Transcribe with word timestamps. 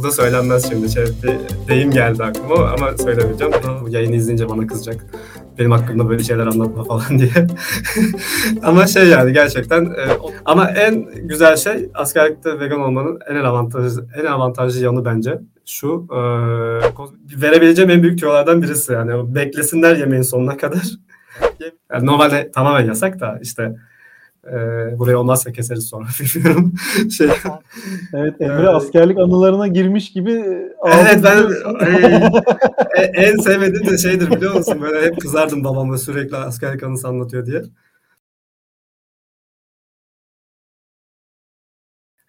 Bu 0.00 0.04
da 0.04 0.10
söylenmez 0.10 0.68
şimdi. 0.68 0.90
Şey, 0.90 1.04
bir 1.04 1.68
deyim 1.68 1.90
geldi 1.90 2.24
aklıma 2.24 2.54
ama 2.54 2.98
söylemeyeceğim. 2.98 3.52
Bu 3.82 3.88
yayını 3.88 4.16
izleyince 4.16 4.48
bana 4.48 4.66
kızacak. 4.66 5.06
Benim 5.58 5.70
hakkımda 5.70 6.08
böyle 6.08 6.22
şeyler 6.22 6.46
anlatma 6.46 6.84
falan 6.84 7.02
diye. 7.18 7.46
ama 8.62 8.86
şey 8.86 9.08
yani 9.08 9.32
gerçekten 9.32 9.84
e, 9.84 10.04
ama 10.44 10.70
en 10.70 11.08
güzel 11.28 11.56
şey 11.56 11.90
askerlikte 11.94 12.60
vegan 12.60 12.80
olmanın 12.80 13.18
en 13.28 13.34
avantajlı 13.36 14.06
en 14.20 14.24
avantajlı 14.24 14.84
yanı 14.84 15.04
bence 15.04 15.38
şu 15.66 16.06
e, 16.12 16.20
verebileceğim 17.42 17.90
en 17.90 18.02
büyük 18.02 18.18
tüyolardan 18.18 18.62
birisi 18.62 18.92
yani 18.92 19.34
beklesinler 19.34 19.96
yemeğin 19.96 20.22
sonuna 20.22 20.56
kadar. 20.56 20.82
yani 21.92 22.06
normalde 22.06 22.50
tamamen 22.50 22.86
yasak 22.86 23.20
da 23.20 23.38
işte 23.42 23.76
e, 24.46 24.52
buraya 24.98 25.16
olmazsa 25.16 25.52
keseriz 25.52 25.84
sonra 25.88 26.06
bilmiyorum. 26.20 26.72
şey, 27.10 27.28
evet 28.14 28.40
Emre 28.40 28.68
askerlik 28.68 29.18
anılarına 29.18 29.66
girmiş 29.66 30.12
gibi. 30.12 30.32
Evet 30.86 31.24
ben 31.24 31.42
e, 32.96 33.02
en 33.02 33.36
sevmediğim 33.36 33.86
de 33.86 33.98
şeydir 33.98 34.30
biliyor 34.30 34.54
musun? 34.54 34.78
Böyle 34.82 35.06
hep 35.06 35.20
kızardım 35.20 35.64
babamla 35.64 35.98
sürekli 35.98 36.36
askerlik 36.36 36.82
anısı 36.82 37.08
anlatıyor 37.08 37.46
diye. 37.46 37.62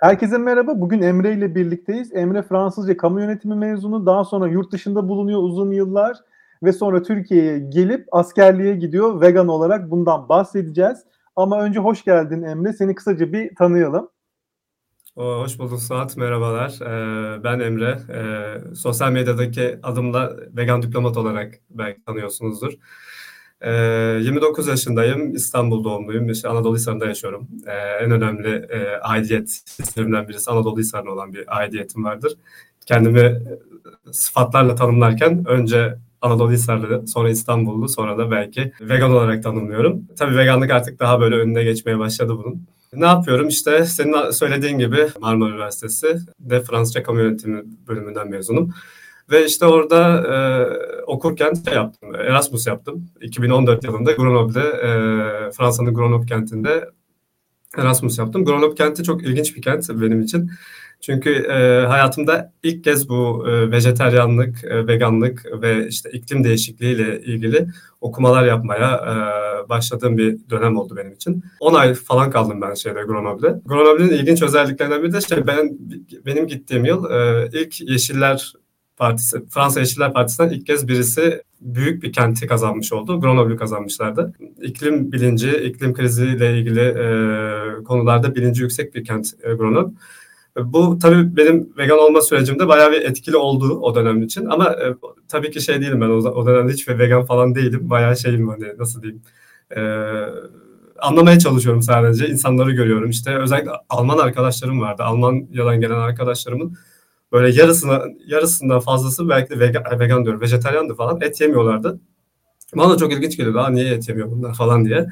Herkese 0.01 0.37
merhaba. 0.37 0.81
Bugün 0.81 1.01
Emre 1.01 1.33
ile 1.33 1.55
birlikteyiz. 1.55 2.13
Emre 2.13 2.41
Fransızca 2.43 2.97
kamu 2.97 3.21
yönetimi 3.21 3.55
mezunu. 3.55 4.05
Daha 4.05 4.23
sonra 4.23 4.47
yurt 4.47 4.71
dışında 4.71 5.09
bulunuyor 5.09 5.43
uzun 5.43 5.71
yıllar 5.71 6.17
ve 6.63 6.73
sonra 6.73 7.03
Türkiye'ye 7.03 7.59
gelip 7.59 8.07
askerliğe 8.11 8.75
gidiyor 8.75 9.21
vegan 9.21 9.47
olarak. 9.47 9.91
Bundan 9.91 10.29
bahsedeceğiz. 10.29 10.97
Ama 11.41 11.61
önce 11.61 11.79
hoş 11.79 12.03
geldin 12.03 12.43
Emre. 12.43 12.73
Seni 12.73 12.95
kısaca 12.95 13.33
bir 13.33 13.55
tanıyalım. 13.55 14.09
Hoş 15.15 15.59
bulduk 15.59 15.81
Suat. 15.81 16.17
Merhabalar. 16.17 16.79
Ee, 16.81 17.43
ben 17.43 17.59
Emre. 17.59 17.99
Ee, 18.09 18.75
sosyal 18.75 19.11
medyadaki 19.11 19.79
adımla 19.83 20.37
vegan 20.57 20.81
diplomat 20.81 21.17
olarak 21.17 21.53
belki 21.69 22.03
tanıyorsunuzdur. 22.03 22.73
Ee, 23.61 23.71
29 24.21 24.67
yaşındayım. 24.67 25.35
İstanbul 25.35 25.83
doğumluyum. 25.83 26.29
İşte 26.29 26.47
Anadolu 26.49 26.75
Hisarı'nda 26.75 27.05
yaşıyorum. 27.05 27.47
Ee, 27.67 27.71
en 27.71 28.11
önemli 28.11 28.65
e, 28.69 28.97
aidiyet 28.97 29.49
sisteminden 29.51 30.27
birisi 30.27 30.51
Anadolu 30.51 30.79
Hisarı'na 30.79 31.11
olan 31.11 31.33
bir 31.33 31.57
aidiyetim 31.57 32.03
vardır. 32.03 32.33
Kendimi 32.85 33.41
sıfatlarla 34.11 34.75
tanımlarken 34.75 35.45
önce 35.47 35.97
Anadolu 36.21 36.51
Hisarlı, 36.51 37.07
sonra 37.07 37.29
İstanbullu, 37.29 37.89
sonra 37.89 38.17
da 38.17 38.31
belki 38.31 38.71
vegan 38.81 39.11
olarak 39.11 39.43
tanımlıyorum. 39.43 40.07
Tabii 40.17 40.37
veganlık 40.37 40.71
artık 40.71 40.99
daha 40.99 41.21
böyle 41.21 41.35
önüne 41.35 41.63
geçmeye 41.63 41.99
başladı 41.99 42.37
bunun. 42.37 42.67
Ne 42.93 43.05
yapıyorum? 43.05 43.47
İşte 43.47 43.85
senin 43.85 44.31
söylediğin 44.31 44.77
gibi 44.77 45.07
Marmara 45.21 45.49
Üniversitesi 45.49 46.17
de 46.39 46.61
Fransızca 46.61 47.03
Kamu 47.03 47.19
Yönetimi 47.19 47.63
bölümünden 47.87 48.29
mezunum. 48.29 48.73
Ve 49.31 49.45
işte 49.45 49.65
orada 49.65 50.23
e, 50.27 50.35
okurken 51.03 51.53
şey 51.53 51.73
yaptım, 51.73 52.15
Erasmus 52.15 52.67
yaptım. 52.67 53.09
2014 53.21 53.83
yılında 53.83 54.11
Grenoble'de, 54.11 54.59
e, 54.59 55.51
Fransa'nın 55.51 55.93
Grenoble 55.93 56.25
kentinde 56.25 56.89
Erasmus 57.77 58.17
yaptım. 58.17 58.45
Grenoble 58.45 58.75
kenti 58.75 59.03
çok 59.03 59.23
ilginç 59.23 59.55
bir 59.55 59.61
kent 59.61 59.89
benim 59.89 60.21
için. 60.21 60.51
Çünkü 61.01 61.29
e, 61.29 61.85
hayatımda 61.85 62.53
ilk 62.63 62.83
kez 62.83 63.09
bu 63.09 63.45
e, 63.49 63.71
vejeteryanlık, 63.71 64.63
e, 64.63 64.87
veganlık 64.87 65.45
ve 65.61 65.87
işte 65.87 66.09
iklim 66.11 66.43
değişikliği 66.43 66.95
ile 66.95 67.21
ilgili 67.21 67.67
okumalar 68.01 68.45
yapmaya 68.45 68.95
e, 68.95 69.69
başladığım 69.69 70.17
bir 70.17 70.37
dönem 70.49 70.77
oldu 70.77 70.95
benim 70.97 71.13
için. 71.13 71.43
10 71.59 71.73
ay 71.73 71.93
falan 71.93 72.31
kaldım 72.31 72.61
ben 72.61 72.73
şeyde 72.73 73.03
Grenoble'de. 73.03 73.61
Grenoble'nin 73.65 74.09
ilginç 74.09 74.41
özelliklerinden 74.41 75.03
biri 75.03 75.13
de 75.13 75.21
şey 75.21 75.47
ben 75.47 75.77
benim 76.25 76.47
gittiğim 76.47 76.85
yıl 76.85 77.11
e, 77.11 77.49
ilk 77.53 77.81
Yeşiller 77.81 78.53
Partisi, 78.97 79.45
Fransa 79.49 79.79
Yeşiller 79.79 80.13
Partisi'nden 80.13 80.49
ilk 80.49 80.67
kez 80.67 80.87
birisi 80.87 81.41
büyük 81.61 82.03
bir 82.03 82.13
kenti 82.13 82.47
kazanmış 82.47 82.93
oldu. 82.93 83.21
Grenoble'ü 83.21 83.57
kazanmışlardı. 83.57 84.33
İklim 84.61 85.11
bilinci, 85.11 85.51
iklim 85.51 85.93
kriziyle 85.93 86.59
ilgili 86.59 86.79
e, 86.79 87.83
konularda 87.83 88.35
bilinci 88.35 88.61
yüksek 88.61 88.95
bir 88.95 89.05
kent 89.05 89.33
e, 89.43 89.53
Grenoble. 89.53 89.93
Bu 90.57 90.99
tabii 90.99 91.37
benim 91.37 91.73
vegan 91.77 91.99
olma 91.99 92.21
sürecimde 92.21 92.67
bayağı 92.67 92.91
bir 92.91 93.01
etkili 93.01 93.37
oldu 93.37 93.79
o 93.81 93.95
dönem 93.95 94.21
için. 94.21 94.45
Ama 94.45 94.65
e, 94.65 94.95
tabii 95.27 95.51
ki 95.51 95.61
şey 95.61 95.81
değilim 95.81 96.01
ben 96.01 96.09
o, 96.09 96.45
dönemde 96.45 96.73
hiç 96.73 96.89
vegan 96.89 97.25
falan 97.25 97.55
değilim. 97.55 97.89
Bayağı 97.89 98.17
şeyim 98.17 98.49
hani 98.49 98.65
nasıl 98.77 99.01
diyeyim. 99.01 99.21
E, 99.75 99.81
anlamaya 100.99 101.39
çalışıyorum 101.39 101.81
sadece. 101.81 102.27
İnsanları 102.27 102.71
görüyorum. 102.71 103.09
İşte 103.09 103.37
özellikle 103.37 103.71
Alman 103.89 104.17
arkadaşlarım 104.17 104.81
vardı. 104.81 105.03
Almanya'dan 105.03 105.81
gelen 105.81 105.99
arkadaşlarımın 105.99 106.77
böyle 107.31 107.61
yarısına 107.61 108.03
yarısından 108.27 108.79
fazlası 108.79 109.29
belki 109.29 109.49
de 109.49 109.59
vegan, 109.59 109.99
vegan 109.99 110.23
diyorum, 110.23 110.41
vejetaryandı 110.41 110.95
falan. 110.95 111.21
Et 111.21 111.41
yemiyorlardı. 111.41 111.99
Bana 112.75 112.93
da 112.93 112.97
çok 112.97 113.13
ilginç 113.13 113.37
geliyordu. 113.37 113.59
Aa 113.59 113.69
niye 113.69 113.93
et 113.93 114.09
yemiyor 114.09 114.31
bunlar 114.31 114.53
falan 114.53 114.85
diye 114.85 115.07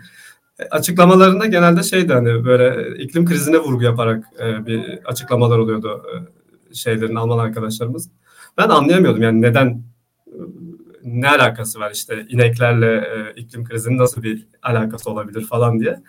açıklamalarında 0.71 1.45
genelde 1.45 1.83
şeydi 1.83 2.13
hani 2.13 2.45
böyle 2.45 2.97
iklim 2.97 3.25
krizine 3.25 3.57
vurgu 3.57 3.83
yaparak 3.83 4.23
e, 4.39 4.65
bir 4.65 4.99
açıklamalar 5.05 5.57
oluyordu 5.57 6.03
e, 6.13 6.73
şeylerin 6.73 7.15
Alman 7.15 7.39
arkadaşlarımız. 7.39 8.09
Ben 8.57 8.69
anlayamıyordum 8.69 9.21
yani 9.21 9.41
neden 9.41 9.83
e, 10.27 10.37
ne 11.03 11.29
alakası 11.29 11.79
var 11.79 11.91
işte 11.91 12.25
ineklerle 12.29 12.95
e, 12.95 13.33
iklim 13.41 13.65
krizinin 13.65 13.97
nasıl 13.97 14.23
bir 14.23 14.47
alakası 14.63 15.11
olabilir 15.11 15.45
falan 15.45 15.79
diye. 15.79 15.99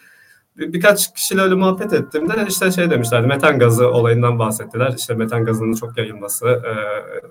Bir, 0.58 0.72
birkaç 0.72 1.14
kişiyle 1.14 1.40
öyle 1.40 1.54
muhabbet 1.54 1.92
ettiğimde 1.92 2.46
işte 2.48 2.70
şey 2.70 2.90
demişlerdi 2.90 3.26
metan 3.26 3.58
gazı 3.58 3.88
olayından 3.90 4.38
bahsettiler. 4.38 4.94
İşte 4.98 5.14
metan 5.14 5.44
gazının 5.44 5.74
çok 5.74 5.98
yayılması, 5.98 6.46
e, 6.48 6.72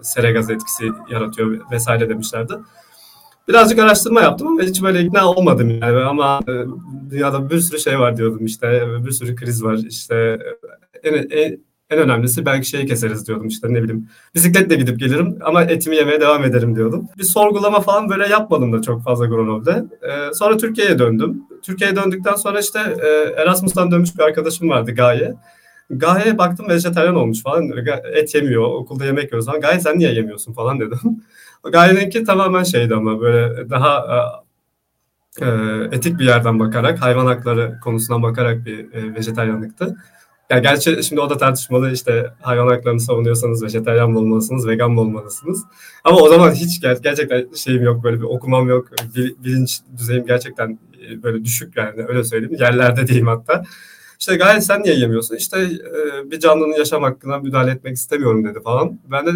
sere 0.04 0.32
gazı 0.32 0.54
etkisi 0.54 0.92
yaratıyor 1.10 1.72
vesaire 1.72 2.10
demişlerdi. 2.10 2.54
Birazcık 3.50 3.80
araştırma 3.80 4.22
yaptım 4.22 4.48
ama 4.48 4.62
hiç 4.62 4.84
böyle 4.84 5.02
ikna 5.02 5.30
olmadım 5.32 5.70
yani. 5.70 5.98
Ama 5.98 6.40
e, 6.48 6.54
dünyada 7.10 7.50
bir 7.50 7.60
sürü 7.60 7.80
şey 7.80 8.00
var 8.00 8.18
diyordum 8.18 8.46
işte. 8.46 8.84
Bir 9.06 9.12
sürü 9.12 9.36
kriz 9.36 9.64
var 9.64 9.80
işte. 9.90 10.40
En, 11.04 11.14
en, 11.14 11.60
en 11.90 12.00
önemlisi 12.00 12.46
belki 12.46 12.70
şeyi 12.70 12.86
keseriz 12.86 13.28
diyordum 13.28 13.48
işte 13.48 13.74
ne 13.74 13.84
bileyim. 13.84 14.10
Bisikletle 14.36 14.76
gidip 14.76 15.00
gelirim 15.00 15.38
ama 15.42 15.64
etimi 15.64 15.96
yemeye 15.96 16.22
devam 16.22 16.44
ederim 16.44 16.76
diyordum. 16.76 17.08
Bir 17.18 17.24
sorgulama 17.24 17.82
falan 17.82 18.10
böyle 18.10 18.28
yapmadım 18.28 18.74
da 18.74 18.82
çok 18.82 19.04
fazla 19.04 19.26
Gronob'de. 19.26 19.84
Ee, 20.04 20.34
sonra 20.34 20.58
Türkiye'ye 20.58 21.00
döndüm. 21.00 21.44
Türkiye'ye 21.64 21.96
döndükten 21.96 22.36
sonra 22.36 22.60
işte 22.60 22.80
e, 22.80 23.42
Erasmus'tan 23.42 23.92
dönmüş 23.92 24.18
bir 24.18 24.24
arkadaşım 24.24 24.70
vardı 24.70 24.92
Gaye. 24.92 25.36
Gaye'ye 25.90 26.38
baktım 26.38 26.70
vejetaryen 26.70 27.14
olmuş 27.14 27.44
falan. 27.44 27.72
Et 28.14 28.36
yemiyor, 28.36 28.64
okulda 28.64 29.06
yemek 29.06 29.24
yiyoruz 29.24 29.46
falan. 29.46 29.62
Gaye 29.62 29.80
sen 29.80 30.00
niye 30.00 30.14
yemiyorsun 30.14 30.54
falan 30.54 30.80
dedim. 30.80 31.00
Gaye'ninki 31.64 32.24
tamamen 32.24 32.64
şeydi 32.64 32.96
ama 32.96 33.22
böyle 33.22 33.70
daha 33.70 34.06
e, 35.42 35.46
e, 35.46 35.50
etik 35.92 36.20
bir 36.20 36.26
yerden 36.26 36.60
bakarak, 36.60 37.02
hayvan 37.02 37.26
hakları 37.26 37.80
konusundan 37.84 38.24
bakarak 38.24 38.66
bir 38.66 38.94
e, 38.94 39.16
vejetaryanlıktı. 39.16 39.96
Yani 40.50 40.62
gerçi 40.62 41.04
şimdi 41.04 41.22
o 41.22 41.30
da 41.30 41.38
tartışmalı 41.38 41.92
işte 41.92 42.34
hayvan 42.42 42.68
haklarını 42.68 43.00
savunuyorsanız 43.00 43.64
vejetaryen 43.64 44.12
mı 44.12 44.20
olmalısınız, 44.20 44.68
vegan 44.68 44.92
mı 44.92 45.02
olmalısınız. 45.02 45.64
Ama 46.04 46.18
o 46.18 46.30
zaman 46.30 46.52
hiç 46.52 46.84
ger- 46.84 47.02
gerçekten 47.04 47.48
şeyim 47.56 47.84
yok 47.84 48.04
böyle 48.04 48.18
bir 48.18 48.24
okumam 48.24 48.68
yok. 48.68 48.88
Bil- 49.16 49.36
bilinç 49.44 49.80
düzeyim 49.98 50.26
gerçekten 50.26 50.80
e, 51.10 51.24
böyle 51.24 51.46
düşük 51.46 51.78
yani 51.78 52.06
öyle 52.08 52.24
söyleyeyim. 52.24 52.58
Yerlerde 52.60 53.08
diyeyim 53.08 53.28
hatta. 53.28 53.64
İşte 54.20 54.36
gayet 54.36 54.64
sen 54.64 54.84
niye 54.84 54.96
yemiyorsun? 54.96 55.36
İşte 55.36 55.60
e, 55.62 56.32
bir 56.32 56.40
canlının 56.40 56.78
yaşam 56.78 57.04
hakkına 57.04 57.38
müdahale 57.38 57.72
etmek 57.72 57.96
istemiyorum 57.96 58.46
dedi 58.46 58.60
falan. 58.64 59.00
Ben 59.12 59.26
de 59.26 59.32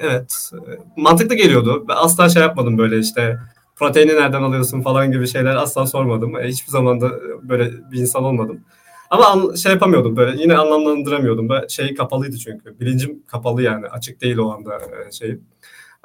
evet 0.00 0.50
mantıklı 0.96 1.34
geliyordu. 1.34 1.84
Ben 1.88 1.94
asla 1.96 2.28
şey 2.28 2.42
yapmadım 2.42 2.78
böyle 2.78 2.98
işte 2.98 3.38
proteini 3.76 4.14
nereden 4.14 4.42
alıyorsun 4.42 4.80
falan 4.80 5.12
gibi 5.12 5.28
şeyler 5.28 5.56
asla 5.56 5.86
sormadım. 5.86 6.36
E, 6.36 6.48
hiçbir 6.48 6.70
zaman 6.70 7.00
da 7.00 7.10
böyle 7.42 7.70
bir 7.92 7.98
insan 7.98 8.24
olmadım. 8.24 8.60
Ama 9.10 9.56
şey 9.56 9.72
yapamıyordum 9.72 10.16
böyle 10.16 10.42
yine 10.42 10.56
anlamlandıramıyordum. 10.56 11.48
Ben 11.48 11.66
şey 11.66 11.94
kapalıydı 11.94 12.38
çünkü. 12.38 12.80
Bilincim 12.80 13.22
kapalı 13.26 13.62
yani 13.62 13.86
açık 13.86 14.20
değil 14.20 14.38
o 14.38 14.52
anda 14.52 14.78
e, 14.78 15.12
şey 15.12 15.38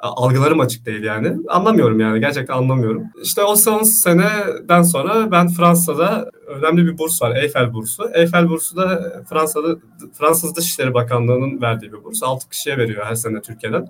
algılarım 0.02 0.60
açık 0.60 0.86
değil 0.86 1.02
yani. 1.02 1.36
Anlamıyorum 1.48 2.00
yani 2.00 2.20
gerçekten 2.20 2.54
anlamıyorum. 2.54 3.02
İşte 3.22 3.42
o 3.42 3.56
son 3.56 3.82
seneden 3.82 4.82
sonra 4.82 5.30
ben 5.30 5.48
Fransa'da 5.48 6.30
önemli 6.46 6.86
bir 6.86 6.98
burs 6.98 7.22
var. 7.22 7.36
Eiffel 7.36 7.72
bursu. 7.72 8.10
Eiffel 8.14 8.48
bursu 8.48 8.76
da 8.76 9.12
Fransa'da 9.28 9.76
Fransız 10.18 10.56
Dışişleri 10.56 10.94
Bakanlığı'nın 10.94 11.62
verdiği 11.62 11.92
bir 11.92 12.04
burs. 12.04 12.22
6 12.22 12.48
kişiye 12.48 12.78
veriyor 12.78 13.06
her 13.06 13.14
sene 13.14 13.40
Türkiye'den. 13.40 13.86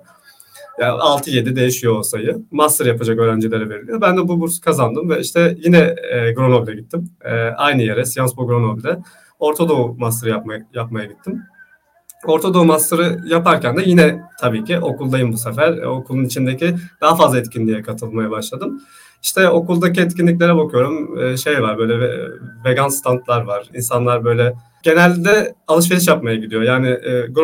Yani 0.79 0.99
6-7 0.99 1.55
değişiyor 1.55 1.99
o 1.99 2.03
sayı. 2.03 2.37
Master 2.51 2.85
yapacak 2.85 3.19
öğrencilere 3.19 3.69
veriliyor. 3.69 4.01
Ben 4.01 4.17
de 4.17 4.27
bu 4.27 4.39
bursu 4.39 4.61
kazandım 4.61 5.09
ve 5.09 5.19
işte 5.19 5.57
yine 5.59 5.95
e, 6.11 6.31
Grenoble'e 6.33 6.75
gittim. 6.75 7.09
E, 7.25 7.31
aynı 7.35 7.81
yere 7.81 8.05
Sciences 8.05 8.35
Po 8.35 8.47
Grenoble'de. 8.47 8.99
Orta 9.39 9.69
Doğu 9.69 9.95
Master 9.97 10.29
yapmaya, 10.29 10.67
yapmaya 10.73 11.05
gittim. 11.05 11.43
Orta 12.25 12.53
Doğu 12.53 12.65
Master'ı 12.65 13.19
yaparken 13.27 13.77
de 13.77 13.81
yine 13.85 14.21
tabii 14.39 14.63
ki 14.63 14.79
okuldayım 14.79 15.33
bu 15.33 15.37
sefer. 15.37 15.77
E, 15.77 15.87
okulun 15.87 16.25
içindeki 16.25 16.75
daha 17.01 17.15
fazla 17.15 17.39
etkinliğe 17.39 17.81
katılmaya 17.81 18.31
başladım. 18.31 18.81
İşte 19.23 19.49
okuldaki 19.49 20.01
etkinliklere 20.01 20.55
bakıyorum. 20.55 21.19
E, 21.19 21.37
şey 21.37 21.61
var 21.61 21.77
böyle 21.77 22.19
vegan 22.65 22.87
standlar 22.87 23.41
var. 23.41 23.69
İnsanlar 23.73 24.25
böyle 24.25 24.53
genelde 24.83 25.55
alışveriş 25.67 26.07
yapmaya 26.07 26.35
gidiyor. 26.35 26.61
Yani 26.61 26.87
e, 26.87 27.35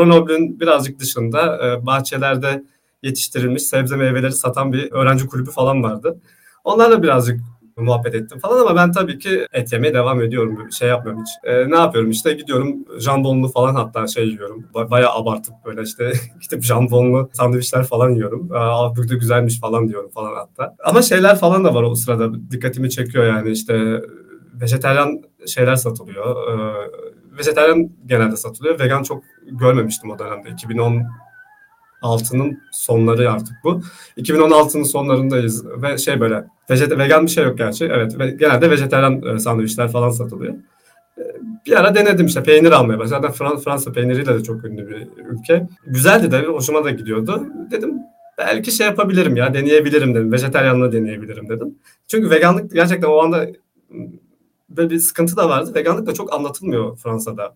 birazcık 0.60 1.00
dışında 1.00 1.68
e, 1.68 1.86
bahçelerde 1.86 2.64
yetiştirilmiş 3.04 3.64
sebze 3.64 3.96
meyveleri 3.96 4.32
satan 4.32 4.74
bir 4.74 4.92
öğrenci 4.92 5.28
kulübü 5.28 5.52
falan 5.52 5.84
vardı. 5.84 6.20
Onlarla 6.64 7.04
birazcık 7.04 7.40
muhabbet 7.84 8.16
ettim 8.16 8.40
falan 8.40 8.60
ama 8.62 8.76
ben 8.76 8.92
tabii 8.92 9.20
ki 9.20 9.48
et 9.54 9.74
yemeye 9.74 9.94
devam 9.94 10.22
ediyorum. 10.22 10.72
Şey 10.72 10.90
yapmıyorum 10.90 11.24
hiç. 11.24 11.50
E, 11.50 11.72
ne 11.72 11.76
yapıyorum 11.76 12.12
işte 12.12 12.34
gidiyorum 12.34 12.76
jambonlu 13.00 13.48
falan 13.48 13.76
hatta 13.76 14.08
şey 14.08 14.28
yiyorum. 14.28 14.66
Ba- 14.74 14.92
bayağı 14.92 15.12
abartıp 15.12 15.54
böyle 15.66 15.82
işte 15.82 16.12
gidip 16.42 16.64
jambonlu 16.64 17.30
sandviçler 17.34 17.84
falan 17.84 18.10
yiyorum. 18.10 18.50
Aa 18.54 18.96
burada 18.96 19.14
güzelmiş 19.14 19.60
falan 19.60 19.88
diyorum 19.88 20.10
falan 20.10 20.36
hatta. 20.36 20.76
Ama 20.86 21.02
şeyler 21.02 21.36
falan 21.36 21.64
da 21.66 21.74
var 21.76 21.84
o 21.84 21.96
sırada 21.96 22.52
dikkatimi 22.52 22.90
çekiyor 22.90 23.26
yani 23.26 23.52
işte 23.52 24.02
vejeteryan 24.62 25.22
şeyler 25.48 25.76
satılıyor. 25.76 26.36
Ee, 26.52 26.90
vejeteryan 27.38 27.90
genelde 28.06 28.36
satılıyor. 28.36 28.80
Vegan 28.80 29.04
çok 29.04 29.24
görmemiştim 29.52 30.12
o 30.12 30.20
dönemde. 30.20 30.50
2010 30.50 31.04
2016'nın 32.02 32.62
sonları 32.72 33.32
artık 33.32 33.56
bu. 33.64 33.82
2016'nın 34.18 34.84
sonlarındayız 34.84 35.66
ve 35.82 35.98
şey 35.98 36.20
böyle 36.20 36.46
vejet 36.70 36.98
vegan 36.98 37.26
bir 37.26 37.32
şey 37.32 37.44
yok 37.44 37.58
gerçi. 37.58 37.86
Evet 37.86 38.20
ve 38.20 38.32
genelde 38.32 38.72
vejetaryen 38.72 39.22
e, 39.22 39.40
sandviçler 39.40 39.92
falan 39.92 40.10
satılıyor. 40.10 40.54
E, 41.18 41.24
bir 41.66 41.80
ara 41.80 41.96
denedim 41.96 42.26
işte 42.26 42.44
peynir 42.44 42.72
almaya 42.72 43.00
başladım. 43.00 43.22
Zaten 43.22 43.32
Fransa, 43.32 43.62
Fransa 43.62 43.92
peyniriyle 43.92 44.34
de 44.40 44.44
çok 44.44 44.66
ünlü 44.66 44.88
bir 44.88 45.08
ülke. 45.30 45.68
Güzeldi 45.88 46.32
de 46.32 46.42
hoşuma 46.42 46.84
da 46.84 46.92
gidiyordu. 46.92 47.46
Dedim 47.72 47.94
belki 48.38 48.72
şey 48.72 48.88
yapabilirim 48.88 49.36
ya 49.36 49.54
deneyebilirim 49.54 50.16
dedim. 50.16 50.32
Vejeteryanlığı 50.32 50.92
deneyebilirim 50.92 51.50
dedim. 51.50 51.76
Çünkü 52.08 52.30
veganlık 52.30 52.72
gerçekten 52.74 53.08
o 53.08 53.20
anda 53.20 53.48
böyle 54.70 54.90
bir 54.90 55.00
sıkıntı 55.00 55.38
da 55.38 55.50
vardı. 55.50 55.72
Veganlık 55.76 56.08
da 56.08 56.14
çok 56.14 56.34
anlatılmıyor 56.34 56.98
Fransa'da. 56.98 57.56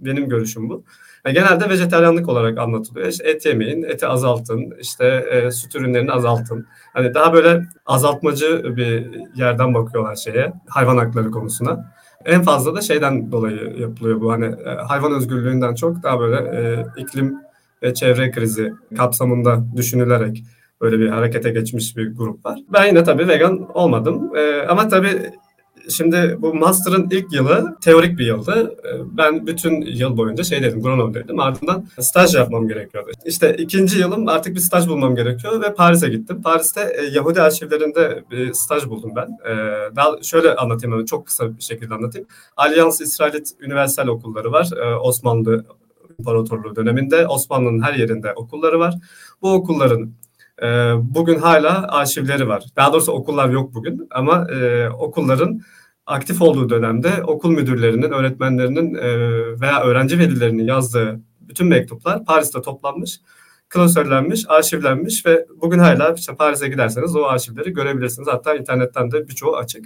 Benim 0.00 0.28
görüşüm 0.28 0.68
bu. 0.68 0.84
Yani 1.26 1.34
genelde 1.34 1.68
vejeteryanlık 1.68 2.28
olarak 2.28 2.58
anlatılıyor. 2.58 3.06
İşte 3.06 3.30
et 3.30 3.46
yemeyin, 3.46 3.82
eti 3.82 4.06
azaltın, 4.06 4.74
işte 4.80 5.06
e, 5.30 5.50
süt 5.50 5.74
ürünlerini 5.74 6.12
azaltın. 6.12 6.66
Hani 6.92 7.14
daha 7.14 7.32
böyle 7.32 7.66
azaltmacı 7.86 8.76
bir 8.76 9.06
yerden 9.34 9.74
bakıyorlar 9.74 10.16
şeye, 10.16 10.52
hayvan 10.68 10.96
hakları 10.96 11.30
konusuna. 11.30 11.92
En 12.24 12.42
fazla 12.42 12.74
da 12.74 12.80
şeyden 12.80 13.32
dolayı 13.32 13.76
yapılıyor 13.78 14.20
bu. 14.20 14.32
Hani 14.32 14.44
e, 14.44 14.68
hayvan 14.68 15.12
özgürlüğünden 15.12 15.74
çok 15.74 16.02
daha 16.02 16.20
böyle 16.20 16.36
e, 16.36 16.86
iklim 16.96 17.34
ve 17.82 17.94
çevre 17.94 18.30
krizi 18.30 18.72
kapsamında 18.96 19.64
düşünülerek 19.76 20.44
böyle 20.80 20.98
bir 20.98 21.08
harekete 21.08 21.50
geçmiş 21.50 21.96
bir 21.96 22.16
grup 22.16 22.46
var. 22.46 22.58
Ben 22.72 22.86
yine 22.86 23.04
tabii 23.04 23.28
vegan 23.28 23.70
olmadım. 23.74 24.36
E, 24.36 24.66
ama 24.68 24.88
tabii 24.88 25.32
Şimdi 25.90 26.36
bu 26.38 26.54
master'ın 26.54 27.08
ilk 27.10 27.32
yılı 27.32 27.76
teorik 27.80 28.18
bir 28.18 28.26
yıldı. 28.26 28.74
Ee, 28.84 29.16
ben 29.18 29.46
bütün 29.46 29.80
yıl 29.80 30.16
boyunca 30.16 30.44
şey 30.44 30.62
dedim, 30.62 31.14
dedim. 31.14 31.40
Ardından 31.40 31.86
staj 32.00 32.34
yapmam 32.34 32.68
gerekiyordu. 32.68 33.10
İşte 33.24 33.56
ikinci 33.58 33.98
yılım 33.98 34.28
artık 34.28 34.54
bir 34.54 34.60
staj 34.60 34.88
bulmam 34.88 35.16
gerekiyor 35.16 35.62
ve 35.62 35.74
Paris'e 35.74 36.08
gittim. 36.08 36.42
Paris'te 36.42 36.96
e, 36.98 37.04
Yahudi 37.04 37.42
arşivlerinde 37.42 38.24
bir 38.30 38.52
staj 38.52 38.86
buldum 38.86 39.12
ben. 39.16 39.28
Ee, 39.50 39.56
daha 39.96 40.22
şöyle 40.22 40.54
anlatayım, 40.54 41.04
çok 41.04 41.26
kısa 41.26 41.56
bir 41.56 41.62
şekilde 41.62 41.94
anlatayım. 41.94 42.28
Alyans 42.56 43.00
İsrailit 43.00 43.50
Üniversal 43.60 44.08
Okulları 44.08 44.52
var. 44.52 44.70
Ee, 44.76 44.94
Osmanlı 44.94 45.64
İmparatorluğu 46.18 46.76
döneminde 46.76 47.26
Osmanlı'nın 47.26 47.82
her 47.82 47.94
yerinde 47.94 48.32
okulları 48.32 48.78
var. 48.78 48.94
Bu 49.42 49.52
okulların 49.52 50.10
e, 50.62 50.66
bugün 51.02 51.38
hala 51.38 51.88
arşivleri 51.88 52.48
var. 52.48 52.64
Daha 52.76 52.92
doğrusu 52.92 53.12
okullar 53.12 53.48
yok 53.48 53.74
bugün 53.74 54.08
ama 54.10 54.46
e, 54.50 54.88
okulların 54.90 55.60
aktif 56.06 56.42
olduğu 56.42 56.68
dönemde 56.68 57.22
okul 57.24 57.50
müdürlerinin, 57.50 58.10
öğretmenlerinin 58.10 58.94
e, 58.94 59.10
veya 59.60 59.80
öğrenci 59.80 60.18
velilerinin 60.18 60.64
yazdığı 60.64 61.20
bütün 61.40 61.66
mektuplar 61.66 62.24
Paris'te 62.24 62.62
toplanmış, 62.62 63.20
klasörlenmiş, 63.68 64.44
arşivlenmiş 64.48 65.26
ve 65.26 65.46
bugün 65.62 65.78
hala 65.78 66.12
işte 66.12 66.34
Paris'e 66.34 66.68
giderseniz 66.68 67.16
o 67.16 67.24
arşivleri 67.24 67.72
görebilirsiniz. 67.72 68.28
Hatta 68.28 68.54
internetten 68.54 69.12
de 69.12 69.28
birçoğu 69.28 69.56
açık. 69.56 69.84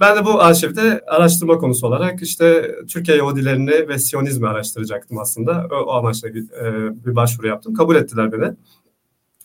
Ben 0.00 0.16
de 0.16 0.24
bu 0.24 0.42
arşivde 0.42 1.00
araştırma 1.06 1.58
konusu 1.58 1.86
olarak 1.86 2.22
işte 2.22 2.76
Türkiye 2.88 3.16
Yahudilerini 3.16 3.88
ve 3.88 3.98
Siyonizmi 3.98 4.48
araştıracaktım 4.48 5.18
aslında. 5.18 5.66
O, 5.70 5.74
o 5.74 5.92
amaçla 5.92 6.34
bir, 6.34 6.50
e, 6.50 6.90
bir 7.06 7.16
başvuru 7.16 7.46
yaptım. 7.46 7.74
Kabul 7.74 7.96
ettiler 7.96 8.32
beni. 8.32 8.56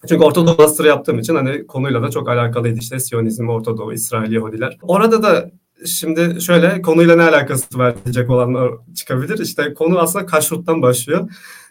Çünkü 0.10 0.24
Orta 0.24 0.48
Doğu 0.48 0.56
master 0.58 0.86
yaptığım 0.86 1.20
için 1.20 1.36
hani 1.36 1.68
konuyla 1.68 2.02
da 2.02 2.10
çok 2.10 2.30
alakalıydı 2.30 2.80
işte 2.80 3.00
Siyonizm, 3.00 3.50
Orta 3.50 3.78
Doğu, 3.78 3.94
İsrail, 3.94 4.32
Yahudiler. 4.32 4.78
Orada 4.82 5.24
da 5.24 5.52
Şimdi 5.86 6.42
şöyle 6.42 6.82
konuyla 6.82 7.16
ne 7.16 7.24
alakası 7.24 7.80
var 7.80 7.96
diyecek 8.06 8.30
olanlar 8.30 8.72
çıkabilir. 8.96 9.40
İşte 9.40 9.74
konu 9.74 10.00
aslında 10.00 10.26
kaşruttan 10.26 10.82
başlıyor. 10.82 11.30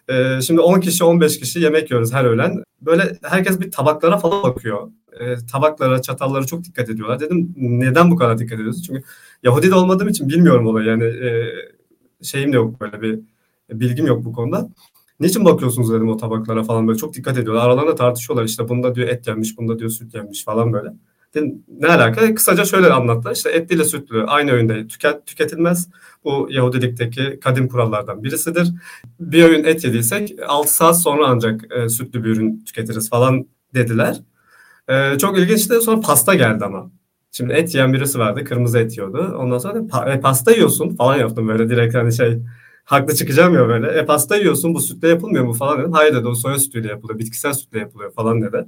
Ee, 0.09 0.41
şimdi 0.43 0.61
10 0.61 0.81
kişi 0.81 1.05
15 1.05 1.41
kişi 1.41 1.61
yemek 1.61 1.91
yiyoruz 1.91 2.13
her 2.13 2.25
öğlen. 2.25 2.63
Böyle 2.81 3.19
herkes 3.23 3.61
bir 3.61 3.71
tabaklara 3.71 4.19
falan 4.19 4.43
bakıyor. 4.43 4.91
Ee, 5.21 5.35
tabaklara, 5.53 6.03
çatallara 6.03 6.47
çok 6.47 6.65
dikkat 6.65 6.91
ediyorlar. 6.91 7.21
Dedim 7.21 7.55
neden 7.57 8.11
bu 8.11 8.17
kadar 8.17 8.39
dikkat 8.39 8.61
ediyorsun? 8.61 8.83
Çünkü 8.83 9.03
Yahudi 9.43 9.71
de 9.71 9.75
olmadığım 9.75 10.09
için 10.09 10.29
bilmiyorum 10.29 10.67
olayı. 10.67 10.87
Yani 10.87 11.05
e, 11.05 11.53
şeyim 12.23 12.53
de 12.53 12.57
yok 12.57 12.81
böyle 12.81 13.03
bir 13.03 13.21
bilgim 13.71 14.07
yok 14.07 14.25
bu 14.25 14.33
konuda. 14.33 14.69
Niçin 15.21 15.45
bakıyorsunuz 15.45 15.93
dedim 15.93 16.09
o 16.09 16.17
tabaklara 16.17 16.63
falan 16.65 16.89
böyle 16.89 16.99
çok 16.99 17.15
dikkat 17.15 17.39
ediyorlar. 17.39 17.67
Aralarında 17.67 17.95
tartışıyorlar 17.95 18.45
işte 18.45 18.69
bunda 18.69 18.95
diyor 18.95 19.09
et 19.09 19.27
yenmiş, 19.27 19.59
bunda 19.59 19.79
diyor 19.79 19.91
süt 19.91 20.15
yenmiş 20.15 20.45
falan 20.45 20.73
böyle. 20.73 20.93
Dedim, 21.35 21.65
ne 21.81 21.87
alaka? 21.87 22.35
Kısaca 22.35 22.65
şöyle 22.65 22.93
anlattılar. 22.93 23.35
İşte 23.35 23.51
etli 23.51 23.75
ile 23.75 23.85
sütlü 23.85 24.25
aynı 24.25 24.51
öğünde 24.51 24.87
tüket, 24.87 25.27
tüketilmez. 25.27 25.89
Bu 26.25 26.49
Yahudilikteki 26.51 27.41
kadim 27.41 27.69
kurallardan 27.69 28.25
birisidir. 28.25 28.69
Bir 29.21 29.45
öğün 29.45 29.65
et 29.65 29.85
yediysek 29.85 30.35
6 30.47 30.75
saat 30.75 31.03
sonra 31.03 31.27
ancak 31.27 31.65
e, 31.73 31.89
sütlü 31.89 32.25
bir 32.25 32.29
ürün 32.29 32.65
tüketiriz 32.65 33.11
falan 33.11 33.47
dediler. 33.75 34.21
E, 34.89 35.19
çok 35.19 35.39
ilginçti. 35.39 35.81
Sonra 35.81 36.01
pasta 36.01 36.35
geldi 36.35 36.65
ama. 36.65 36.91
Şimdi 37.33 37.53
et 37.53 37.75
yiyen 37.75 37.93
birisi 37.93 38.19
vardı. 38.19 38.45
Kırmızı 38.45 38.79
et 38.79 38.97
yiyordu. 38.97 39.37
Ondan 39.39 39.59
sonra 39.59 39.79
pa- 39.79 40.17
e, 40.17 40.21
pasta 40.21 40.53
yiyorsun 40.53 40.97
falan 40.97 41.17
yaptım 41.17 41.49
böyle 41.49 41.71
direkt 41.71 41.95
hani 41.95 42.13
şey 42.13 42.39
haklı 42.87 43.15
çıkacağım 43.15 43.55
ya 43.55 43.69
böyle. 43.69 43.89
E 43.89 44.07
pasta 44.07 44.37
yiyorsun 44.37 44.75
bu 44.75 44.81
sütle 44.81 45.09
yapılmıyor 45.09 45.45
mu 45.45 45.53
falan 45.53 45.79
dedim. 45.79 45.93
Hayır 45.93 46.15
dedi 46.15 46.29
o 46.29 46.35
soya 46.35 46.59
sütüyle 46.59 46.89
yapılıyor. 46.89 47.19
Bitkisel 47.19 47.53
sütle 47.53 47.79
yapılıyor 47.79 48.13
falan 48.13 48.43
dedi. 48.43 48.67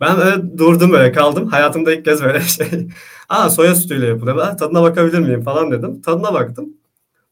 Ben 0.00 0.16
böyle 0.18 0.58
durdum 0.58 0.92
böyle 0.92 1.12
kaldım. 1.12 1.46
Hayatımda 1.46 1.94
ilk 1.94 2.04
kez 2.04 2.22
böyle 2.22 2.40
şey. 2.42 2.88
Aa 3.28 3.50
soya 3.50 3.74
sütüyle 3.74 4.06
yapılıyor. 4.06 4.36
Ben, 4.36 4.56
tadına 4.56 4.82
bakabilir 4.82 5.18
miyim 5.18 5.42
falan 5.42 5.70
dedim. 5.70 6.02
Tadına 6.02 6.34
baktım. 6.34 6.68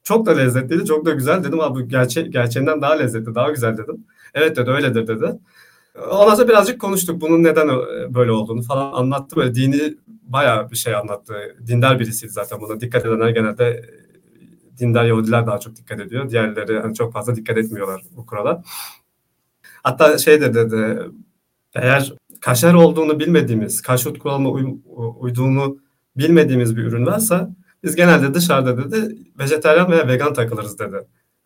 Çok 0.04 0.26
da 0.26 0.30
lezzetliydi. 0.30 0.84
Çok 0.84 1.06
da 1.06 1.10
güzel. 1.10 1.44
Dedim 1.44 1.60
abi 1.60 1.88
gerçe 1.88 2.22
gerçeğinden 2.22 2.82
daha 2.82 2.92
lezzetli, 2.92 3.34
daha 3.34 3.50
güzel 3.50 3.78
dedim. 3.78 4.04
Evet 4.34 4.56
dedi 4.56 4.70
öyledir 4.70 5.06
dedi. 5.06 5.38
Ondan 6.10 6.34
sonra 6.34 6.48
birazcık 6.48 6.80
konuştuk 6.80 7.20
bunun 7.20 7.44
neden 7.44 7.68
böyle 8.14 8.30
olduğunu 8.30 8.62
falan 8.62 8.92
anlattı. 8.92 9.36
Böyle 9.36 9.54
dini 9.54 9.94
bayağı 10.22 10.70
bir 10.70 10.76
şey 10.76 10.94
anlattı. 10.94 11.34
Dindar 11.66 12.00
birisiydi 12.00 12.32
zaten 12.32 12.60
buna. 12.60 12.80
Dikkat 12.80 13.06
edenler 13.06 13.28
genelde 13.28 13.82
dindar 14.78 15.04
Yahudiler 15.04 15.46
daha 15.46 15.58
çok 15.58 15.76
dikkat 15.76 16.00
ediyor. 16.00 16.30
Diğerleri 16.30 16.80
hani 16.80 16.94
çok 16.94 17.12
fazla 17.12 17.36
dikkat 17.36 17.58
etmiyorlar 17.58 18.02
bu 18.16 18.26
kurala. 18.26 18.62
Hatta 19.82 20.18
şey 20.18 20.40
de 20.40 20.54
dedi 20.54 20.98
eğer 21.74 22.12
kaşer 22.40 22.74
olduğunu 22.74 23.20
bilmediğimiz, 23.20 23.82
kaşut 23.82 24.18
kuralına 24.18 24.50
uy, 24.50 24.64
uyduğunu 25.20 25.78
bilmediğimiz 26.16 26.76
bir 26.76 26.84
ürün 26.84 27.06
varsa 27.06 27.50
biz 27.82 27.96
genelde 27.96 28.34
dışarıda 28.34 28.78
dedi 28.78 29.16
vejetaryen 29.38 29.90
veya 29.90 30.08
vegan 30.08 30.34
takılırız 30.34 30.78
dedi. 30.78 30.96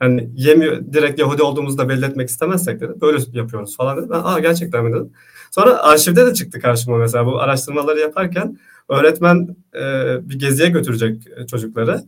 Yani 0.02 0.30
yemiyor, 0.34 0.92
direkt 0.92 1.20
Yahudi 1.20 1.42
olduğumuzu 1.42 1.78
da 1.78 1.88
belli 1.88 2.04
etmek 2.04 2.28
istemezsek 2.28 2.80
dedi. 2.80 3.00
Böyle 3.00 3.18
yapıyoruz 3.32 3.76
falan 3.76 3.98
dedi. 3.98 4.10
Ben 4.10 4.20
aa 4.24 4.38
gerçekten 4.38 4.84
mi 4.84 4.92
dedim. 4.92 5.12
Sonra 5.50 5.78
arşivde 5.78 6.26
de 6.26 6.34
çıktı 6.34 6.60
karşıma 6.60 6.96
mesela 6.96 7.26
bu 7.26 7.40
araştırmaları 7.40 8.00
yaparken 8.00 8.58
öğretmen 8.88 9.56
e, 9.74 9.82
bir 10.28 10.38
geziye 10.38 10.68
götürecek 10.68 11.22
çocukları. 11.48 12.02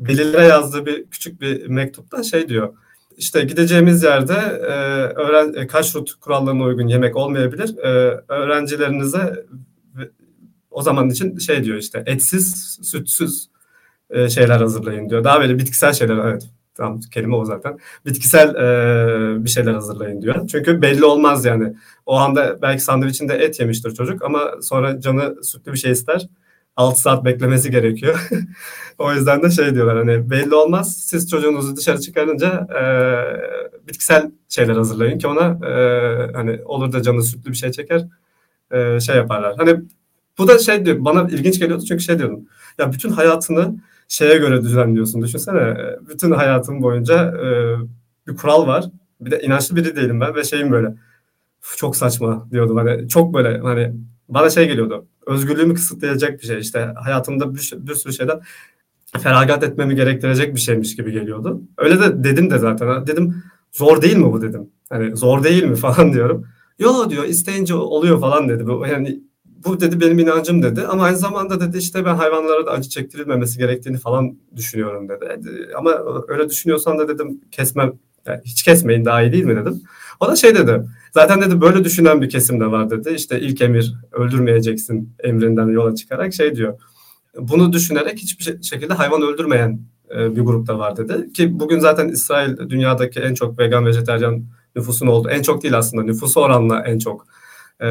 Velilere 0.00 0.44
yazdığı 0.44 0.86
bir 0.86 1.06
küçük 1.06 1.40
bir 1.40 1.66
mektupta 1.66 2.22
şey 2.22 2.48
diyor 2.48 2.74
işte 3.20 3.42
gideceğimiz 3.42 4.02
yerde 4.02 4.32
e, 4.62 4.72
öğren 5.20 5.54
e, 5.54 5.66
kaşrut 5.66 6.14
kurallarına 6.14 6.64
uygun 6.64 6.86
yemek 6.86 7.16
olmayabilir. 7.16 7.78
E, 7.78 8.20
öğrencilerinize 8.28 9.46
o 10.70 10.82
zaman 10.82 11.10
için 11.10 11.38
şey 11.38 11.64
diyor 11.64 11.78
işte 11.78 12.02
etsiz, 12.06 12.78
sütsüz 12.82 13.48
e, 14.10 14.28
şeyler 14.28 14.56
hazırlayın 14.60 15.10
diyor. 15.10 15.24
Daha 15.24 15.40
böyle 15.40 15.58
bitkisel 15.58 15.92
şeyler 15.92 16.16
evet. 16.16 16.48
Tamam 16.74 17.00
kelime 17.00 17.36
o 17.36 17.44
zaten. 17.44 17.78
Bitkisel 18.06 18.54
e, 18.54 19.44
bir 19.44 19.50
şeyler 19.50 19.72
hazırlayın 19.72 20.22
diyor. 20.22 20.48
Çünkü 20.48 20.82
belli 20.82 21.04
olmaz 21.04 21.44
yani. 21.44 21.74
O 22.06 22.16
anda 22.16 22.62
belki 22.62 22.82
sandviçinde 22.82 23.34
et 23.34 23.60
yemiştir 23.60 23.94
çocuk 23.94 24.24
ama 24.24 24.50
sonra 24.62 25.00
canı 25.00 25.44
sütlü 25.44 25.72
bir 25.72 25.78
şey 25.78 25.92
ister 25.92 26.28
6 26.80 27.00
saat 27.00 27.24
beklemesi 27.24 27.70
gerekiyor. 27.70 28.28
o 28.98 29.12
yüzden 29.12 29.42
de 29.42 29.50
şey 29.50 29.74
diyorlar 29.74 29.96
hani 29.96 30.30
belli 30.30 30.54
olmaz. 30.54 30.96
Siz 30.96 31.30
çocuğunuzu 31.30 31.76
dışarı 31.76 32.00
çıkarınca 32.00 32.68
e, 32.80 32.82
bitkisel 33.88 34.30
şeyler 34.48 34.74
hazırlayın 34.74 35.18
ki 35.18 35.26
ona 35.26 35.66
e, 35.68 36.32
hani 36.32 36.60
olur 36.64 36.92
da 36.92 37.02
canı 37.02 37.22
sütlü 37.22 37.50
bir 37.50 37.56
şey 37.56 37.72
çeker 37.72 38.06
e, 38.70 39.00
şey 39.00 39.16
yaparlar. 39.16 39.54
Hani 39.56 39.80
bu 40.38 40.48
da 40.48 40.58
şey 40.58 40.84
diyor 40.84 41.04
bana 41.04 41.28
ilginç 41.30 41.58
geliyordu 41.58 41.84
çünkü 41.88 42.02
şey 42.04 42.18
diyordum. 42.18 42.40
Ya 42.78 42.92
bütün 42.92 43.10
hayatını 43.10 43.74
şeye 44.08 44.38
göre 44.38 44.62
düzenliyorsun. 44.62 45.22
Düşünsene 45.22 45.76
bütün 46.08 46.30
hayatım 46.30 46.82
boyunca 46.82 47.34
e, 47.44 47.76
bir 48.26 48.36
kural 48.36 48.66
var. 48.66 48.84
Bir 49.20 49.30
de 49.30 49.40
inançlı 49.40 49.76
biri 49.76 49.96
değilim 49.96 50.20
ben 50.20 50.34
ve 50.34 50.44
şeyim 50.44 50.72
böyle 50.72 50.94
çok 51.76 51.96
saçma 51.96 52.48
diyordum. 52.50 52.76
Hani 52.76 53.08
çok 53.08 53.34
böyle 53.34 53.58
hani 53.58 53.92
bana 54.30 54.50
şey 54.50 54.68
geliyordu. 54.68 55.06
Özgürlüğümü 55.26 55.74
kısıtlayacak 55.74 56.40
bir 56.40 56.46
şey. 56.46 56.58
işte 56.58 56.94
hayatımda 56.96 57.54
bir, 57.54 57.72
bir 57.76 57.94
sürü 57.94 58.12
şeyden 58.12 58.40
feragat 59.18 59.62
etmemi 59.62 59.94
gerektirecek 59.94 60.54
bir 60.54 60.60
şeymiş 60.60 60.96
gibi 60.96 61.12
geliyordu. 61.12 61.62
Öyle 61.78 62.00
de 62.00 62.24
dedim 62.24 62.50
de 62.50 62.58
zaten. 62.58 63.06
Dedim 63.06 63.42
zor 63.72 64.02
değil 64.02 64.16
mi 64.16 64.32
bu 64.32 64.42
dedim. 64.42 64.70
Hani 64.88 65.16
zor 65.16 65.44
değil 65.44 65.64
mi 65.64 65.76
falan 65.86 66.12
diyorum. 66.12 66.46
Yo 66.78 67.10
diyor 67.10 67.24
isteyince 67.24 67.74
oluyor 67.74 68.20
falan 68.20 68.48
dedi. 68.48 68.64
Yani 68.90 69.20
bu 69.64 69.80
dedi 69.80 70.00
benim 70.00 70.18
inancım 70.18 70.62
dedi 70.62 70.82
ama 70.86 71.02
aynı 71.02 71.16
zamanda 71.16 71.60
dedi 71.60 71.78
işte 71.78 72.04
ben 72.04 72.14
hayvanlara 72.14 72.66
da 72.66 72.70
acı 72.70 72.88
çektirilmemesi 72.88 73.58
gerektiğini 73.58 73.98
falan 73.98 74.38
düşünüyorum 74.56 75.08
dedi. 75.08 75.38
Ama 75.76 76.02
öyle 76.28 76.48
düşünüyorsan 76.48 76.98
da 76.98 77.08
dedim 77.08 77.40
kesmem 77.50 77.92
yani 78.26 78.40
hiç 78.44 78.62
kesmeyin 78.62 79.04
daha 79.04 79.22
iyi 79.22 79.32
değil 79.32 79.44
mi 79.44 79.56
dedim. 79.56 79.82
O 80.20 80.28
da 80.28 80.36
şey 80.36 80.54
dedi 80.54 80.82
zaten 81.14 81.42
dedi 81.42 81.60
böyle 81.60 81.84
düşünen 81.84 82.22
bir 82.22 82.28
kesim 82.30 82.60
de 82.60 82.66
var 82.66 82.90
dedi. 82.90 83.10
İşte 83.10 83.40
ilk 83.40 83.60
emir 83.60 83.94
öldürmeyeceksin 84.12 85.12
emrinden 85.24 85.68
yola 85.68 85.94
çıkarak 85.94 86.34
şey 86.34 86.56
diyor. 86.56 86.78
Bunu 87.38 87.72
düşünerek 87.72 88.18
hiçbir 88.18 88.62
şekilde 88.62 88.94
hayvan 88.94 89.22
öldürmeyen 89.22 89.80
e, 90.16 90.36
bir 90.36 90.40
grupta 90.40 90.78
var 90.78 90.96
dedi. 90.96 91.32
Ki 91.32 91.60
bugün 91.60 91.78
zaten 91.78 92.08
İsrail 92.08 92.56
dünyadaki 92.56 93.20
en 93.20 93.34
çok 93.34 93.58
vegan 93.58 93.86
vejeteryan 93.86 94.44
nüfusun 94.76 95.06
olduğu, 95.06 95.28
en 95.28 95.42
çok 95.42 95.62
değil 95.62 95.78
aslında 95.78 96.02
nüfusu 96.02 96.40
oranla 96.40 96.80
en 96.80 96.98
çok 96.98 97.26
e, 97.80 97.86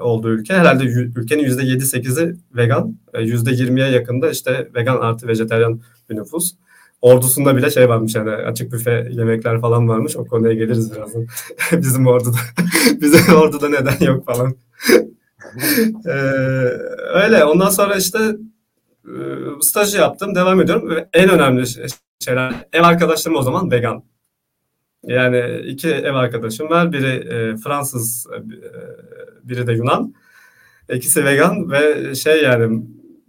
olduğu 0.00 0.28
ülke. 0.28 0.54
Herhalde 0.54 0.84
ülkenin 0.84 1.44
%7-8'i 1.44 2.36
vegan, 2.56 2.96
%20'ye 3.14 3.90
yakında 3.90 4.30
işte 4.30 4.68
vegan 4.74 4.96
artı 4.96 5.28
vejeteryan 5.28 5.80
bir 6.10 6.16
nüfus. 6.16 6.54
Ordusunda 7.02 7.56
bile 7.56 7.70
şey 7.70 7.88
varmış 7.88 8.14
yani 8.14 8.30
açık 8.30 8.72
büfe 8.72 9.08
yemekler 9.10 9.60
falan 9.60 9.88
varmış. 9.88 10.16
O 10.16 10.26
konuya 10.26 10.54
geliriz 10.54 10.92
birazdan. 10.94 11.26
Bizim 11.72 12.06
orduda. 12.06 12.36
Bizim 13.00 13.34
orduda 13.34 13.68
neden 13.68 14.06
yok 14.06 14.26
falan. 14.26 14.54
ee, 16.06 16.10
öyle. 17.14 17.44
Ondan 17.44 17.68
sonra 17.68 17.96
işte 17.96 18.18
e, 19.04 19.12
stajı 19.60 19.98
yaptım. 19.98 20.34
Devam 20.34 20.60
ediyorum. 20.60 20.90
Ve 20.90 21.08
en 21.12 21.30
önemli 21.30 21.64
şeyler 22.20 22.54
ev 22.72 22.82
arkadaşlarım 22.82 23.38
o 23.38 23.42
zaman 23.42 23.70
vegan. 23.70 24.04
Yani 25.04 25.62
iki 25.66 25.88
ev 25.88 26.14
arkadaşım 26.14 26.70
var. 26.70 26.92
Biri 26.92 27.08
e, 27.08 27.56
Fransız, 27.56 28.26
e, 28.36 28.38
biri 29.48 29.66
de 29.66 29.72
Yunan. 29.72 30.14
İkisi 30.92 31.24
vegan 31.24 31.70
ve 31.70 32.14
şey 32.14 32.42
yani 32.42 32.82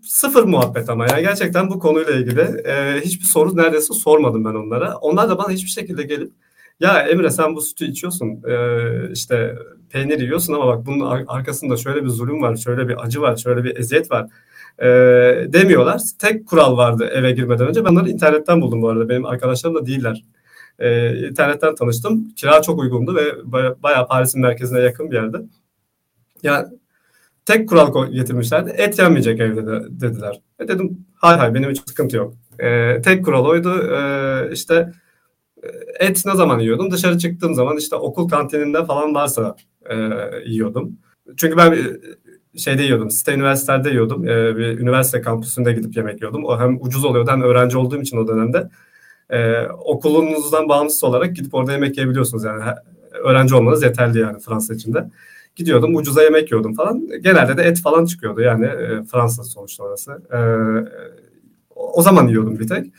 sıfır 0.09 0.43
muhabbet 0.43 0.89
ama 0.89 1.07
yani 1.09 1.21
gerçekten 1.21 1.69
bu 1.69 1.79
konuyla 1.79 2.13
ilgili 2.13 2.41
e, 2.41 3.01
hiçbir 3.01 3.25
soru 3.25 3.57
neredeyse 3.57 3.93
sormadım 3.93 4.45
ben 4.45 4.53
onlara. 4.53 4.95
Onlar 4.97 5.29
da 5.29 5.37
bana 5.37 5.49
hiçbir 5.49 5.69
şekilde 5.69 6.03
gelip 6.03 6.31
ya 6.79 7.01
Emre 7.01 7.29
sen 7.29 7.55
bu 7.55 7.61
sütü 7.61 7.85
içiyorsun 7.85 8.27
e, 8.27 9.11
işte 9.13 9.55
peynir 9.89 10.19
yiyorsun 10.19 10.53
ama 10.53 10.67
bak 10.67 10.85
bunun 10.85 11.25
arkasında 11.27 11.77
şöyle 11.77 12.03
bir 12.03 12.09
zulüm 12.09 12.41
var, 12.41 12.55
şöyle 12.55 12.87
bir 12.87 13.05
acı 13.05 13.21
var, 13.21 13.37
şöyle 13.37 13.63
bir 13.63 13.77
eziyet 13.77 14.11
var 14.11 14.27
e, 14.79 14.87
demiyorlar. 15.53 16.01
Tek 16.19 16.47
kural 16.47 16.77
vardı 16.77 17.09
eve 17.13 17.31
girmeden 17.31 17.67
önce. 17.67 17.85
Ben 17.85 17.89
onları 17.89 18.09
internetten 18.09 18.61
buldum 18.61 18.81
bu 18.81 18.89
arada. 18.89 19.09
Benim 19.09 19.25
arkadaşlarım 19.25 19.75
da 19.75 19.85
değiller. 19.85 20.23
E, 20.79 21.17
internetten 21.29 21.75
tanıştım. 21.75 22.29
Kira 22.35 22.61
çok 22.61 22.79
uygundu 22.79 23.15
ve 23.15 23.51
bayağı 23.83 24.07
Paris'in 24.07 24.41
merkezine 24.41 24.79
yakın 24.79 25.11
bir 25.11 25.15
yerde. 25.15 25.37
Yani 26.43 26.67
tek 27.49 27.69
kural 27.69 28.11
getirmişlerdi. 28.11 28.69
Et 28.69 28.99
yenmeyecek 28.99 29.39
evde 29.39 29.67
de, 29.67 29.81
dediler. 29.89 30.41
E 30.59 30.67
dedim 30.67 31.05
hay 31.15 31.37
hay 31.37 31.53
benim 31.53 31.69
için 31.69 31.83
sıkıntı 31.85 32.17
yok. 32.17 32.33
E, 32.59 33.01
tek 33.01 33.25
kural 33.25 33.45
oydu. 33.45 33.93
E, 33.93 34.01
işte 34.53 34.93
et 35.99 36.25
ne 36.25 36.35
zaman 36.35 36.59
yiyordum? 36.59 36.91
Dışarı 36.91 37.17
çıktığım 37.17 37.55
zaman 37.55 37.77
işte 37.77 37.95
okul 37.95 38.29
kantininde 38.29 38.85
falan 38.85 39.15
varsa 39.15 39.55
e, 39.89 39.95
yiyordum. 40.45 40.97
Çünkü 41.37 41.57
ben 41.57 41.77
şeyde 42.57 42.83
yiyordum, 42.83 43.11
site 43.11 43.33
üniversitelerde 43.33 43.89
yiyordum. 43.89 44.27
E, 44.27 44.57
bir 44.57 44.79
üniversite 44.79 45.21
kampüsünde 45.21 45.73
gidip 45.73 45.97
yemek 45.97 46.21
yiyordum. 46.21 46.45
O 46.45 46.59
hem 46.59 46.77
ucuz 46.81 47.05
oluyordu 47.05 47.31
hem 47.31 47.41
öğrenci 47.41 47.77
olduğum 47.77 48.01
için 48.01 48.17
o 48.17 48.27
dönemde. 48.27 48.69
E, 49.29 49.67
okulunuzdan 49.67 50.69
bağımsız 50.69 51.03
olarak 51.03 51.35
gidip 51.35 51.53
orada 51.53 51.71
yemek 51.71 51.97
yiyebiliyorsunuz 51.97 52.43
yani. 52.43 52.63
Öğrenci 53.23 53.55
olmanız 53.55 53.83
yeterli 53.83 54.19
yani 54.19 54.39
Fransa 54.39 54.73
içinde. 54.73 55.05
Gidiyordum 55.59 55.95
ucuza 55.95 56.23
yemek 56.23 56.51
yiyordum 56.51 56.73
falan. 56.73 57.07
Genelde 57.21 57.57
de 57.57 57.61
et 57.61 57.81
falan 57.81 58.05
çıkıyordu 58.05 58.41
yani 58.41 58.65
e, 58.65 59.03
Fransa 59.03 59.43
sonuçta 59.43 59.83
orası. 59.83 60.11
E, 60.11 60.39
o 61.75 62.01
zaman 62.01 62.27
yiyordum 62.27 62.59
bir 62.59 62.67
tek. 62.67 62.93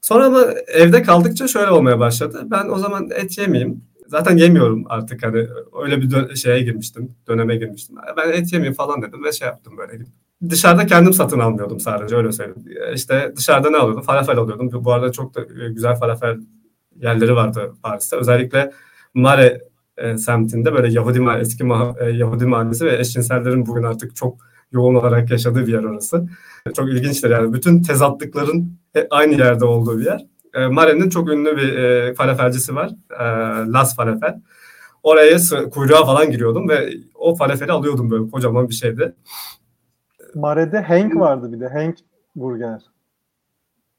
Sonra 0.00 0.24
ama 0.24 0.44
evde 0.66 1.02
kaldıkça 1.02 1.48
şöyle 1.48 1.70
olmaya 1.70 1.98
başladı. 1.98 2.42
Ben 2.44 2.68
o 2.68 2.78
zaman 2.78 3.10
et 3.10 3.38
yemeyeyim. 3.38 3.84
Zaten 4.06 4.36
yemiyorum 4.36 4.84
artık 4.88 5.22
hani 5.22 5.46
öyle 5.82 6.00
bir 6.00 6.10
dö- 6.10 6.36
şeye 6.36 6.62
girmiştim, 6.62 7.14
döneme 7.28 7.56
girmiştim. 7.56 7.96
Ben 8.16 8.32
et 8.32 8.52
yemeyeyim 8.52 8.74
falan 8.74 9.02
dedim 9.02 9.24
ve 9.24 9.32
şey 9.32 9.48
yaptım 9.48 9.76
böyle. 9.76 10.04
Dışarıda 10.50 10.86
kendim 10.86 11.12
satın 11.12 11.38
almıyordum 11.38 11.80
sadece 11.80 12.16
öyle 12.16 12.32
söyleyeyim. 12.32 12.64
İşte 12.94 13.32
dışarıda 13.36 13.70
ne 13.70 13.76
alıyordum? 13.76 14.02
Falafel 14.02 14.38
alıyordum. 14.38 14.84
Bu 14.84 14.92
arada 14.92 15.12
çok 15.12 15.34
da 15.34 15.40
güzel 15.68 15.96
falafel 15.96 16.38
yerleri 16.96 17.34
vardı 17.34 17.74
Paris'te. 17.82 18.16
Özellikle 18.16 18.72
Mare 19.14 19.68
e, 19.98 20.18
semtinde 20.18 20.72
böyle 20.72 20.92
Yahudi 20.92 21.40
eski 21.40 21.64
ma- 21.64 22.04
e, 22.04 22.10
Yahudi 22.10 22.46
mahallesi 22.46 22.86
ve 22.86 22.98
eşcinsellerin 22.98 23.66
bugün 23.66 23.82
artık 23.82 24.16
çok 24.16 24.38
yoğun 24.72 24.94
olarak 24.94 25.30
yaşadığı 25.30 25.66
bir 25.66 25.72
yer 25.72 25.84
orası. 25.84 26.28
Çok 26.76 26.88
ilginçtir 26.88 27.30
yani. 27.30 27.52
Bütün 27.52 27.82
tezatlıkların 27.82 28.78
aynı 29.10 29.34
yerde 29.34 29.64
olduğu 29.64 29.98
bir 29.98 30.04
yer. 30.04 30.26
E, 30.54 30.66
Mare'nin 30.66 31.08
çok 31.08 31.28
ünlü 31.28 31.56
bir 31.56 31.78
e, 31.78 32.14
falafelcisi 32.14 32.74
var. 32.74 32.90
E, 33.10 33.24
Las 33.72 33.96
Falafel. 33.96 34.40
Oraya 35.02 35.38
kuyruğa 35.70 36.04
falan 36.04 36.30
giriyordum 36.30 36.68
ve 36.68 36.90
o 37.14 37.34
falafeli 37.34 37.72
alıyordum 37.72 38.10
böyle 38.10 38.30
kocaman 38.30 38.68
bir 38.68 38.74
şeydi. 38.74 39.14
Mare'de 40.34 40.80
Hank 40.80 41.16
vardı 41.16 41.52
bir 41.52 41.60
de. 41.60 41.68
Hank 41.68 41.96
Burger. 42.36 42.80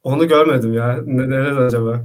Onu 0.03 0.27
görmedim 0.27 0.73
ya. 0.73 0.99
Nerede 1.05 1.59
acaba? 1.59 1.95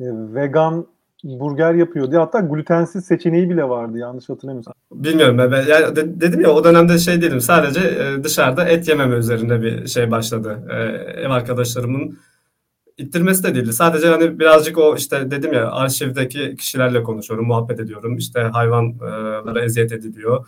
E, 0.00 0.04
vegan 0.34 0.86
burger 1.24 1.74
yapıyordu. 1.74 2.16
Hatta 2.16 2.40
glutensiz 2.40 3.04
seçeneği 3.04 3.50
bile 3.50 3.64
vardı 3.68 3.98
yanlış 3.98 4.28
hatırlamıyorsam. 4.28 4.74
Bilmiyorum 4.92 5.38
ben. 5.38 5.66
Yani 5.66 5.96
de, 5.96 6.20
dedim 6.20 6.40
ya 6.40 6.50
o 6.50 6.64
dönemde 6.64 6.98
şey 6.98 7.22
değilim. 7.22 7.40
Sadece 7.40 7.80
e, 7.80 8.24
dışarıda 8.24 8.68
et 8.68 8.88
yememe 8.88 9.16
üzerinde 9.16 9.62
bir 9.62 9.86
şey 9.86 10.10
başladı. 10.10 10.66
E, 10.70 10.74
ev 11.22 11.30
arkadaşlarımın 11.30 12.18
ittirmesi 12.98 13.44
de 13.44 13.54
değildi. 13.54 13.72
Sadece 13.72 14.06
hani 14.06 14.38
birazcık 14.38 14.78
o 14.78 14.96
işte 14.96 15.30
dedim 15.30 15.52
ya 15.52 15.70
arşivdeki 15.70 16.56
kişilerle 16.56 17.02
konuşuyorum, 17.02 17.46
muhabbet 17.46 17.80
ediyorum. 17.80 18.16
İşte 18.16 18.40
hayvanlara 18.40 19.64
eziyet 19.64 19.92
ediliyor. 19.92 20.46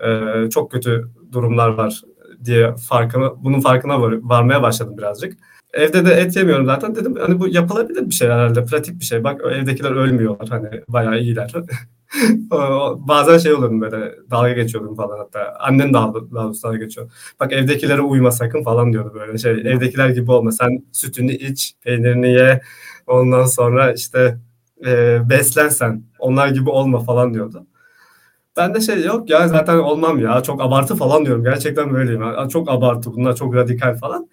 E, 0.00 0.50
çok 0.50 0.70
kötü 0.70 1.08
durumlar 1.32 1.68
var 1.68 2.02
diye 2.44 2.74
farkını 2.88 3.32
bunun 3.44 3.60
farkına 3.60 4.00
var, 4.00 4.14
varmaya 4.22 4.62
başladım 4.62 4.98
birazcık. 4.98 5.38
Evde 5.72 6.06
de 6.06 6.14
et 6.14 6.36
yemiyorum 6.36 6.66
zaten. 6.66 6.94
Dedim 6.94 7.16
hani 7.20 7.40
bu 7.40 7.48
yapılabilir 7.48 8.06
bir 8.06 8.14
şey 8.14 8.28
herhalde. 8.28 8.64
Pratik 8.64 9.00
bir 9.00 9.04
şey. 9.04 9.24
Bak 9.24 9.40
evdekiler 9.52 9.90
ölmüyorlar. 9.90 10.48
Hani 10.48 10.68
bayağı 10.88 11.18
iyiler. 11.20 11.52
Bazen 13.08 13.38
şey 13.38 13.52
olurum 13.54 13.80
böyle 13.80 14.14
dalga 14.30 14.52
geçiyordum 14.52 14.96
falan 14.96 15.18
hatta. 15.18 15.56
Annem 15.60 15.94
doğrusu 15.94 16.62
dalga 16.62 16.78
geçiyor. 16.78 17.10
Bak 17.40 17.52
evdekilere 17.52 18.00
uyma 18.00 18.30
sakın 18.30 18.62
falan 18.62 18.92
diyordu 18.92 19.12
böyle 19.14 19.38
şey. 19.38 19.52
Evdekiler 19.52 20.08
gibi 20.08 20.32
olma. 20.32 20.52
Sen 20.52 20.84
sütünü 20.92 21.32
iç, 21.32 21.74
peynirini 21.84 22.32
ye. 22.32 22.60
Ondan 23.06 23.46
sonra 23.46 23.92
işte 23.92 24.38
e, 24.86 25.20
beslen 25.30 25.68
sen. 25.68 26.02
Onlar 26.18 26.48
gibi 26.48 26.70
olma 26.70 27.00
falan 27.00 27.34
diyordu. 27.34 27.66
Ben 28.56 28.74
de 28.74 28.80
şey 28.80 29.04
yok 29.04 29.30
ya 29.30 29.48
zaten 29.48 29.78
olmam 29.78 30.18
ya. 30.18 30.42
Çok 30.42 30.62
abartı 30.62 30.96
falan 30.96 31.24
diyorum. 31.24 31.44
Gerçekten 31.44 31.94
böyleyim. 31.94 32.48
Çok 32.48 32.70
abartı 32.70 33.12
bunlar 33.12 33.36
çok 33.36 33.54
radikal 33.54 33.96
falan. 33.96 34.28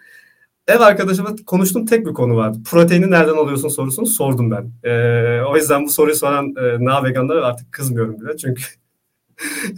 Ev 0.69 0.79
arkadaşımla 0.79 1.35
konuştuğum 1.45 1.85
tek 1.85 2.05
bir 2.05 2.13
konu 2.13 2.35
vardı. 2.35 2.57
Proteini 2.65 3.11
nereden 3.11 3.35
alıyorsun 3.35 3.69
sorusunu 3.69 4.05
sordum 4.05 4.51
ben. 4.51 4.71
Ee, 4.83 5.41
o 5.41 5.55
yüzden 5.55 5.85
bu 5.85 5.89
soruyu 5.89 6.15
soran 6.15 6.45
e, 6.45 6.85
na 6.85 7.03
veganlara 7.03 7.45
artık 7.45 7.71
kızmıyorum 7.71 8.21
bile. 8.21 8.38
Çünkü 8.38 8.63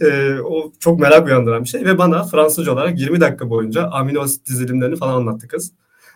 e, 0.00 0.40
o 0.40 0.72
çok 0.80 1.00
merak 1.00 1.26
uyandıran 1.26 1.64
bir 1.64 1.68
şey. 1.68 1.84
Ve 1.84 1.98
bana 1.98 2.24
Fransızca 2.24 2.72
olarak 2.72 3.00
20 3.00 3.20
dakika 3.20 3.50
boyunca 3.50 3.88
amino 3.88 4.20
asit 4.20 4.48
dizilimlerini 4.48 4.96
falan 4.96 5.14
anlattı 5.14 5.48
kız. 5.48 5.72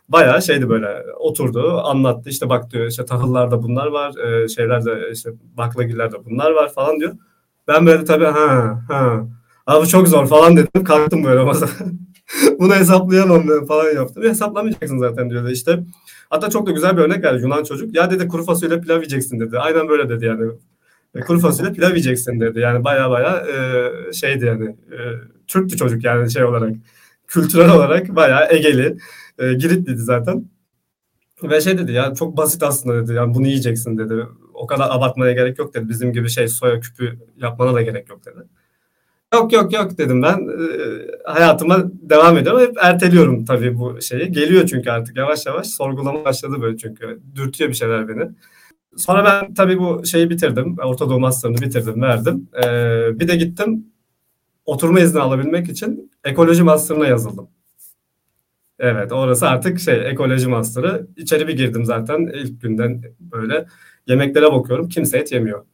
Bayağı 0.09 0.43
şeydi 0.43 0.69
böyle 0.69 1.05
oturdu 1.19 1.81
anlattı 1.85 2.31
işte 2.31 2.49
bak 2.49 2.71
diyor 2.71 2.87
işte 2.87 3.05
tahıllarda 3.05 3.63
bunlar 3.63 3.87
var 3.87 4.17
e, 4.19 4.49
şeylerde 4.49 5.11
işte 5.13 5.31
baklagillerde 5.57 6.25
bunlar 6.25 6.51
var 6.51 6.73
falan 6.73 7.01
diyor. 7.01 7.13
Ben 7.69 7.87
böyle 7.87 8.05
tabii 8.05 8.25
ha 8.25 8.81
ha 8.89 9.27
abi 9.67 9.87
çok 9.87 10.09
zor 10.09 10.27
falan 10.27 10.57
dedim 10.57 10.85
kalktım 10.85 11.25
böyle 11.25 11.43
masada. 11.45 11.71
Bunu 12.59 12.75
hesaplayamam 12.75 13.49
ben 13.49 13.67
falan 13.67 13.95
yaptım. 13.95 14.23
E, 14.27 14.29
hesaplamayacaksın 14.29 14.99
zaten 14.99 15.31
diyordu 15.31 15.51
işte. 15.51 15.85
Hatta 16.31 16.51
çok 16.51 16.67
da 16.67 16.71
güzel 16.71 16.97
bir 16.97 17.03
örnek 17.03 17.25
verdi 17.25 17.43
Yunan 17.43 17.65
çocuk. 17.65 17.95
Ya 17.95 18.11
dedi 18.11 18.29
kuru 18.29 18.45
fasulye 18.45 18.81
pilav 18.81 18.97
yiyeceksin 18.97 19.41
dedi. 19.41 19.59
Aynen 19.59 19.89
böyle 19.89 20.09
dedi 20.09 20.25
yani. 20.25 20.53
E, 21.15 21.21
kuru 21.21 21.39
fasulye 21.39 21.73
pilav 21.73 21.89
yiyeceksin 21.91 22.41
dedi. 22.41 22.61
Yani 22.61 22.85
baya 22.85 23.11
baya 23.11 23.47
e, 23.47 24.13
şeydi 24.13 24.45
yani. 24.45 24.65
E, 24.69 24.99
Türktü 25.47 25.77
çocuk 25.77 26.05
yani 26.05 26.31
şey 26.31 26.45
olarak. 26.45 26.73
kültürel 27.27 27.71
olarak 27.71 28.17
bayağı 28.17 28.47
Egeli. 28.51 28.97
E, 29.39 29.55
Giritliydi 29.55 30.01
zaten. 30.03 30.45
Ve 31.43 31.61
şey 31.61 31.79
dedi 31.79 31.93
ya 31.93 32.15
çok 32.15 32.37
basit 32.37 32.63
aslında 32.63 33.03
dedi. 33.03 33.13
Yani 33.13 33.35
bunu 33.35 33.47
yiyeceksin 33.47 33.99
dedi. 33.99 34.27
O 34.57 34.67
kadar 34.67 34.91
abartmaya 34.91 35.33
gerek 35.33 35.59
yok 35.59 35.75
dedi. 35.75 35.89
Bizim 35.89 36.13
gibi 36.13 36.31
şey 36.31 36.49
soya 36.49 36.81
küpü 36.81 37.19
yapmana 37.37 37.75
da 37.75 37.83
gerek 37.83 38.09
yok 38.11 38.27
dedi. 38.27 38.39
Yok 39.35 39.53
yok 39.53 39.73
yok 39.73 39.99
dedim 39.99 40.23
ben. 40.23 40.39
E, 40.39 40.63
hayatıma 41.25 41.79
devam 41.93 42.37
ediyorum. 42.37 42.61
Hep 42.61 42.77
erteliyorum 42.83 43.45
tabii 43.45 43.79
bu 43.79 44.03
şeyi. 44.03 44.33
Geliyor 44.33 44.67
çünkü 44.67 44.91
artık 44.91 45.17
yavaş 45.17 45.47
yavaş 45.47 45.67
sorgulama 45.67 46.25
başladı 46.25 46.63
böyle 46.63 46.77
çünkü. 46.77 47.21
Dürtüyor 47.35 47.71
bir 47.71 47.75
şeyler 47.75 48.09
beni. 48.09 48.31
Sonra 48.97 49.25
ben 49.25 49.55
tabii 49.55 49.79
bu 49.79 50.07
şeyi 50.07 50.31
bitirdim. 50.31 50.77
Orta 50.85 51.11
Doğu 51.11 51.21
Master'ını 51.21 51.59
bitirdim, 51.59 52.03
verdim. 52.03 52.49
Ee, 52.65 53.21
bir 53.21 53.29
de 53.29 53.37
gittim 53.37 53.87
oturma 54.67 55.01
izni 55.01 55.21
alabilmek 55.21 55.69
için 55.69 56.11
ekoloji 56.25 56.63
master'ına 56.63 57.07
yazıldım. 57.07 57.49
Evet 58.79 59.13
orası 59.13 59.49
artık 59.49 59.81
şey 59.81 60.11
ekoloji 60.11 60.49
master'ı. 60.49 61.07
İçeri 61.17 61.49
bir 61.49 61.57
girdim 61.57 61.85
zaten 61.85 62.31
ilk 62.35 62.63
günden 62.63 63.03
böyle 63.21 63.67
yemeklere 64.07 64.53
bakıyorum 64.53 64.89
kimse 64.89 65.19
et 65.19 65.33
yemiyor. 65.33 65.65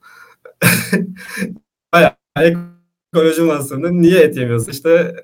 Bayağı 1.92 2.12
ekoloji 2.36 3.42
master'ında 3.42 3.90
niye 3.90 4.20
et 4.20 4.36
yemiyorsun? 4.36 4.72
İşte 4.72 5.16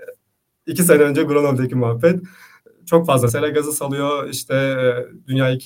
iki 0.66 0.82
sene 0.82 1.02
önce 1.02 1.22
Granol'daki 1.22 1.74
muhabbet. 1.74 2.20
Çok 2.86 3.06
fazla 3.06 3.28
sera 3.28 3.48
gazı 3.48 3.72
salıyor 3.72 4.28
işte 4.28 4.54
e, 4.54 5.26
dünyayı 5.26 5.58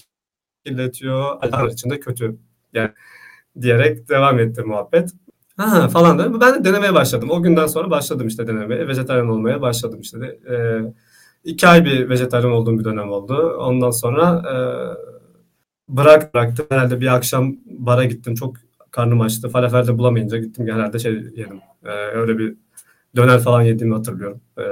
kirletiyor. 0.64 1.24
Altar 1.24 1.68
içinde 1.68 2.00
kötü. 2.00 2.36
Yani 2.72 2.90
diyerek 3.60 4.08
devam 4.08 4.38
etti 4.38 4.62
muhabbet. 4.62 5.10
Ha 5.56 5.88
falan 5.88 6.18
da 6.18 6.40
ben 6.40 6.54
de 6.54 6.64
denemeye 6.64 6.94
başladım. 6.94 7.30
O 7.30 7.42
günden 7.42 7.66
sonra 7.66 7.90
başladım 7.90 8.26
işte 8.26 8.46
denemeye. 8.46 8.88
Vejetaryen 8.88 9.26
olmaya 9.26 9.62
başladım 9.62 10.00
işte. 10.00 10.20
De. 10.20 10.26
E, 10.26 10.56
iki 11.44 11.68
ay 11.68 11.84
bir 11.84 12.08
vejetaryen 12.08 12.50
olduğum 12.50 12.78
bir 12.78 12.84
dönem 12.84 13.10
oldu. 13.10 13.56
Ondan 13.58 13.90
sonra 13.90 14.42
e, 14.52 14.54
bırak 15.96 16.34
bıraktım. 16.34 16.66
Herhalde 16.68 17.00
bir 17.00 17.14
akşam 17.14 17.56
bara 17.66 18.04
gittim. 18.04 18.34
Çok 18.34 18.56
karnım 18.90 19.20
açtı. 19.20 19.48
Falafel 19.48 19.86
de 19.86 19.98
bulamayınca 19.98 20.38
gittim 20.38 20.66
herhalde 20.66 20.98
şey 20.98 21.12
yedim. 21.12 21.60
E, 21.84 21.88
öyle 21.90 22.38
bir 22.38 22.54
döner 23.16 23.40
falan 23.40 23.62
yediğimi 23.62 23.94
hatırlıyorum. 23.94 24.40
E, 24.58 24.64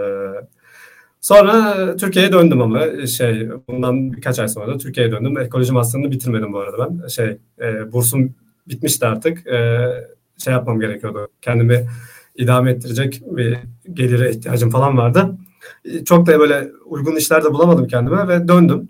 Sonra 1.20 1.96
Türkiye'ye 1.96 2.32
döndüm 2.32 2.62
ama 2.62 3.06
şey 3.06 3.48
bundan 3.68 4.12
birkaç 4.12 4.38
ay 4.38 4.48
sonra 4.48 4.66
da 4.66 4.78
Türkiye'ye 4.78 5.12
döndüm. 5.12 5.38
Ekoloji 5.38 5.72
master'ını 5.72 6.10
bitirmedim 6.10 6.52
bu 6.52 6.58
arada 6.58 6.78
ben. 7.02 7.06
Şey 7.06 7.38
e, 7.60 7.92
bursum 7.92 8.34
bitmişti 8.68 9.06
artık. 9.06 9.46
E, 9.46 9.88
şey 10.38 10.52
yapmam 10.52 10.80
gerekiyordu. 10.80 11.28
Kendimi 11.42 11.86
idame 12.36 12.70
ettirecek 12.70 13.22
bir 13.26 13.58
gelire 13.92 14.30
ihtiyacım 14.30 14.70
falan 14.70 14.98
vardı. 14.98 15.36
Çok 16.04 16.26
da 16.26 16.38
böyle 16.38 16.68
uygun 16.86 17.16
işler 17.16 17.44
de 17.44 17.52
bulamadım 17.52 17.86
kendime 17.86 18.28
ve 18.28 18.48
döndüm. 18.48 18.88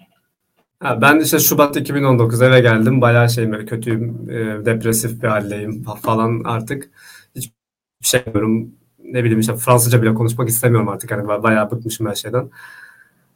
Ben 0.85 1.21
işte 1.21 1.39
Şubat 1.39 1.77
2019 1.77 2.43
eve 2.43 2.61
geldim. 2.61 3.01
Bayağı 3.01 3.31
şey 3.31 3.53
böyle 3.53 3.67
kötüyüm, 3.67 4.31
e, 4.31 4.67
depresif 4.67 5.23
bir 5.23 5.29
haldeyim 5.29 5.85
falan 6.03 6.43
artık. 6.45 6.91
Hiçbir 7.37 7.55
şey 8.03 8.21
yapmıyorum 8.27 8.71
ne 9.05 9.25
bileyim 9.25 9.41
işte 9.41 9.57
Fransızca 9.57 10.03
bile 10.03 10.15
konuşmak 10.15 10.49
istemiyorum 10.49 10.89
artık. 10.89 11.11
Yani 11.11 11.29
bayağı 11.29 11.71
bıkmışım 11.71 12.07
her 12.07 12.15
şeyden. 12.15 12.51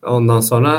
Ondan 0.02 0.40
sonra 0.40 0.72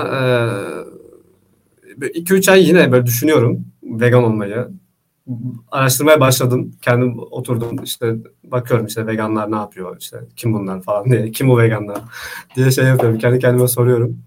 2-3 2.01 2.51
ay 2.51 2.67
yine 2.67 2.91
böyle 2.91 3.05
düşünüyorum 3.05 3.65
vegan 3.83 4.23
olmayı. 4.23 4.67
Araştırmaya 5.71 6.19
başladım. 6.19 6.75
Kendim 6.81 7.19
oturdum 7.19 7.83
işte 7.83 8.15
bakıyorum 8.43 8.85
işte 8.85 9.07
veganlar 9.07 9.51
ne 9.51 9.55
yapıyor 9.55 9.97
işte 9.99 10.19
kim 10.35 10.53
bunlar 10.53 10.81
falan 10.81 11.05
diye. 11.05 11.31
Kim 11.31 11.49
bu 11.49 11.57
veganlar 11.59 11.97
diye 12.55 12.71
şey 12.71 12.85
yapıyorum. 12.85 13.19
Kendi 13.19 13.39
kendime 13.39 13.67
soruyorum. 13.67 14.17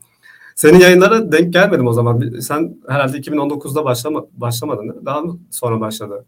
Senin 0.59 0.79
yayınlara 0.79 1.33
denk 1.33 1.53
gelmedim 1.53 1.87
o 1.87 1.93
zaman. 1.93 2.41
Sen 2.41 2.77
herhalde 2.88 3.19
2019'da 3.19 3.85
başlama, 3.85 4.25
başlamadın. 4.33 5.03
Daha 5.07 5.21
mı 5.21 5.38
sonra 5.50 5.81
başladı? 5.81 6.25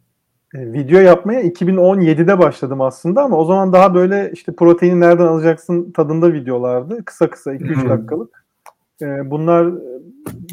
E, 0.55 0.73
video 0.73 1.01
yapmaya 1.01 1.43
2017'de 1.43 2.39
başladım 2.39 2.81
aslında 2.81 3.23
ama 3.23 3.37
o 3.37 3.45
zaman 3.45 3.73
daha 3.73 3.95
böyle 3.95 4.31
işte 4.35 4.55
proteini 4.55 5.01
nereden 5.01 5.27
alacaksın 5.27 5.93
tadında 5.93 6.33
videolardı. 6.33 7.05
Kısa 7.05 7.31
kısa 7.31 7.55
2-3 7.55 7.89
dakikalık. 7.89 8.45
E, 9.03 9.31
bunlar 9.31 9.73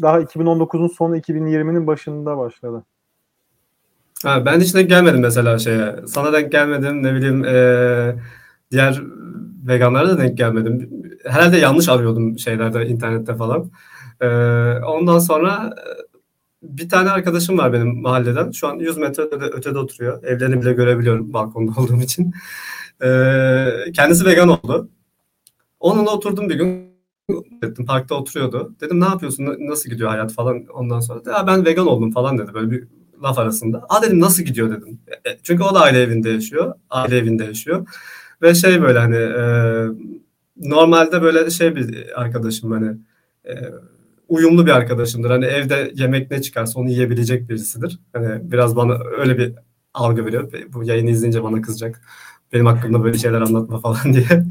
daha 0.02 0.20
2019'un 0.20 0.88
sonu 0.88 1.16
2020'nin 1.16 1.86
başında 1.86 2.38
başladı. 2.38 2.84
Ha, 4.24 4.46
ben 4.46 4.60
hiç 4.60 4.74
denk 4.74 4.88
gelmedim 4.88 5.20
mesela 5.20 5.58
şeye. 5.58 5.96
Sana 6.06 6.32
denk 6.32 6.52
gelmedim 6.52 7.02
ne 7.02 7.14
bileyim 7.14 7.44
e, 7.44 8.14
diğer 8.70 9.02
veganlara 9.66 10.08
da 10.08 10.18
denk 10.18 10.38
gelmedim. 10.38 10.90
Herhalde 11.24 11.56
yanlış 11.56 11.88
arıyordum 11.88 12.38
şeylerde 12.38 12.86
internette 12.86 13.34
falan. 13.34 13.70
E, 14.20 14.26
ondan 14.78 15.18
sonra 15.18 15.74
bir 16.62 16.88
tane 16.88 17.10
arkadaşım 17.10 17.58
var 17.58 17.72
benim 17.72 18.02
mahalleden. 18.02 18.50
Şu 18.50 18.68
an 18.68 18.78
100 18.78 18.96
metre 18.96 19.22
ötede, 19.22 19.78
oturuyor. 19.78 20.24
Evlerini 20.24 20.60
bile 20.60 20.72
görebiliyorum 20.72 21.32
balkonda 21.32 21.72
olduğum 21.80 22.02
için. 22.02 22.32
Ee, 23.02 23.66
kendisi 23.94 24.24
vegan 24.24 24.48
oldu. 24.48 24.88
Onunla 25.80 26.10
oturdum 26.10 26.48
bir 26.48 26.54
gün. 26.54 26.88
Dedim, 27.62 27.86
parkta 27.86 28.14
oturuyordu. 28.14 28.74
Dedim 28.80 29.00
ne 29.00 29.04
yapıyorsun? 29.04 29.56
Nasıl 29.58 29.90
gidiyor 29.90 30.10
hayat 30.10 30.32
falan 30.32 30.66
ondan 30.74 31.00
sonra. 31.00 31.20
Ya 31.26 31.46
ben 31.46 31.64
vegan 31.64 31.86
oldum 31.86 32.10
falan 32.10 32.38
dedi 32.38 32.54
böyle 32.54 32.70
bir 32.70 32.88
laf 33.22 33.38
arasında. 33.38 33.86
Aa 33.88 34.02
dedim 34.02 34.20
nasıl 34.20 34.42
gidiyor 34.42 34.70
dedim. 34.70 35.00
E, 35.08 35.30
e, 35.30 35.38
çünkü 35.42 35.62
o 35.62 35.74
da 35.74 35.80
aile 35.80 36.02
evinde 36.02 36.30
yaşıyor. 36.30 36.74
Aile 36.90 37.16
evinde 37.18 37.44
yaşıyor. 37.44 37.86
Ve 38.42 38.54
şey 38.54 38.82
böyle 38.82 38.98
hani 38.98 39.16
e, 39.16 39.42
normalde 40.56 41.22
böyle 41.22 41.50
şey 41.50 41.76
bir 41.76 42.20
arkadaşım 42.20 42.70
hani 42.70 42.96
e, 43.48 43.54
uyumlu 44.28 44.66
bir 44.66 44.70
arkadaşımdır. 44.70 45.30
Hani 45.30 45.44
evde 45.44 45.92
yemek 45.94 46.30
ne 46.30 46.42
çıkarsa 46.42 46.80
onu 46.80 46.90
yiyebilecek 46.90 47.48
birisidir. 47.48 47.98
Hani 48.12 48.52
biraz 48.52 48.76
bana 48.76 48.98
öyle 49.18 49.38
bir 49.38 49.54
algı 49.94 50.26
veriyor. 50.26 50.52
Bu 50.72 50.84
yayını 50.84 51.10
izleyince 51.10 51.42
bana 51.42 51.62
kızacak. 51.62 52.00
Benim 52.52 52.66
hakkımda 52.66 53.04
böyle 53.04 53.18
şeyler 53.18 53.40
anlatma 53.40 53.80
falan 53.80 54.12
diye. 54.12 54.26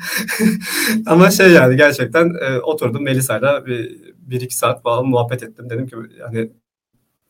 Ama 1.05 1.31
şey 1.31 1.51
yani 1.51 1.77
gerçekten 1.77 2.33
e, 2.41 2.59
oturdum 2.59 3.03
Melisa'yla 3.03 3.65
bir, 3.65 4.01
bir 4.17 4.41
iki 4.41 4.57
saat 4.57 4.83
falan 4.83 5.05
muhabbet 5.05 5.43
ettim. 5.43 5.69
Dedim 5.69 5.87
ki 5.87 5.95
yani 6.19 6.51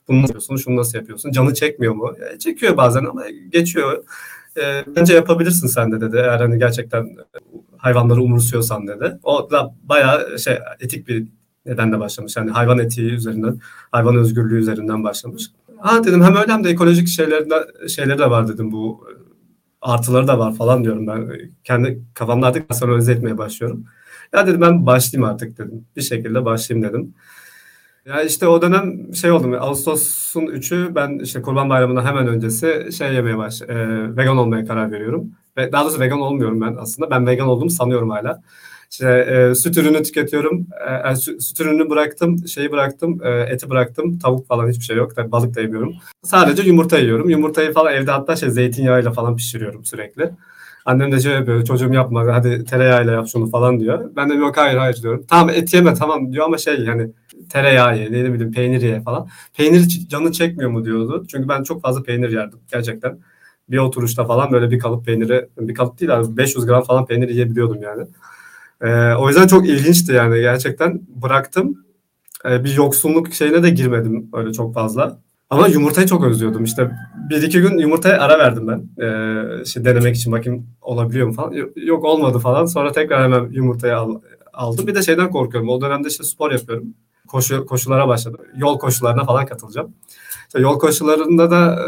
bunu 0.08 0.18
nasıl 0.18 0.34
yapıyorsun, 0.34 0.58
şunu 0.58 0.76
nasıl 0.76 0.98
yapıyorsun? 0.98 1.32
Canı 1.32 1.54
çekmiyor 1.54 1.94
mu? 1.94 2.16
E, 2.34 2.40
çekiyor 2.40 2.78
bazen 2.78 3.06
ama 3.06 3.24
geçiyor. 3.50 4.04
E, 4.58 4.84
bence 4.96 5.14
yapabilirsin 5.14 5.68
sen 5.68 5.92
de 5.92 6.02
dedi. 6.02 6.18
Eğer 6.18 6.40
hani 6.40 6.60
gerçekten 6.60 7.16
hayvanları 7.78 8.22
umursuyorsan 8.22 8.88
dedi. 8.88 9.18
O 9.24 9.52
da 9.52 9.76
bayağı 9.84 10.40
şey 10.40 10.60
etik 10.80 11.08
bir 11.08 11.28
nedenle 11.66 12.00
başlamış. 12.00 12.38
Yani 12.38 12.52
hayvan 12.52 12.80
etiği 12.80 13.12
üzerinden, 13.12 13.60
hayvan 13.92 14.16
özgürlüğü 14.16 14.60
üzerinden 14.60 15.04
başlamış. 15.04 15.52
Ha 15.78 16.04
dedim 16.04 16.24
hem 16.24 16.36
öyle 16.36 16.52
hem 16.52 16.64
de 16.64 16.70
ekolojik 16.70 17.08
şeylerinde, 17.08 17.56
şeyleri 17.88 18.20
de 18.20 18.30
var 18.30 18.48
dedim 18.48 18.72
bu 18.72 19.08
artıları 19.82 20.28
da 20.28 20.40
var 20.40 20.56
falan 20.56 20.84
diyorum 20.84 21.08
ben. 21.08 21.32
Kendi 21.64 22.02
kafamda 22.14 22.48
artık 22.48 22.72
rasyonalize 22.72 23.12
etmeye 23.12 23.38
başlıyorum. 23.38 23.86
Ya 24.34 24.48
dedim 24.48 24.62
ben 24.62 24.86
başlayayım 24.86 25.32
artık 25.32 25.58
dedim. 25.58 25.86
Bir 25.96 26.02
şekilde 26.02 26.46
başlayayım 26.46 26.90
dedim. 26.90 27.14
Ya 28.08 28.24
işte 28.24 28.48
o 28.48 28.62
dönem 28.62 29.16
şey 29.16 29.32
oldu. 29.32 29.58
Ağustos'un 29.60 30.46
3'ü 30.46 30.96
ben 30.96 31.20
işte 31.20 31.42
Kurban 31.42 31.70
Bayramı'ndan 31.70 32.06
hemen 32.06 32.28
öncesi 32.28 32.90
şey 32.98 33.14
yemeye 33.14 33.38
baş, 33.38 33.62
e, 33.62 33.68
vegan 34.18 34.38
olmaya 34.38 34.66
karar 34.66 34.92
veriyorum. 34.92 35.32
Ve 35.58 35.72
daha 35.72 35.84
doğrusu 35.84 36.00
vegan 36.00 36.22
olmuyorum 36.22 36.62
ben 36.62 36.76
aslında. 36.80 37.10
Ben 37.10 37.28
vegan 37.28 37.48
olduğumu 37.48 37.70
sanıyorum 37.70 38.10
hala. 38.10 38.42
İşte 38.92 39.10
e, 39.10 39.56
süt 39.56 39.78
ürünü 39.78 40.04
tüketiyorum. 40.04 40.68
E, 41.12 41.16
süt, 41.16 41.44
süt 41.44 41.62
ürünü 41.62 41.90
bıraktım, 41.90 42.48
şeyi 42.48 42.72
bıraktım, 42.72 43.20
e, 43.24 43.30
eti 43.30 43.70
bıraktım. 43.70 44.20
Tavuk 44.20 44.48
falan 44.48 44.70
hiçbir 44.70 44.84
şey 44.84 44.98
yok. 44.98 45.16
Tabii 45.16 45.32
balık 45.32 45.56
da 45.56 45.62
yemiyorum. 45.62 45.94
Sadece 46.24 46.64
yumurta 46.64 46.98
yiyorum. 46.98 47.30
Yumurtayı 47.30 47.74
falan 47.74 47.94
evde 47.94 48.12
hatta 48.12 48.36
şey 48.36 48.50
zeytinyağıyla 48.50 49.12
falan 49.12 49.36
pişiriyorum 49.36 49.86
sürekli. 49.86 50.32
Annem 50.86 51.12
de 51.12 51.20
şey 51.20 51.34
yapıyor, 51.34 51.66
çocuğum 51.66 51.94
yapma 51.94 52.36
hadi 52.36 52.66
tereyağıyla 52.66 53.14
yap 53.14 53.28
şunu 53.28 53.50
falan 53.50 53.80
diyor. 53.80 54.10
Ben 54.16 54.30
de 54.30 54.34
yok 54.34 54.58
hayır 54.58 54.78
hayır 54.78 55.02
diyorum. 55.02 55.26
Tamam 55.30 55.50
et 55.50 55.74
yeme 55.74 55.94
tamam 55.94 56.34
diyor 56.34 56.46
ama 56.46 56.58
şey 56.58 56.80
yani 56.80 57.12
tereyağı 57.50 57.98
ye, 58.00 58.12
ne 58.12 58.34
bileyim 58.34 58.52
peynir 58.52 58.82
ye 58.82 59.02
falan. 59.02 59.28
Peynir 59.58 59.88
canı 60.08 60.32
çekmiyor 60.32 60.70
mu 60.72 60.86
diyordu. 60.86 61.26
Çünkü 61.32 61.50
ben 61.50 61.64
çok 61.64 61.82
fazla 61.82 62.04
peynir 62.04 62.30
yerdim 62.30 62.60
gerçekten. 62.72 63.20
Bir 63.70 63.78
oturuşta 63.78 64.26
falan 64.26 64.52
böyle 64.52 64.72
bir 64.72 64.80
kalıp 64.80 65.06
peyniri, 65.06 65.50
bir 65.60 65.74
kalıp 65.74 66.00
değil 66.00 66.16
abi 66.16 66.38
500 66.38 66.66
gram 66.66 66.84
falan 66.84 67.06
peynir 67.06 67.30
yiyebiliyordum 67.30 67.82
yani. 67.82 68.08
E, 68.82 69.16
o 69.16 69.28
yüzden 69.28 69.48
çok 69.48 69.68
ilginçti 69.68 70.14
yani 70.14 70.42
gerçekten 70.42 71.02
bıraktım. 71.10 71.86
E, 72.46 72.64
bir 72.64 72.76
yoksunluk 72.76 73.34
şeyine 73.34 73.64
de 73.64 73.70
girmedim 73.70 74.30
öyle 74.34 74.54
çok 74.54 74.74
fazla. 74.74 75.20
Ama 75.50 75.68
yumurtayı 75.68 76.08
çok 76.08 76.24
özlüyordum. 76.24 76.64
İşte 76.64 76.92
bir 77.30 77.42
iki 77.42 77.62
gün 77.62 77.78
yumurtaya 77.78 78.22
ara 78.22 78.40
verdim 78.40 78.68
ben. 78.68 79.06
Ee, 79.06 79.64
işte 79.64 79.86
denemek 79.86 80.16
için 80.16 80.32
bakayım 80.32 80.68
olabiliyor 80.82 81.28
mu 81.28 81.34
falan. 81.34 81.54
Yok 81.76 82.06
olmadı 82.06 82.40
falan. 82.40 82.66
Sonra 82.66 82.92
tekrar 82.92 83.24
hemen 83.24 83.52
yumurtayı 83.52 83.98
al, 83.98 84.22
aldım. 84.54 84.88
Bir 84.88 84.96
de 84.96 85.02
şeyden 85.02 85.32
korkuyorum. 85.32 85.70
O 85.70 85.82
dönemde 85.82 86.08
işte 86.08 86.24
spor 86.24 86.52
yapıyorum. 86.52 86.94
Koşu, 87.28 87.66
koşulara 87.66 88.08
başladım. 88.08 88.40
Yol 88.56 88.80
koşularına 88.80 89.26
falan 89.26 89.46
katılacağım. 89.46 89.94
İşte 90.48 90.60
yol 90.60 90.80
koşularında 90.80 91.52
da 91.52 91.80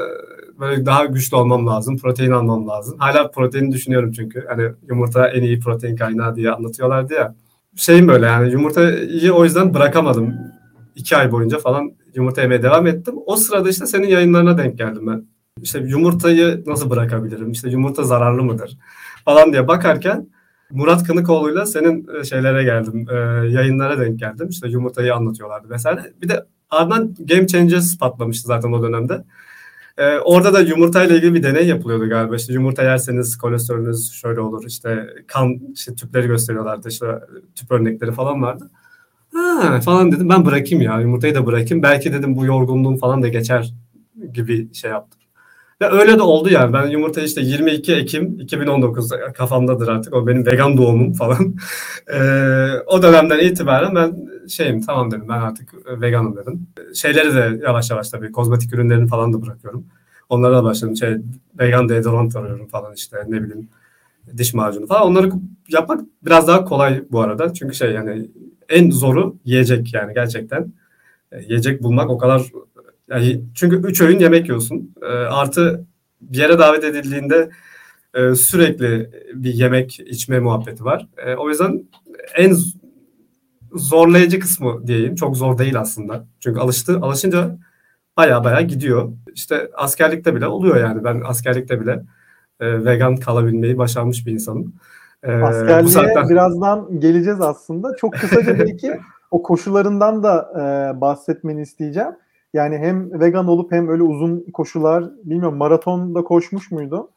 böyle 0.60 0.86
daha 0.86 1.06
güçlü 1.06 1.38
olmam 1.38 1.68
lazım. 1.68 1.98
Protein 1.98 2.32
almam 2.32 2.68
lazım. 2.68 2.96
Hala 3.00 3.32
protein 3.32 3.72
düşünüyorum 3.72 4.12
çünkü. 4.12 4.46
Hani 4.50 4.72
yumurta 4.90 5.28
en 5.28 5.42
iyi 5.42 5.60
protein 5.60 5.96
kaynağı 5.96 6.36
diye 6.36 6.52
anlatıyorlardı 6.52 7.14
ya. 7.14 7.36
şeyim 7.76 8.08
böyle 8.08 8.26
yani 8.26 8.52
yumurtayı 8.52 9.34
o 9.34 9.44
yüzden 9.44 9.74
bırakamadım. 9.74 10.34
iki 10.96 11.18
ay 11.18 11.32
boyunca 11.32 11.60
falan 11.60 11.92
yumurta 12.16 12.42
yemeye 12.42 12.64
devam 12.64 12.88
ettim. 12.88 13.16
O 13.26 13.36
sırada 13.36 13.70
işte 13.70 13.86
senin 13.86 14.08
yayınlarına 14.08 14.58
denk 14.58 14.78
geldim 14.78 15.08
ben. 15.08 15.26
İşte 15.62 15.80
yumurtayı 15.80 16.64
nasıl 16.66 16.90
bırakabilirim? 16.90 17.52
İşte 17.52 17.70
yumurta 17.70 18.04
zararlı 18.04 18.44
mıdır? 18.44 18.78
Falan 19.26 19.52
diye 19.52 19.68
bakarken 19.68 20.28
Murat 20.72 21.04
Kınıkoğlu'yla 21.04 21.66
senin 21.66 22.08
e, 22.20 22.24
şeylere 22.24 22.64
geldim. 22.64 23.06
E, 23.10 23.16
yayınlara 23.50 24.00
denk 24.00 24.20
geldim. 24.20 24.50
İşte 24.50 24.68
yumurtayı 24.70 25.16
anlatıyorlardı 25.16 25.70
vesaire. 25.70 26.14
Bir 26.22 26.30
de 26.30 26.46
ardından 26.70 27.16
Game 27.20 27.48
Changers 27.48 27.98
patlamıştı 27.98 28.48
zaten 28.48 28.72
o 28.72 28.84
dönemde. 28.84 29.24
E, 29.98 30.18
orada 30.18 30.54
da 30.54 30.60
yumurtayla 30.60 31.16
ilgili 31.16 31.34
bir 31.34 31.44
deney 31.44 31.68
yapılıyordu 31.68 32.10
galiba. 32.10 32.36
İşte 32.36 32.54
yumurta 32.54 32.84
yerseniz 32.84 33.38
kolesterolünüz 33.38 34.12
şöyle 34.12 34.40
olur. 34.42 34.64
İşte 34.68 35.10
kan 35.28 35.60
işte 35.74 35.96
tüpleri 35.96 36.28
gösteriyorlardı. 36.28 36.90
İşte 36.90 37.06
tüp 37.56 37.72
örnekleri 37.72 38.12
falan 38.12 38.42
vardı. 38.42 38.70
Ha, 39.34 39.82
falan 39.82 40.12
dedim 40.12 40.30
ben 40.30 40.46
bırakayım 40.46 40.82
ya 40.82 41.02
yumurtayı 41.02 41.36
da 41.36 41.46
bırakayım. 41.46 41.84
Belki 41.84 42.14
dedim 42.14 42.36
bu 42.36 42.46
yorgunluğum 42.46 42.98
falan 42.98 43.24
da 43.24 43.28
geçer 43.28 43.74
gibi 44.34 44.74
şey 44.74 44.92
yaptım. 44.92 45.19
Ve 45.82 45.88
öyle 45.92 46.18
de 46.18 46.22
oldu 46.22 46.50
yani. 46.50 46.74
Ben 46.74 46.88
yumurta 46.88 47.22
işte 47.22 47.42
22 47.42 47.94
Ekim 47.94 48.40
2019 48.40 49.10
kafamdadır 49.34 49.88
artık. 49.88 50.14
O 50.14 50.28
benim 50.28 50.46
vegan 50.46 50.78
doğumum 50.78 51.14
falan. 51.14 51.56
ee, 52.14 52.20
o 52.86 53.02
dönemden 53.02 53.40
itibaren 53.40 53.96
ben 53.96 54.30
şeyim 54.48 54.82
tamam 54.82 55.12
dedim 55.12 55.26
ben 55.30 55.42
artık 55.42 55.74
veganım 56.02 56.38
dedim. 56.38 56.68
Şeyleri 56.96 57.36
de 57.36 57.60
yavaş 57.64 57.90
yavaş 57.90 58.10
tabii 58.10 58.32
kozmetik 58.32 58.74
ürünlerini 58.74 59.08
falan 59.08 59.34
da 59.34 59.42
bırakıyorum. 59.42 59.86
Onlara 60.30 60.56
da 60.56 60.64
başladım. 60.64 60.98
Şey, 60.98 61.18
vegan 61.60 61.90
deodorant 61.90 62.36
arıyorum 62.36 62.68
falan 62.68 62.94
işte 62.94 63.18
ne 63.28 63.44
bileyim 63.44 63.70
diş 64.38 64.54
macunu 64.54 64.88
falan. 64.88 65.04
Onları 65.08 65.32
yapmak 65.70 66.02
biraz 66.26 66.48
daha 66.48 66.66
kolay 66.66 67.04
bu 67.12 67.22
arada. 67.22 67.54
Çünkü 67.54 67.76
şey 67.76 67.92
yani 67.92 68.30
en 68.70 68.92
zoru 68.92 69.36
yiyecek 69.46 69.94
yani 69.94 70.14
gerçekten. 70.14 70.74
E, 71.32 71.42
yiyecek 71.42 71.84
bulmak 71.84 72.10
o 72.10 72.18
kadar 72.18 72.42
yani 73.10 73.42
çünkü 73.56 73.82
üç 73.88 74.02
öğün 74.02 74.20
yemek 74.20 74.46
yiyorsun. 74.46 74.94
E, 75.02 75.06
artı 75.06 75.86
bir 76.22 76.38
yere 76.38 76.60
davet 76.60 76.84
edildiğinde 76.84 77.50
e, 78.14 78.36
sürekli 78.36 79.10
bir 79.34 79.54
yemek 79.54 80.00
içme 80.00 80.40
muhabbeti 80.40 80.86
var. 80.86 81.08
E, 81.18 81.36
o 81.36 81.50
yüzden 81.50 81.84
en 82.36 82.56
zorlayıcı 83.74 84.40
kısmı 84.40 84.88
diyeyim. 84.88 85.16
Çok 85.16 85.38
zor 85.38 85.58
değil 85.58 85.80
aslında. 85.80 86.26
Çünkü 86.40 86.60
alıştı, 86.60 87.00
alışınca 87.02 87.58
baya 88.18 88.44
baya 88.44 88.62
gidiyor. 88.62 89.12
İşte 89.34 89.70
askerlikte 89.74 90.36
bile 90.36 90.48
oluyor 90.48 90.78
yani. 90.78 91.04
Ben 91.04 91.22
askerlikte 91.26 91.82
bile 91.82 92.04
e, 92.60 92.86
vegan 92.86 93.16
kalabilmeyi 93.16 93.78
başarmış 93.78 94.26
bir 94.26 94.32
insanım. 94.32 94.74
E, 95.24 95.32
Askerliğe 95.32 95.84
bu 95.84 95.90
saatten... 95.90 96.30
birazdan 96.30 97.00
geleceğiz 97.00 97.42
aslında. 97.42 97.96
Çok 97.96 98.14
kısaca 98.14 98.60
belki 98.60 99.00
o 99.32 99.44
koşularından 99.44 100.24
da 100.24 100.52
e, 100.56 101.02
bahsetmeni 101.02 101.62
isteyeceğim. 101.62 102.12
Yani 102.54 102.78
hem 102.78 103.20
vegan 103.20 103.48
olup 103.48 103.72
hem 103.72 103.88
öyle 103.90 104.04
uzun 104.04 104.46
koşular, 104.54 105.04
bilmiyorum 105.24 105.58
maratonda 105.58 106.24
koşmuş 106.24 106.72
muydu? 106.72 107.10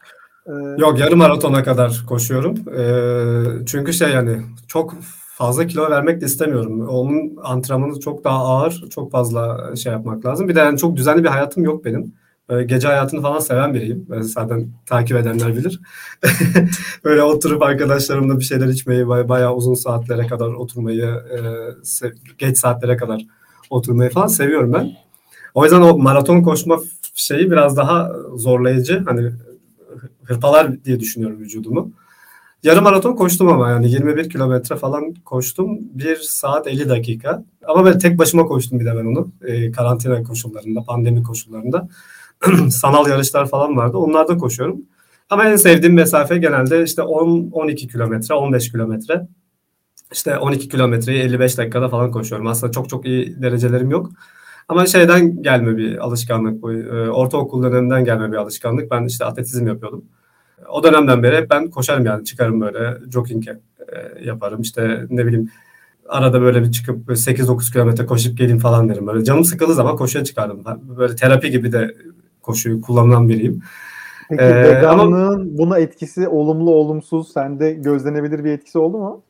Ee... 0.47 0.53
Yok 0.79 1.01
yarım 1.01 1.19
maratona 1.19 1.63
kadar 1.63 2.05
koşuyorum. 2.09 2.55
Ee, 2.79 3.67
çünkü 3.67 3.93
şey 3.93 4.11
yani 4.11 4.43
çok 4.69 4.95
fazla 5.37 5.67
kilo 5.67 5.91
vermek 5.91 6.21
de 6.21 6.27
istemiyorum. 6.27 6.89
Onun 6.89 7.37
antrenmanı 7.43 8.01
çok 8.01 8.25
daha 8.25 8.39
ağır, 8.39 8.85
çok 8.91 9.11
fazla 9.13 9.71
şey 9.77 9.93
yapmak 9.93 10.27
lazım. 10.27 10.49
Bir 10.49 10.55
de 10.55 10.59
yani 10.59 10.79
çok 10.79 10.97
düzenli 10.97 11.25
bir 11.25 11.29
hayatım 11.29 11.65
yok 11.65 11.85
benim. 11.85 12.15
Böyle 12.49 12.65
gece 12.65 12.89
hayatını 12.89 13.23
falan 13.23 13.39
seven 13.39 13.75
biriyim. 13.75 14.07
Böyle 14.09 14.23
zaten 14.23 14.69
takip 14.87 15.17
edenler 15.17 15.57
bilir. 15.57 15.81
Böyle 17.05 17.23
oturup 17.23 17.63
arkadaşlarımla 17.63 18.39
bir 18.39 18.45
şeyler 18.45 18.69
içmeyi, 18.69 19.09
bayağı 19.09 19.55
uzun 19.55 19.75
saatlere 19.75 20.27
kadar 20.27 20.47
oturmayı, 20.47 21.05
e, 21.05 21.39
geç 22.39 22.59
saatlere 22.59 22.97
kadar 22.97 23.27
oturmayı 23.71 24.11
falan 24.11 24.27
seviyorum 24.27 24.73
ben. 24.73 24.93
O 25.55 25.65
yüzden 25.65 25.81
o 25.81 25.99
maraton 25.99 26.43
koşma 26.43 26.81
şeyi 27.15 27.51
biraz 27.51 27.77
daha 27.77 28.13
zorlayıcı. 28.37 29.03
Hani 29.07 29.31
hırpalar 30.25 30.85
diye 30.85 31.01
düşünüyorum 31.01 31.39
vücudumu. 31.39 31.93
Yarım 32.63 32.85
maraton 32.85 33.17
koştum 33.17 33.49
ama 33.49 33.71
yani 33.71 33.91
21 33.91 34.31
kilometre 34.31 34.77
falan 34.77 35.15
koştum. 35.25 35.79
1 35.81 36.17
saat 36.17 36.67
50 36.67 36.89
dakika. 36.89 37.45
Ama 37.65 37.85
ben 37.85 37.99
tek 37.99 38.19
başıma 38.19 38.47
koştum 38.47 38.81
bir 38.81 38.85
de 38.85 38.97
ben 38.97 39.05
onu. 39.05 39.29
E, 39.45 39.73
karantina 39.73 40.23
koşullarında, 40.23 40.83
pandemi 40.83 41.23
koşullarında. 41.23 41.89
Sanal 42.71 43.09
yarışlar 43.09 43.49
falan 43.49 43.77
vardı. 43.77 43.97
Onlarda 43.97 44.37
koşuyorum. 44.37 44.83
Ama 45.31 45.49
en 45.49 45.57
sevdiğim 45.57 45.95
mesafe 45.95 46.39
genelde 46.39 46.83
işte 46.85 47.03
10-12 47.03 47.77
kilometre, 47.77 48.35
15 48.35 48.73
kilometre. 48.73 49.29
İşte 50.13 50.39
12 50.39 50.69
kilometreyi 50.69 51.23
55 51.23 51.59
dakikada 51.59 51.89
falan 51.89 52.11
koşuyorum. 52.11 52.47
Aslında 52.47 52.73
çok 52.73 52.89
çok 52.89 53.07
iyi 53.07 53.43
derecelerim 53.43 53.91
yok. 53.91 54.11
Ama 54.69 54.87
şeyden 54.87 55.43
gelme 55.43 55.77
bir 55.77 55.99
alışkanlık 55.99 56.63
bu. 56.63 56.73
E, 56.73 57.11
ortaokul 57.11 57.63
döneminden 57.63 58.05
gelme 58.05 58.33
bir 58.33 58.37
alışkanlık. 58.37 58.91
Ben 58.91 59.05
işte 59.05 59.25
atletizm 59.25 59.67
yapıyordum. 59.67 60.05
O 60.69 60.85
dönemden 60.85 61.23
beri 61.23 61.37
hep 61.37 61.51
ben 61.51 61.71
koşarım 61.71 62.07
yani 62.07 62.25
çıkarım 62.25 62.61
böyle 62.61 62.99
jogging 63.11 63.49
e, 63.49 63.55
yaparım. 64.25 64.61
İşte 64.61 65.07
ne 65.11 65.27
bileyim 65.27 65.51
arada 66.09 66.41
böyle 66.41 66.63
bir 66.63 66.73
çıkıp 66.73 67.09
8-9 67.09 67.73
kilometre 67.73 68.07
koşup 68.07 68.39
geleyim 68.39 68.59
falan 68.59 68.89
derim. 68.89 69.07
Böyle 69.07 69.25
canım 69.25 69.45
sıkıldığı 69.45 69.75
zaman 69.75 69.97
koşuya 69.97 70.25
çıkardım. 70.25 70.65
Böyle 70.99 71.17
terapi 71.17 71.51
gibi 71.51 71.73
de 71.73 71.95
koşuyu 72.43 72.81
kullanılan 72.81 73.29
biriyim. 73.29 73.63
Peki 74.29 74.43
ee, 74.43 74.63
veganlığın 74.63 75.41
ama, 75.41 75.59
buna 75.59 75.79
etkisi 75.79 76.29
olumlu 76.29 76.71
olumsuz 76.71 77.33
sende 77.33 77.73
gözlenebilir 77.73 78.45
bir 78.45 78.51
etkisi 78.51 78.79
oldu 78.79 78.99
mu? 78.99 79.23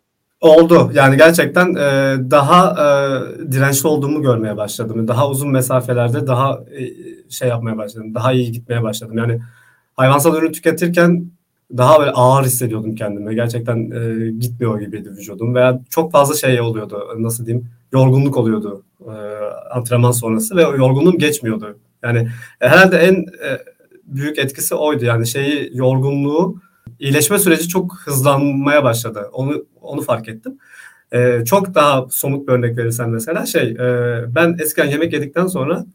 Oldu. 0.42 0.90
Yani 0.94 1.16
gerçekten 1.16 1.74
e, 1.74 2.16
daha 2.31 2.70
e, 2.70 3.52
dirençli 3.52 3.88
olduğumu 3.88 4.22
görmeye 4.22 4.57
başladım. 4.57 5.09
Daha 5.09 5.28
uzun 5.28 5.50
mesafelerde 5.50 6.26
daha 6.26 6.61
e, 6.78 6.81
şey 7.31 7.48
yapmaya 7.48 7.76
başladım. 7.76 8.14
Daha 8.14 8.33
iyi 8.33 8.52
gitmeye 8.52 8.83
başladım. 8.83 9.18
Yani 9.18 9.40
hayvansal 9.96 10.37
ürün 10.37 10.52
tüketirken 10.52 11.26
daha 11.76 12.00
böyle 12.00 12.11
ağır 12.11 12.44
hissediyordum 12.44 12.94
kendimi. 12.94 13.35
Gerçekten 13.35 13.90
e, 13.90 14.31
gitmiyor 14.31 14.81
gibiydi 14.81 15.11
vücudum. 15.11 15.55
Veya 15.55 15.81
çok 15.90 16.12
fazla 16.12 16.35
şey 16.35 16.61
oluyordu. 16.61 17.09
Nasıl 17.18 17.46
diyeyim? 17.46 17.68
Yorgunluk 17.92 18.37
oluyordu 18.37 18.83
e, 19.00 19.14
antrenman 19.70 20.12
sonrası 20.12 20.57
ve 20.57 20.66
o 20.66 20.76
yorgunluğum 20.76 21.18
geçmiyordu. 21.18 21.78
Yani 22.02 22.28
e, 22.61 22.68
herhalde 22.68 22.96
en 22.96 23.14
e, 23.14 23.59
büyük 24.05 24.38
etkisi 24.38 24.74
oydu. 24.74 25.05
Yani 25.05 25.26
şeyi 25.26 25.70
yorgunluğu 25.74 26.57
iyileşme 27.03 27.38
süreci 27.38 27.69
çok 27.69 28.01
hızlanmaya 28.05 28.85
başladı. 28.85 29.31
Onu 29.33 29.67
onu 29.81 30.03
fark 30.03 30.29
ettim. 30.29 30.59
Ee, 31.12 31.43
çok 31.47 31.75
daha 31.75 32.07
somut 32.11 32.49
bir 32.49 32.53
örnek 32.53 32.79
verirsen 32.79 33.11
mesela 33.11 33.47
şey 33.47 33.71
e, 33.71 34.25
ben 34.35 34.57
eskiden 34.61 34.87
yemek 34.87 35.12
yedikten 35.12 35.47
sonra 35.47 35.87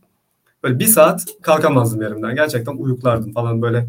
böyle 0.63 0.79
bir 0.79 0.85
saat 0.85 1.25
kalkamazdım 1.41 2.01
yerimden. 2.01 2.35
Gerçekten 2.35 2.77
uyuklardım 2.77 3.33
falan 3.33 3.61
böyle. 3.61 3.87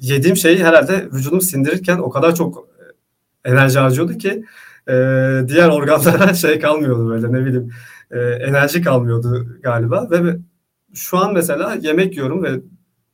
Yediğim 0.00 0.36
şeyi 0.36 0.64
herhalde 0.64 1.08
vücudum 1.12 1.40
sindirirken 1.40 1.98
o 1.98 2.10
kadar 2.10 2.34
çok 2.34 2.68
enerji 3.44 3.78
harcıyordu 3.78 4.18
ki 4.18 4.44
e, 4.88 4.94
diğer 5.48 5.68
organlara 5.68 6.34
şey 6.44 6.60
kalmıyordu 6.60 7.08
böyle 7.08 7.32
ne 7.32 7.46
bileyim 7.46 7.72
e, 8.10 8.20
enerji 8.20 8.82
kalmıyordu 8.82 9.46
galiba 9.62 10.08
ve 10.10 10.36
şu 10.94 11.18
an 11.18 11.32
mesela 11.32 11.74
yemek 11.80 12.16
yiyorum 12.16 12.42
ve 12.42 12.60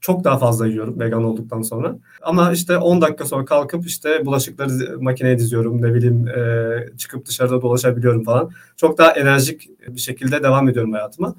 çok 0.01 0.25
daha 0.25 0.39
fazla 0.39 0.67
yiyorum 0.67 1.01
vegan 1.01 1.25
olduktan 1.25 1.63
sonra. 1.63 1.97
Ama 2.23 2.53
işte 2.53 2.79
10 2.79 3.01
dakika 3.01 3.25
sonra 3.25 3.45
kalkıp 3.45 3.87
işte 3.87 4.27
bulaşıkları 4.27 5.01
makineye 5.01 5.39
diziyorum. 5.39 5.83
Ne 5.83 5.95
bileyim 5.95 6.29
e, 6.29 6.97
çıkıp 6.97 7.27
dışarıda 7.27 7.63
dolaşabiliyorum 7.63 8.25
falan. 8.25 8.51
Çok 8.77 8.99
daha 8.99 9.13
enerjik 9.13 9.71
bir 9.89 10.01
şekilde 10.01 10.43
devam 10.43 10.69
ediyorum 10.69 10.93
hayatıma. 10.93 11.35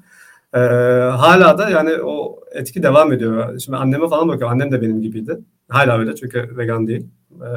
E, 0.54 0.58
hala 0.58 1.58
da 1.58 1.70
yani 1.70 2.02
o 2.02 2.40
etki 2.52 2.82
devam 2.82 3.12
ediyor. 3.12 3.58
Şimdi 3.58 3.78
anneme 3.78 4.08
falan 4.08 4.28
bakıyorum. 4.28 4.54
Annem 4.54 4.72
de 4.72 4.82
benim 4.82 5.02
gibiydi. 5.02 5.38
Hala 5.68 5.98
öyle 5.98 6.14
çünkü 6.14 6.56
vegan 6.56 6.86
değil. 6.86 7.06
E, 7.40 7.48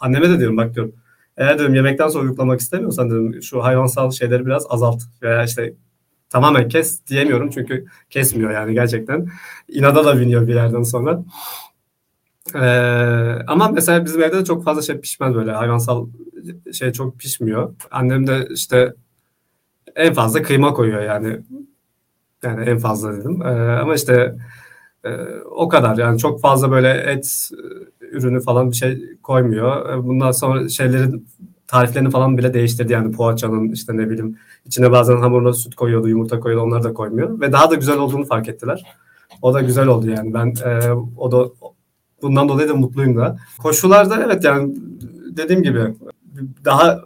anneme 0.00 0.30
de 0.30 0.38
diyorum 0.38 0.56
bak 0.56 0.74
diyorum. 0.74 0.94
Eğer 1.36 1.58
diyorum 1.58 1.74
yemekten 1.74 2.08
sonra 2.08 2.24
uyuklamak 2.24 2.60
istemiyorsan 2.60 3.10
dedim 3.10 3.42
şu 3.42 3.64
hayvansal 3.64 4.10
şeyleri 4.10 4.46
biraz 4.46 4.66
azalt. 4.68 5.02
Veya 5.22 5.44
işte 5.44 5.74
tamamen 6.30 6.68
kes 6.68 7.06
diyemiyorum 7.06 7.50
çünkü 7.50 7.86
kesmiyor 8.10 8.50
yani 8.50 8.74
gerçekten. 8.74 9.28
İnada 9.68 10.04
da 10.04 10.20
biniyor 10.20 10.48
bir 10.48 10.54
yerden 10.54 10.82
sonra. 10.82 11.22
Ee, 12.54 12.58
ama 13.46 13.68
mesela 13.68 14.04
bizim 14.04 14.22
evde 14.22 14.38
de 14.38 14.44
çok 14.44 14.64
fazla 14.64 14.82
şey 14.82 15.00
pişmez 15.00 15.34
böyle 15.34 15.52
hayvansal 15.52 16.06
şey 16.72 16.92
çok 16.92 17.18
pişmiyor. 17.18 17.74
Annem 17.90 18.26
de 18.26 18.48
işte 18.50 18.94
en 19.96 20.14
fazla 20.14 20.42
kıyma 20.42 20.74
koyuyor 20.74 21.02
yani. 21.02 21.40
Yani 22.42 22.70
en 22.70 22.78
fazla 22.78 23.16
dedim. 23.16 23.42
Ee, 23.42 23.78
ama 23.80 23.94
işte 23.94 24.34
e, 25.04 25.10
o 25.44 25.68
kadar 25.68 25.96
yani 25.96 26.18
çok 26.18 26.40
fazla 26.40 26.70
böyle 26.70 26.88
et 26.90 27.50
ürünü 28.00 28.40
falan 28.40 28.70
bir 28.70 28.76
şey 28.76 29.16
koymuyor. 29.22 29.90
Ee, 29.90 30.04
bundan 30.04 30.32
sonra 30.32 30.68
şeylerin 30.68 31.28
tariflerini 31.68 32.10
falan 32.10 32.38
bile 32.38 32.54
değiştirdi 32.54 32.92
yani 32.92 33.12
poğaçanın 33.12 33.68
işte 33.68 33.96
ne 33.96 34.10
bileyim 34.10 34.36
içine 34.64 34.92
bazen 34.92 35.16
hamuruna 35.16 35.52
süt 35.52 35.74
koyuyordu, 35.74 36.08
yumurta 36.08 36.40
koyuyordu 36.40 36.66
onları 36.66 36.82
da 36.82 36.92
koymuyor 36.92 37.40
ve 37.40 37.52
daha 37.52 37.70
da 37.70 37.74
güzel 37.74 37.98
olduğunu 37.98 38.24
fark 38.24 38.48
ettiler. 38.48 38.84
O 39.42 39.54
da 39.54 39.60
güzel 39.60 39.86
oldu 39.86 40.10
yani 40.10 40.34
ben 40.34 40.54
e, 40.64 40.92
o 41.16 41.32
da 41.32 41.50
bundan 42.22 42.48
dolayı 42.48 42.68
da 42.68 42.74
mutluyum 42.74 43.16
da. 43.16 43.36
Koşularda 43.58 44.22
evet 44.26 44.44
yani 44.44 44.76
dediğim 45.36 45.62
gibi 45.62 45.94
daha 46.64 47.00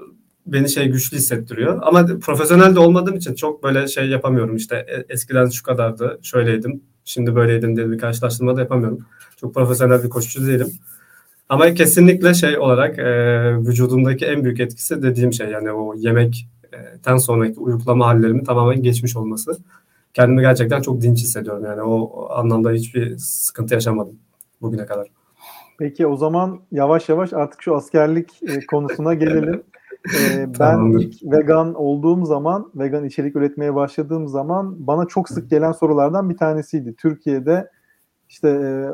beni 0.46 0.70
şey 0.70 0.88
güçlü 0.88 1.16
hissettiriyor. 1.16 1.78
Ama 1.82 2.06
profesyonel 2.06 2.74
de 2.74 2.78
olmadığım 2.78 3.16
için 3.16 3.34
çok 3.34 3.64
böyle 3.64 3.88
şey 3.88 4.08
yapamıyorum. 4.08 4.56
İşte 4.56 4.76
e, 4.76 5.12
eskiden 5.12 5.48
şu 5.48 5.62
kadardı, 5.62 6.18
şöyleydim, 6.22 6.82
şimdi 7.04 7.34
böyleydim 7.34 7.76
diye 7.76 7.90
bir 7.90 7.98
karşılaştırma 7.98 8.56
da 8.56 8.60
yapamıyorum. 8.60 8.98
Çok 9.36 9.54
profesyonel 9.54 10.04
bir 10.04 10.08
koşucu 10.08 10.46
değilim. 10.46 10.72
Ama 11.50 11.74
kesinlikle 11.74 12.34
şey 12.34 12.58
olarak 12.58 12.98
e, 12.98 13.04
vücudumdaki 13.56 14.26
en 14.26 14.44
büyük 14.44 14.60
etkisi 14.60 15.02
dediğim 15.02 15.32
şey 15.32 15.48
yani 15.48 15.72
o 15.72 15.94
yemekten 15.94 17.16
sonraki 17.16 17.60
uyuklama 17.60 18.06
hallerimi 18.06 18.44
tamamen 18.44 18.82
geçmiş 18.82 19.16
olması. 19.16 19.58
Kendimi 20.14 20.40
gerçekten 20.40 20.80
çok 20.80 21.00
dinç 21.00 21.18
hissediyorum 21.18 21.64
yani 21.64 21.82
o, 21.82 22.00
o 22.00 22.30
anlamda 22.30 22.70
hiçbir 22.70 23.18
sıkıntı 23.18 23.74
yaşamadım 23.74 24.18
bugüne 24.62 24.86
kadar. 24.86 25.08
Peki 25.78 26.06
o 26.06 26.16
zaman 26.16 26.60
yavaş 26.72 27.08
yavaş 27.08 27.32
artık 27.32 27.62
şu 27.62 27.76
askerlik 27.76 28.42
e, 28.42 28.66
konusuna 28.66 29.14
gelelim. 29.14 29.62
Ee, 30.14 30.46
ben 30.60 30.98
ilk 30.98 31.14
vegan 31.22 31.74
olduğum 31.74 32.26
zaman, 32.26 32.70
vegan 32.74 33.04
içerik 33.04 33.36
üretmeye 33.36 33.74
başladığım 33.74 34.28
zaman 34.28 34.86
bana 34.86 35.06
çok 35.06 35.28
sık 35.28 35.50
gelen 35.50 35.72
sorulardan 35.72 36.30
bir 36.30 36.36
tanesiydi. 36.36 36.94
Türkiye'de 36.96 37.70
işte 38.28 38.48
e, 38.48 38.88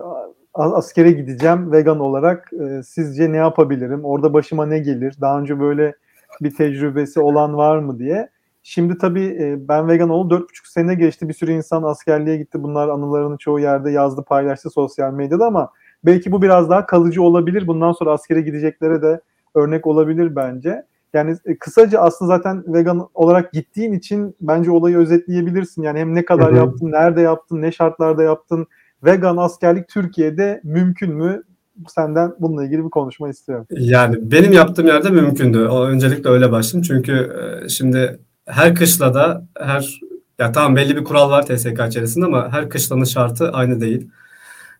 askere 0.57 1.11
gideceğim 1.11 1.73
vegan 1.73 2.01
olarak 2.01 2.51
e, 2.53 2.83
sizce 2.83 3.33
ne 3.33 3.37
yapabilirim? 3.37 4.05
Orada 4.05 4.33
başıma 4.33 4.66
ne 4.66 4.79
gelir? 4.79 5.14
Daha 5.21 5.40
önce 5.40 5.61
böyle 5.61 5.95
bir 6.40 6.55
tecrübesi 6.55 7.21
olan 7.21 7.57
var 7.57 7.79
mı 7.79 7.99
diye. 7.99 8.29
Şimdi 8.62 8.99
tabii 8.99 9.25
e, 9.40 9.69
ben 9.69 9.88
vegan 9.88 10.09
oldu 10.09 10.35
4,5 10.35 10.73
sene 10.73 10.95
geçti. 10.95 11.29
Bir 11.29 11.35
sürü 11.35 11.53
insan 11.53 11.83
askerliğe 11.83 12.37
gitti. 12.37 12.62
Bunlar 12.62 12.88
anılarını 12.88 13.38
çoğu 13.38 13.61
yerde 13.61 13.90
yazdı, 13.90 14.25
paylaştı 14.25 14.71
sosyal 14.71 15.12
medyada 15.12 15.47
ama 15.47 15.71
belki 16.05 16.33
bu 16.33 16.42
biraz 16.42 16.71
daha 16.71 16.87
kalıcı 16.87 17.23
olabilir. 17.23 17.66
Bundan 17.66 17.92
sonra 17.92 18.12
askere 18.12 18.40
gideceklere 18.40 19.03
de 19.03 19.21
örnek 19.55 19.87
olabilir 19.87 20.37
bence. 20.37 20.85
Yani 21.12 21.37
e, 21.45 21.59
kısaca 21.59 22.01
aslında 22.01 22.37
zaten 22.37 22.64
vegan 22.75 23.09
olarak 23.14 23.53
gittiğin 23.53 23.92
için 23.92 24.37
bence 24.40 24.71
olayı 24.71 24.97
özetleyebilirsin. 24.97 25.83
Yani 25.83 25.99
hem 25.99 26.14
ne 26.14 26.25
kadar 26.25 26.49
Hı-hı. 26.49 26.57
yaptın, 26.57 26.92
nerede 26.92 27.21
yaptın, 27.21 27.62
ne 27.62 27.73
şartlarda 27.73 28.23
yaptın. 28.23 28.66
Vegan 29.04 29.37
askerlik 29.37 29.88
Türkiye'de 29.88 30.61
mümkün 30.64 31.14
mü? 31.14 31.42
Senden 31.88 32.35
bununla 32.40 32.64
ilgili 32.64 32.85
bir 32.85 32.90
konuşma 32.90 33.28
istiyorum. 33.28 33.66
Yani 33.70 34.30
benim 34.30 34.52
yaptığım 34.52 34.87
yerde 34.87 35.11
mümkündü. 35.11 35.66
O 35.66 35.85
öncelikle 35.85 36.30
öyle 36.30 36.52
başladım. 36.52 36.82
Çünkü 36.82 37.12
e, 37.12 37.68
şimdi 37.68 38.18
her 38.46 38.74
kışlada 38.74 39.46
her 39.59 40.00
ya 40.38 40.52
tamam 40.52 40.76
belli 40.76 40.96
bir 40.96 41.04
kural 41.04 41.30
var 41.30 41.46
TSK 41.46 41.80
içerisinde 41.88 42.26
ama 42.26 42.52
her 42.52 42.68
kışlanın 42.68 43.04
şartı 43.04 43.50
aynı 43.52 43.80
değil. 43.80 44.11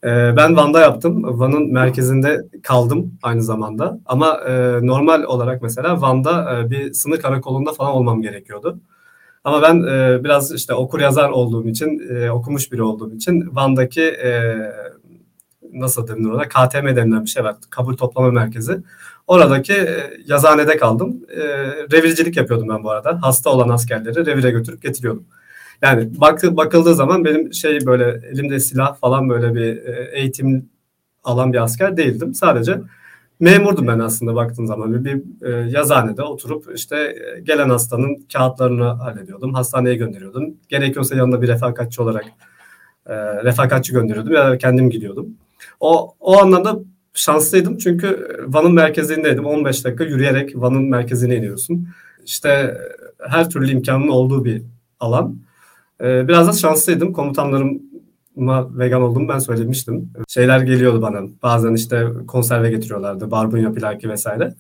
Ee, 0.05 0.37
ben 0.37 0.57
Van'da 0.57 0.81
yaptım. 0.81 1.40
Van'ın 1.40 1.72
merkezinde 1.72 2.42
kaldım 2.62 3.18
aynı 3.22 3.42
zamanda. 3.42 4.00
Ama 4.07 4.40
e, 4.48 4.79
normal 4.87 5.22
olarak 5.22 5.62
mesela 5.62 6.00
Van'da 6.00 6.61
e, 6.61 6.70
bir 6.70 6.92
sınır 6.92 7.20
karakolunda 7.20 7.72
falan 7.72 7.92
olmam 7.92 8.22
gerekiyordu. 8.22 8.81
Ama 9.47 9.63
ben 9.63 9.83
e, 9.83 10.25
biraz 10.25 10.55
işte 10.55 10.75
okur 10.75 11.01
yazar 11.01 11.31
olduğum 11.31 11.69
için, 11.69 12.01
okumuş 12.29 12.73
biri 12.73 12.83
olduğum 12.83 13.15
için 13.15 13.57
Van'daki 13.57 14.17
nasıl 15.73 16.09
denir 16.09 16.31
ona? 16.31 16.49
KTM 16.49 16.87
denilen 16.97 17.25
bir 17.25 17.31
şey 17.31 17.45
var. 17.45 17.57
Kabul 17.71 17.97
toplama 17.97 18.31
merkezi. 18.31 18.79
Oradaki 19.27 19.75
yazanede 20.27 20.77
kaldım. 20.77 21.21
revircilik 21.93 22.37
yapıyordum 22.37 22.69
ben 22.69 22.85
bu 22.85 22.91
arada. 22.91 23.19
Hasta 23.23 23.51
olan 23.51 23.69
askerleri 23.69 24.27
revire 24.27 24.51
götürüp 24.51 24.83
getiriyordum. 24.83 25.25
Yani 25.83 26.21
bak, 26.21 26.43
bakıldığı 26.57 26.95
zaman 26.95 27.25
benim 27.25 27.55
şey 27.55 27.87
böyle 27.87 28.21
elimde 28.33 28.61
silah 28.61 28.97
falan 28.97 29.29
böyle 29.29 29.55
bir 29.55 29.77
e, 29.87 30.11
eğitim 30.13 30.69
alan 31.25 31.53
bir 31.53 31.63
asker 31.63 31.97
değildim. 31.97 32.35
Sadece 32.35 32.81
memurdum 33.40 33.87
ben 33.87 33.99
aslında 33.99 34.35
baktığım 34.35 34.66
zaman. 34.66 34.94
Bir, 34.94 35.05
bir 35.05 35.46
e, 35.46 35.70
yazıhanede 35.70 36.22
oturup 36.22 36.66
işte 36.75 36.96
e, 36.96 37.40
gelen 37.40 37.68
hastanın 37.68 38.27
kağıtlarını 38.33 38.85
hallediyordum. 38.85 39.55
Hastaneye 39.55 39.94
gönderiyordum. 39.94 40.55
Gerekiyorsa 40.68 41.16
yanında 41.16 41.42
bir 41.42 41.49
refakatçi 41.49 42.03
olarak 42.03 42.25
e, 43.07 43.14
refakatçi 43.44 43.92
gönderiyordum 43.92 44.33
ya 44.33 44.59
kendim 44.59 44.90
gidiyordum. 44.90 45.27
O, 45.81 46.14
o 46.20 46.38
anlamda 46.38 46.79
şanslıydım 47.14 47.79
çünkü 47.79 48.29
Van'ın 48.46 48.75
merkezindeydim. 48.75 49.46
15 49.46 49.85
dakika 49.85 50.05
yürüyerek 50.05 50.53
Van'ın 50.57 50.85
merkezine 50.85 51.37
iniyorsun. 51.37 51.88
İşte 52.25 52.79
her 53.29 53.51
türlü 53.51 53.70
imkanın 53.70 54.09
olduğu 54.09 54.44
bir 54.44 54.62
alan. 55.01 55.37
Ee, 56.01 56.29
biraz 56.29 56.49
da 56.49 56.53
şanslıydım. 56.53 57.12
Komutanlarıma 58.37 58.79
vegan 58.79 59.03
olduğumu 59.03 59.29
ben 59.29 59.38
söylemiştim. 59.38 60.11
Şeyler 60.29 60.61
geliyordu 60.61 61.03
bana. 61.03 61.20
Bazen 61.42 61.75
işte 61.75 62.07
konserve 62.29 62.70
getiriyorlardı. 62.70 63.31
Barbunya, 63.31 63.72
pilaki 63.72 64.09
vesaire. 64.09 64.55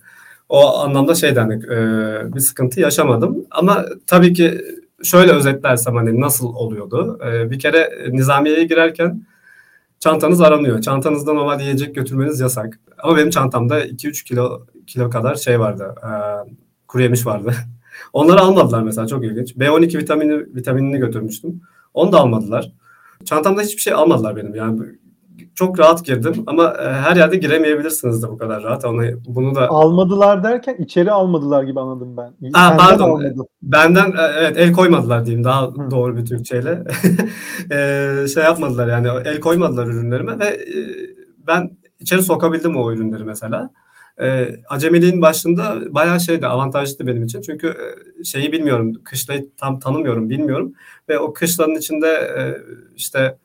O 0.48 0.78
anlamda 0.78 1.14
şeyden 1.14 1.50
e, 1.50 2.34
bir 2.34 2.40
sıkıntı 2.40 2.80
yaşamadım. 2.80 3.46
Ama 3.50 3.84
tabii 4.06 4.32
ki 4.32 4.60
şöyle 5.02 5.32
özetlersem 5.32 5.96
hani 5.96 6.20
nasıl 6.20 6.46
oluyordu. 6.54 7.18
E, 7.26 7.50
bir 7.50 7.58
kere 7.58 7.90
nizamiyeye 8.10 8.64
girerken 8.64 9.26
çantanız 10.00 10.40
aranıyor. 10.40 10.80
Çantanızda 10.80 11.32
normal 11.32 11.60
yiyecek 11.60 11.94
götürmeniz 11.94 12.40
yasak. 12.40 12.78
Ama 12.98 13.16
benim 13.16 13.30
çantamda 13.30 13.86
2-3 13.86 14.24
kilo 14.24 14.66
kilo 14.86 15.10
kadar 15.10 15.34
şey 15.34 15.60
vardı. 15.60 15.94
E, 16.02 16.10
kuru 16.88 17.02
yemiş 17.02 17.26
vardı. 17.26 17.54
Onları 18.12 18.40
almadılar 18.40 18.82
mesela 18.82 19.06
çok 19.06 19.24
ilginç. 19.24 19.56
B12 19.56 19.98
vitamini 19.98 20.54
vitaminini 20.54 20.98
götürmüştüm. 20.98 21.60
Onu 21.94 22.12
da 22.12 22.18
almadılar. 22.18 22.72
Çantamda 23.24 23.62
hiçbir 23.62 23.82
şey 23.82 23.92
almadılar 23.92 24.36
benim. 24.36 24.54
Yani 24.54 24.80
çok 25.54 25.78
rahat 25.78 26.04
girdim 26.04 26.44
ama 26.46 26.64
e, 26.64 26.92
her 26.92 27.16
yerde 27.16 27.36
giremeyebilirsiniz 27.36 28.22
de 28.22 28.28
bu 28.28 28.38
kadar 28.38 28.62
rahat. 28.62 28.84
Onu 28.84 29.02
bunu 29.26 29.54
da 29.54 29.68
almadılar 29.68 30.44
derken 30.44 30.76
içeri 30.78 31.12
almadılar 31.12 31.62
gibi 31.62 31.80
anladım 31.80 32.16
ben. 32.16 32.50
Aa, 32.54 32.76
pardon. 32.76 33.10
Almadı. 33.10 33.34
Benden 33.62 34.12
evet 34.38 34.56
el 34.58 34.72
koymadılar 34.72 35.26
diyeyim 35.26 35.44
daha 35.44 35.66
Hı. 35.66 35.90
doğru 35.90 36.16
bir 36.16 36.26
Türkçeyle. 36.26 36.84
e, 37.70 38.28
şey 38.28 38.42
yapmadılar 38.42 38.88
yani 38.88 39.08
el 39.24 39.40
koymadılar 39.40 39.86
ürünlerime 39.86 40.38
ve 40.38 40.46
e, 40.46 40.78
ben 41.46 41.70
içeri 42.00 42.22
sokabildim 42.22 42.76
o 42.76 42.92
ürünleri 42.92 43.24
mesela 43.24 43.70
e, 44.20 44.56
acemiliğin 44.68 45.22
başında 45.22 45.94
bayağı 45.94 46.20
şeydi 46.20 46.46
avantajlıydı 46.46 47.06
benim 47.06 47.24
için. 47.24 47.42
Çünkü 47.42 47.66
e, 48.20 48.24
şeyi 48.24 48.52
bilmiyorum, 48.52 48.92
kışlayı 49.04 49.50
tam 49.56 49.78
tanımıyorum, 49.80 50.30
bilmiyorum. 50.30 50.72
Ve 51.08 51.18
o 51.18 51.32
kışlanın 51.32 51.74
içinde 51.74 52.08
e, 52.08 52.40
işte 52.96 53.38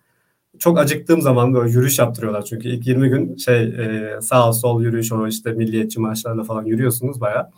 çok 0.60 0.80
acıktığım 0.80 1.22
zaman 1.22 1.54
böyle 1.54 1.72
yürüyüş 1.72 2.00
yaptırıyorlar. 2.00 2.42
Çünkü 2.42 2.70
ilk 2.70 2.88
20 2.88 3.10
gün 3.10 3.38
şey 3.38 3.64
e, 3.64 4.22
sağ 4.22 4.54
sol 4.54 4.82
yürüyüş 4.84 5.12
o 5.12 5.28
işte 5.28 5.52
milliyetçi 5.52 6.00
marşlarla 6.00 6.44
falan 6.44 6.66
yürüyorsunuz 6.66 7.22
bayağı. 7.22 7.50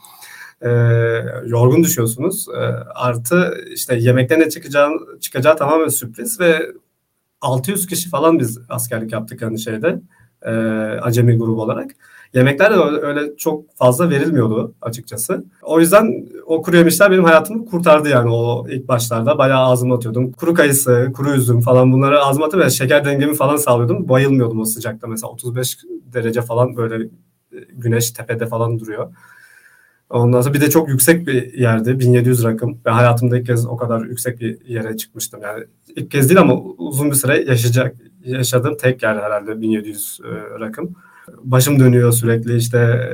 E, 0.62 0.70
yorgun 1.46 1.84
düşüyorsunuz. 1.84 2.48
E, 2.50 2.60
artı 2.96 3.58
işte 3.74 3.96
yemekten 3.96 4.40
ne 4.40 4.50
çıkacağı, 4.50 4.90
çıkacağı 5.22 5.58
tamamen 5.58 5.88
sürpriz 5.88 6.40
ve 6.40 6.72
600 7.42 7.88
kişi 7.88 8.10
falan 8.10 8.40
biz 8.40 8.60
askerlik 8.70 9.12
yaptık 9.12 9.42
hani 9.42 9.60
şeyde 9.60 10.02
e, 10.42 10.52
acemi 11.02 11.38
grubu 11.38 11.62
olarak. 11.62 11.92
Yemekler 12.34 12.72
de 12.72 12.76
öyle 13.06 13.38
çok 13.38 13.76
fazla 13.76 14.10
verilmiyordu 14.10 14.74
açıkçası. 14.82 15.46
O 15.62 15.80
yüzden 15.80 16.28
o 16.46 16.62
kuru 16.62 16.78
yemişler 16.78 17.12
benim 17.12 17.24
hayatımı 17.24 17.66
kurtardı 17.66 18.10
yani 18.10 18.30
o 18.30 18.66
ilk 18.70 18.88
başlarda. 18.88 19.38
Bayağı 19.38 19.60
ağzıma 19.60 19.96
atıyordum. 19.96 20.32
Kuru 20.32 20.54
kayısı, 20.54 21.12
kuru 21.16 21.34
üzüm 21.34 21.62
falan 21.62 21.92
bunları 21.92 22.22
ağzıma 22.22 22.46
atıp 22.46 22.72
şeker 22.72 23.06
dengemi 23.06 23.36
falan 23.36 23.56
sağlıyordum. 23.56 24.10
Bayılmıyordum 24.10 24.60
o 24.60 24.66
sıcakta 24.66 25.08
mesela 25.08 25.32
35 25.32 25.78
derece 26.14 26.42
falan 26.42 26.78
böyle 26.78 27.10
güneş 27.74 28.12
tepede 28.12 28.48
falan 28.48 28.80
duruyor. 28.80 29.14
Ondan 30.10 30.42
sonra 30.42 30.54
bir 30.54 30.62
de 30.62 30.70
çok 30.70 30.90
yüksek 30.90 31.28
bir 31.28 31.54
yerdi. 31.54 32.00
1700 32.00 32.44
rakım. 32.44 32.80
Ben 32.86 32.94
hayatımda 32.94 33.38
ilk 33.38 33.46
kez 33.46 33.66
o 33.66 33.78
kadar 33.78 34.06
yüksek 34.06 34.40
bir 34.40 34.66
yere 34.66 34.98
çıkmıştım. 34.98 35.42
Yani 35.44 35.64
ilk 35.96 36.12
kez 36.12 36.30
değil 36.30 36.42
ama 36.42 36.62
uzun 36.78 37.12
bir 37.12 37.16
süre 37.16 37.44
yaşayacak 37.44 37.96
yaşadığım 38.26 38.78
tek 38.78 39.04
yer 39.04 39.16
herhalde 39.16 39.62
1700 39.62 40.20
e, 40.24 40.60
rakım 40.60 40.96
başım 41.44 41.80
dönüyor 41.80 42.12
sürekli 42.12 42.58
işte 42.58 43.10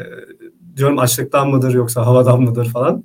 diyorum 0.78 1.00
açlıktan 1.00 1.50
mıdır 1.50 1.74
yoksa 1.74 2.06
havadan 2.06 2.42
mıdır 2.42 2.70
falan. 2.70 3.04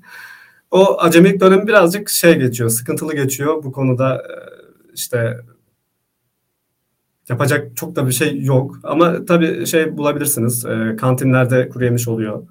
O 0.70 1.00
acemilik 1.00 1.40
dönemi 1.40 1.66
birazcık 1.66 2.10
şey 2.10 2.38
geçiyor, 2.38 2.70
sıkıntılı 2.70 3.14
geçiyor. 3.14 3.62
Bu 3.62 3.72
konuda 3.72 4.16
e, 4.16 4.34
işte 4.94 5.40
yapacak 7.28 7.76
çok 7.76 7.96
da 7.96 8.06
bir 8.06 8.12
şey 8.12 8.42
yok. 8.42 8.78
Ama 8.82 9.24
tabii 9.24 9.66
şey 9.66 9.96
bulabilirsiniz. 9.96 10.64
E, 10.66 10.96
kantinlerde 10.96 11.68
kuru 11.68 11.84
yemiş 11.84 12.08
oluyor. 12.08 12.42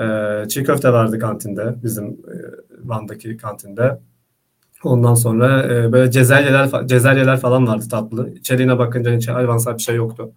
E, 0.00 0.48
çiğ 0.48 0.64
köfte 0.64 0.92
vardı 0.92 1.18
kantinde, 1.18 1.74
bizim 1.82 2.16
Van'daki 2.84 3.36
kantinde. 3.36 3.98
Ondan 4.84 5.14
sonra 5.14 5.68
böyle 5.92 6.10
cezeryeler, 6.10 6.86
cezeryeler 6.86 7.40
falan 7.40 7.66
vardı 7.66 7.84
tatlı. 7.90 8.30
İçeriğine 8.30 8.78
bakınca 8.78 9.16
hiç 9.16 9.28
hayvansal 9.28 9.74
bir 9.74 9.82
şey 9.82 9.96
yoktu. 9.96 10.32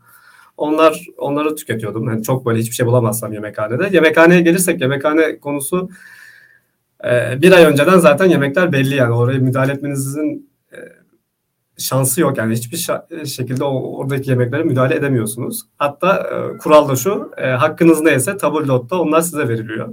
Onlar 0.57 1.05
onları 1.17 1.55
tüketiyordum. 1.55 2.07
Yani 2.07 2.23
çok 2.23 2.45
böyle 2.45 2.59
hiçbir 2.59 2.75
şey 2.75 2.85
bulamazsam 2.85 3.33
yemekhanede. 3.33 3.95
Yemekhaneye 3.95 4.41
gelirsek 4.41 4.81
yemekhane 4.81 5.39
konusu 5.39 5.89
e, 7.05 7.41
bir 7.41 7.51
ay 7.51 7.65
önceden 7.65 7.99
zaten 7.99 8.25
yemekler 8.25 8.71
belli 8.71 8.95
yani. 8.95 9.13
Oraya 9.13 9.39
müdahale 9.39 9.71
etmenizin 9.71 10.49
e, 10.73 10.77
şansı 11.77 12.21
yok 12.21 12.37
yani 12.37 12.53
hiçbir 12.53 12.77
şekilde 13.25 13.63
o, 13.63 13.97
oradaki 13.97 14.29
yemeklere 14.29 14.63
müdahale 14.63 14.95
edemiyorsunuz. 14.95 15.61
Hatta 15.77 16.17
e, 16.17 16.57
kural 16.57 16.89
da 16.89 16.95
şu, 16.95 17.31
e, 17.37 17.47
hakkınız 17.47 18.01
neyse 18.01 18.37
tablotta 18.37 18.99
onlar 18.99 19.21
size 19.21 19.47
veriliyor. 19.47 19.89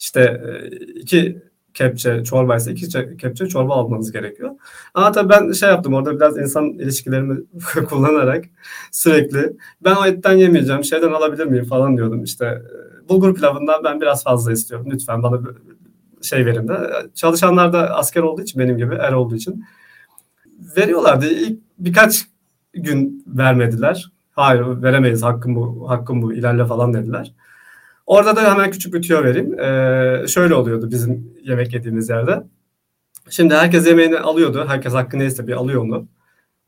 işte 0.00 0.20
e, 0.20 0.66
iki 0.76 1.42
kepçe 1.74 2.24
çorbaysa 2.24 2.70
iki 2.70 3.16
kepçe 3.16 3.46
çorba 3.46 3.74
almanız 3.74 4.12
gerekiyor. 4.12 4.50
Ama 4.94 5.12
tabii 5.12 5.28
ben 5.28 5.52
şey 5.52 5.68
yaptım 5.68 5.94
orada 5.94 6.16
biraz 6.16 6.38
insan 6.38 6.64
ilişkilerimi 6.64 7.36
kullanarak 7.88 8.44
sürekli 8.92 9.56
ben 9.84 9.94
o 9.94 10.06
etten 10.06 10.36
yemeyeceğim 10.36 10.84
şeyden 10.84 11.12
alabilir 11.12 11.46
miyim 11.46 11.64
falan 11.64 11.96
diyordum. 11.96 12.24
İşte 12.24 12.46
e, 12.46 13.08
bulgur 13.08 13.34
pilavından 13.34 13.84
ben 13.84 14.00
biraz 14.00 14.24
fazla 14.24 14.52
istiyorum. 14.52 14.86
Lütfen 14.90 15.22
bana 15.22 15.40
şey 16.22 16.46
verin 16.46 16.68
de. 16.68 16.90
Çalışanlar 17.14 17.72
da 17.72 17.96
asker 17.96 18.22
olduğu 18.22 18.42
için 18.42 18.60
benim 18.60 18.78
gibi 18.78 18.94
er 18.94 19.12
olduğu 19.12 19.36
için 19.36 19.64
veriyorlardı. 20.76 21.26
İlk 21.26 21.60
birkaç 21.78 22.26
gün 22.72 23.24
vermediler. 23.26 24.12
Hayır 24.30 24.82
veremeyiz 24.82 25.22
hakkım 25.22 25.54
bu, 25.56 25.90
hakkım 25.90 26.22
bu 26.22 26.32
ilerle 26.32 26.64
falan 26.64 26.94
dediler. 26.94 27.32
Orada 28.06 28.36
da 28.36 28.52
hemen 28.52 28.70
küçük 28.70 28.94
bir 28.94 29.02
tüyo 29.02 29.24
vereyim. 29.24 29.60
Ee, 29.60 30.28
şöyle 30.28 30.54
oluyordu 30.54 30.90
bizim 30.90 31.34
yemek 31.42 31.72
yediğimiz 31.72 32.08
yerde. 32.08 32.42
Şimdi 33.30 33.54
herkes 33.54 33.86
yemeğini 33.86 34.18
alıyordu. 34.18 34.64
Herkes 34.68 34.92
hakkı 34.92 35.18
neyse 35.18 35.46
bir 35.46 35.52
alıyor 35.52 35.82
onu. 35.82 36.08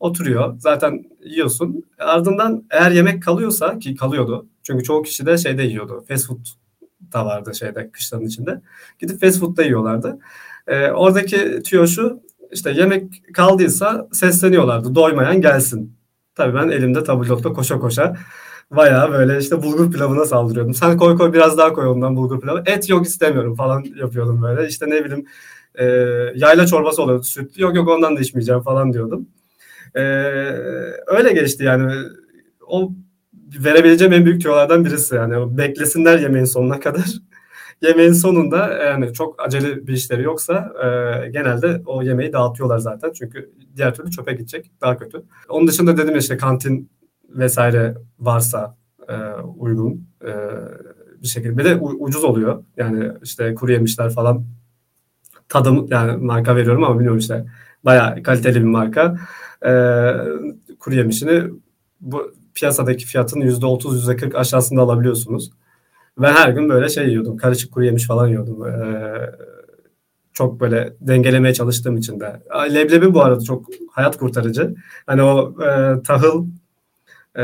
Oturuyor. 0.01 0.55
Zaten 0.59 1.05
yiyorsun. 1.25 1.85
Ardından 1.99 2.65
eğer 2.71 2.91
yemek 2.91 3.23
kalıyorsa 3.23 3.79
ki 3.79 3.97
kalıyordu. 3.97 4.47
Çünkü 4.63 4.85
çoğu 4.85 5.03
kişi 5.03 5.27
de 5.27 5.39
şeyde 5.39 5.63
yiyordu. 5.63 6.05
Fast 6.09 6.27
food 6.27 6.47
da 7.13 7.27
vardı 7.27 7.55
şeyde 7.55 7.91
kışların 7.91 8.27
içinde. 8.27 8.61
Gidip 8.99 9.21
fast 9.21 9.41
food'da 9.41 9.63
yiyorlardı. 9.63 10.19
Ee, 10.67 10.91
oradaki 10.91 11.63
tüyo 11.63 11.87
şu. 11.87 12.21
İşte 12.53 12.71
yemek 12.71 13.35
kaldıysa 13.35 14.09
sesleniyorlardı. 14.13 14.95
Doymayan 14.95 15.41
gelsin. 15.41 15.97
Tabii 16.35 16.55
ben 16.55 16.69
elimde 16.69 17.05
tablotta 17.05 17.53
koşa 17.53 17.79
koşa 17.79 18.17
bayağı 18.71 19.13
böyle 19.13 19.39
işte 19.39 19.63
bulgur 19.63 19.93
pilavına 19.93 20.25
saldırıyordum. 20.25 20.75
Sen 20.75 20.97
koy 20.97 21.17
koy 21.17 21.33
biraz 21.33 21.59
daha 21.59 21.73
koy 21.73 21.87
ondan 21.87 22.17
bulgur 22.17 22.41
pilavı. 22.41 22.63
Et 22.67 22.89
yok 22.89 23.07
istemiyorum 23.07 23.55
falan 23.55 23.85
yapıyordum 23.97 24.43
böyle. 24.43 24.69
İşte 24.69 24.91
ne 24.91 25.05
bileyim 25.05 25.27
e, 25.75 25.85
yayla 26.35 26.67
çorbası 26.67 27.03
oluyordu 27.03 27.23
süt. 27.23 27.59
Yok 27.59 27.77
yok 27.77 27.89
ondan 27.89 28.17
da 28.17 28.21
içmeyeceğim 28.21 28.61
falan 28.61 28.93
diyordum. 28.93 29.29
E, 29.95 30.01
öyle 31.07 31.33
geçti 31.33 31.65
yani. 31.65 31.93
O 32.67 32.93
verebileceğim 33.65 34.13
en 34.13 34.25
büyük 34.25 34.43
tüyolardan 34.43 34.85
birisi 34.85 35.15
yani. 35.15 35.59
Beklesinler 35.59 36.19
yemeğin 36.19 36.45
sonuna 36.45 36.81
kadar. 36.81 37.05
yemeğin 37.83 38.13
sonunda 38.13 38.69
yani 38.69 39.13
çok 39.13 39.43
acele 39.47 39.87
bir 39.87 39.93
işleri 39.93 40.23
yoksa 40.23 40.73
e, 40.85 41.29
genelde 41.31 41.83
o 41.87 42.03
yemeği 42.03 42.33
dağıtıyorlar 42.33 42.79
zaten. 42.79 43.13
Çünkü 43.13 43.51
diğer 43.77 43.95
türlü 43.95 44.11
çöpe 44.11 44.33
gidecek. 44.33 44.71
Daha 44.81 44.99
kötü. 44.99 45.23
Onun 45.49 45.69
dışında 45.69 45.97
dedim 45.97 46.17
işte 46.17 46.37
kantin 46.37 46.91
vesaire 47.29 47.95
varsa 48.19 48.77
e, 49.09 49.15
uygun 49.59 50.09
e, 50.25 50.33
bir 51.23 51.29
şekilde. 51.29 51.59
Bir 51.59 51.65
de 51.65 51.77
ucuz 51.77 52.25
oluyor. 52.25 52.65
Yani 52.77 53.13
işte 53.23 53.55
kuru 53.55 53.73
yemişler 53.73 54.11
falan 54.11 54.45
tadım 55.49 55.87
yani 55.91 56.17
marka 56.17 56.57
veriyorum 56.57 56.85
ama 56.85 56.95
bilmiyorum 56.95 57.19
işte 57.19 57.45
bayağı 57.85 58.23
kaliteli 58.23 58.61
bir 58.61 58.69
marka. 58.69 59.17
E, 59.67 59.73
kuru 60.79 60.95
yemişini 60.95 61.51
bu 62.01 62.33
piyasadaki 62.55 63.07
fiyatın 63.07 63.41
%30 63.41 64.17
%40 64.17 64.37
aşağısında 64.37 64.83
alabiliyorsunuz. 64.83 65.51
Ben 66.19 66.33
her 66.33 66.49
gün 66.49 66.69
böyle 66.69 66.89
şey 66.89 67.09
yiyordum. 67.09 67.37
Karışık 67.37 67.73
kuru 67.73 67.85
yemiş 67.85 68.07
falan 68.07 68.29
yiyordum. 68.29 68.67
Ee, 68.67 69.31
çok 70.33 70.61
böyle 70.61 70.97
dengelemeye 71.01 71.55
çalıştığım 71.55 71.97
için 71.97 72.21
de. 72.21 72.43
Leblebi 72.75 73.15
bu 73.15 73.23
arada 73.23 73.41
çok 73.41 73.67
hayat 73.91 74.17
kurtarıcı. 74.17 74.75
Hani 75.07 75.23
o 75.23 75.55
e, 75.63 76.03
tahıl 76.03 76.47
e, 77.39 77.43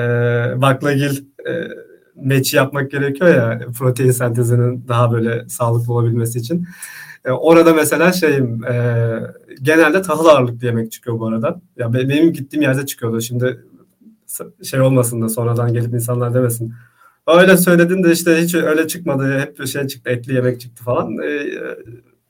baklagil 0.57 1.25
e, 1.49 1.69
meçi 2.17 2.57
yapmak 2.57 2.91
gerekiyor 2.91 3.35
ya 3.35 3.61
protein 3.79 4.11
sentezinin 4.11 4.89
daha 4.89 5.13
böyle 5.13 5.49
sağlıklı 5.49 5.93
olabilmesi 5.93 6.39
için. 6.39 6.67
E, 7.25 7.31
orada 7.31 7.75
mesela 7.75 8.13
şeyim 8.13 8.65
e, 8.65 8.75
genelde 9.63 10.03
tahıl 10.03 10.27
ağırlıklı 10.27 10.67
yemek 10.67 10.93
çıkıyor 10.93 11.19
bu 11.19 11.27
arada. 11.27 11.61
Ya 11.77 11.93
benim 11.93 12.33
gittiğim 12.33 12.63
yerde 12.63 12.87
çıkıyordu. 12.87 13.21
Şimdi 13.21 13.65
şey 14.63 14.81
olmasın 14.81 15.23
da 15.23 15.29
sonradan 15.29 15.73
gelip 15.73 15.95
insanlar 15.95 16.35
demesin. 16.35 16.75
Öyle 17.27 17.57
söyledin 17.57 18.05
de 18.05 18.13
işte 18.13 18.37
hiç 18.37 18.55
öyle 18.55 18.89
çıkmadı. 18.89 19.39
Hep 19.39 19.67
şey 19.67 19.87
çıktı 19.87 20.11
etli 20.11 20.35
yemek 20.35 20.61
çıktı 20.61 20.85
falan. 20.85 21.19
E, 21.19 21.47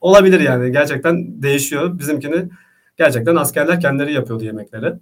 olabilir 0.01 0.41
yani 0.41 0.73
gerçekten 0.73 1.43
değişiyor. 1.43 1.99
Bizimkini 1.99 2.49
gerçekten 2.97 3.37
askerler 3.37 3.81
kendileri 3.81 4.13
yapıyordu 4.13 4.45
yemekleri. 4.45 4.95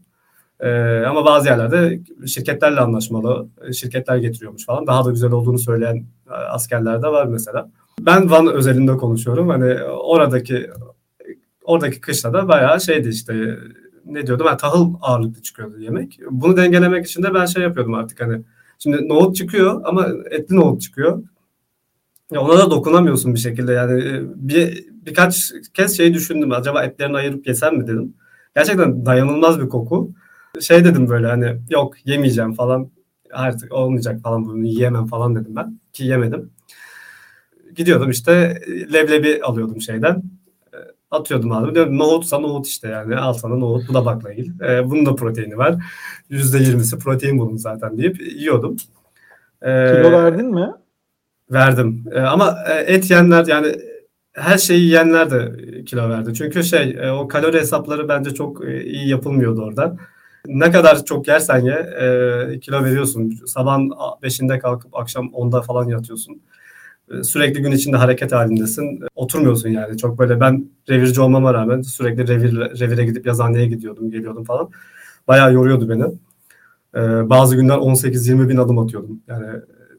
Ee, 0.61 1.05
ama 1.07 1.25
bazı 1.25 1.49
yerlerde 1.49 2.01
şirketlerle 2.27 2.81
anlaşmalı, 2.81 3.49
şirketler 3.73 4.17
getiriyormuş 4.17 4.67
falan. 4.67 4.87
Daha 4.87 5.05
da 5.05 5.11
güzel 5.11 5.31
olduğunu 5.31 5.59
söyleyen 5.59 6.05
e, 6.31 6.33
askerler 6.33 7.03
de 7.03 7.07
var 7.07 7.27
mesela. 7.27 7.71
Ben 8.01 8.31
Van 8.31 8.47
özelinde 8.47 8.97
konuşuyorum. 8.97 9.49
Hani 9.49 9.83
oradaki 9.85 10.71
oradaki 11.65 12.01
kışta 12.01 12.33
da 12.33 12.49
bayağı 12.49 12.81
şeydi 12.81 13.09
işte 13.09 13.59
ne 14.05 14.27
diyordum 14.27 14.47
ben 14.51 14.57
tahıl 14.57 14.95
ağırlıklı 15.01 15.43
çıkıyordu 15.43 15.79
yemek. 15.79 16.19
Bunu 16.31 16.57
dengelemek 16.57 17.07
için 17.07 17.23
de 17.23 17.35
ben 17.35 17.47
şey 17.47 17.63
yapıyordum 17.63 17.95
artık 17.95 18.21
hani 18.21 18.43
şimdi 18.79 19.09
nohut 19.09 19.37
çıkıyor 19.37 19.81
ama 19.85 20.09
etli 20.31 20.57
nohut 20.57 20.81
çıkıyor. 20.81 21.23
Ya 22.33 22.41
ona 22.41 22.59
da 22.59 22.71
dokunamıyorsun 22.71 23.35
bir 23.35 23.39
şekilde 23.39 23.73
yani 23.73 24.03
e, 24.03 24.23
bir 24.35 24.85
birkaç 25.07 25.53
kez 25.75 25.97
şey 25.97 26.15
düşündüm 26.15 26.53
acaba 26.53 26.85
etlerini 26.85 27.17
ayırıp 27.17 27.47
yesem 27.47 27.77
mi 27.77 27.87
dedim. 27.87 28.15
Gerçekten 28.57 29.07
dayanılmaz 29.07 29.61
bir 29.61 29.69
koku 29.69 30.13
şey 30.61 30.85
dedim 30.85 31.09
böyle 31.09 31.27
hani 31.27 31.57
yok 31.71 31.95
yemeyeceğim 32.05 32.55
falan 32.55 32.91
artık 33.33 33.73
olmayacak 33.73 34.23
falan 34.23 34.45
bunu 34.45 34.67
yiyemem 34.67 35.07
falan 35.07 35.37
dedim 35.37 35.57
ben 35.57 35.81
ki 35.93 36.05
yemedim. 36.05 36.51
Gidiyordum 37.77 38.11
işte 38.11 38.61
leblebi 38.93 39.41
alıyordum 39.43 39.81
şeyden 39.81 40.23
atıyordum 41.11 41.53
abi. 41.53 41.75
Diyorum 41.75 41.99
nohutsa 41.99 42.39
nohut 42.39 42.67
işte 42.67 42.89
yani 42.89 43.17
al 43.17 43.33
sana 43.33 43.55
nohut 43.55 43.89
bu 43.89 43.95
da 43.95 44.05
baklagil. 44.05 44.61
E, 44.61 44.91
bunun 44.91 45.07
da 45.07 45.15
proteini 45.15 45.59
var. 45.59 45.75
%20'si 46.31 46.99
protein 46.99 47.39
bulun 47.39 47.57
zaten 47.57 47.99
deyip 47.99 48.21
yiyordum. 48.21 48.77
E, 49.63 49.93
Kilo 49.97 50.13
verdin 50.13 50.47
mi? 50.47 50.71
Verdim. 51.51 52.05
E, 52.13 52.21
ama 52.21 52.59
et 52.87 53.11
yiyenler 53.11 53.47
yani 53.47 53.75
her 54.33 54.59
şeyi 54.59 54.81
yiyenler 54.81 55.31
de 55.31 55.55
kilo 55.85 56.09
verdi. 56.09 56.35
Çünkü 56.35 56.65
şey 56.65 56.97
e, 57.01 57.11
o 57.11 57.29
kalori 57.29 57.59
hesapları 57.59 58.09
bence 58.09 58.35
çok 58.35 58.65
e, 58.65 58.85
iyi 58.85 59.09
yapılmıyordu 59.09 59.63
orada 59.63 59.97
ne 60.47 60.71
kadar 60.71 61.05
çok 61.05 61.29
yersen 61.29 61.61
ye 61.61 61.73
e, 61.75 62.61
kilo 62.61 62.85
veriyorsun. 62.85 63.41
Sabah 63.47 63.79
5'inde 64.23 64.59
kalkıp 64.59 64.97
akşam 64.97 65.27
10'da 65.27 65.63
falan 65.63 65.89
yatıyorsun. 65.89 66.43
E, 67.11 67.23
sürekli 67.23 67.63
gün 67.63 67.73
içinde 67.73 67.97
hareket 67.97 68.33
halindesin. 68.33 69.01
Oturmuyorsun 69.15 69.69
yani. 69.69 69.99
Çok 69.99 70.19
böyle 70.19 70.41
ben 70.41 70.71
revirci 70.89 71.21
olmama 71.21 71.55
rağmen 71.55 71.83
sürekli 71.83 72.29
revir, 72.29 72.81
revire 72.81 73.05
gidip 73.05 73.27
yazaneye 73.27 73.67
gidiyordum, 73.67 74.11
geliyordum 74.11 74.45
falan. 74.45 74.71
Bayağı 75.29 75.53
yoruyordu 75.53 75.89
beni. 75.89 76.05
E, 76.95 77.31
bazı 77.31 77.57
günler 77.57 77.77
18-20 77.77 78.49
bin 78.49 78.57
adım 78.57 78.79
atıyordum. 78.79 79.21
Yani 79.29 79.47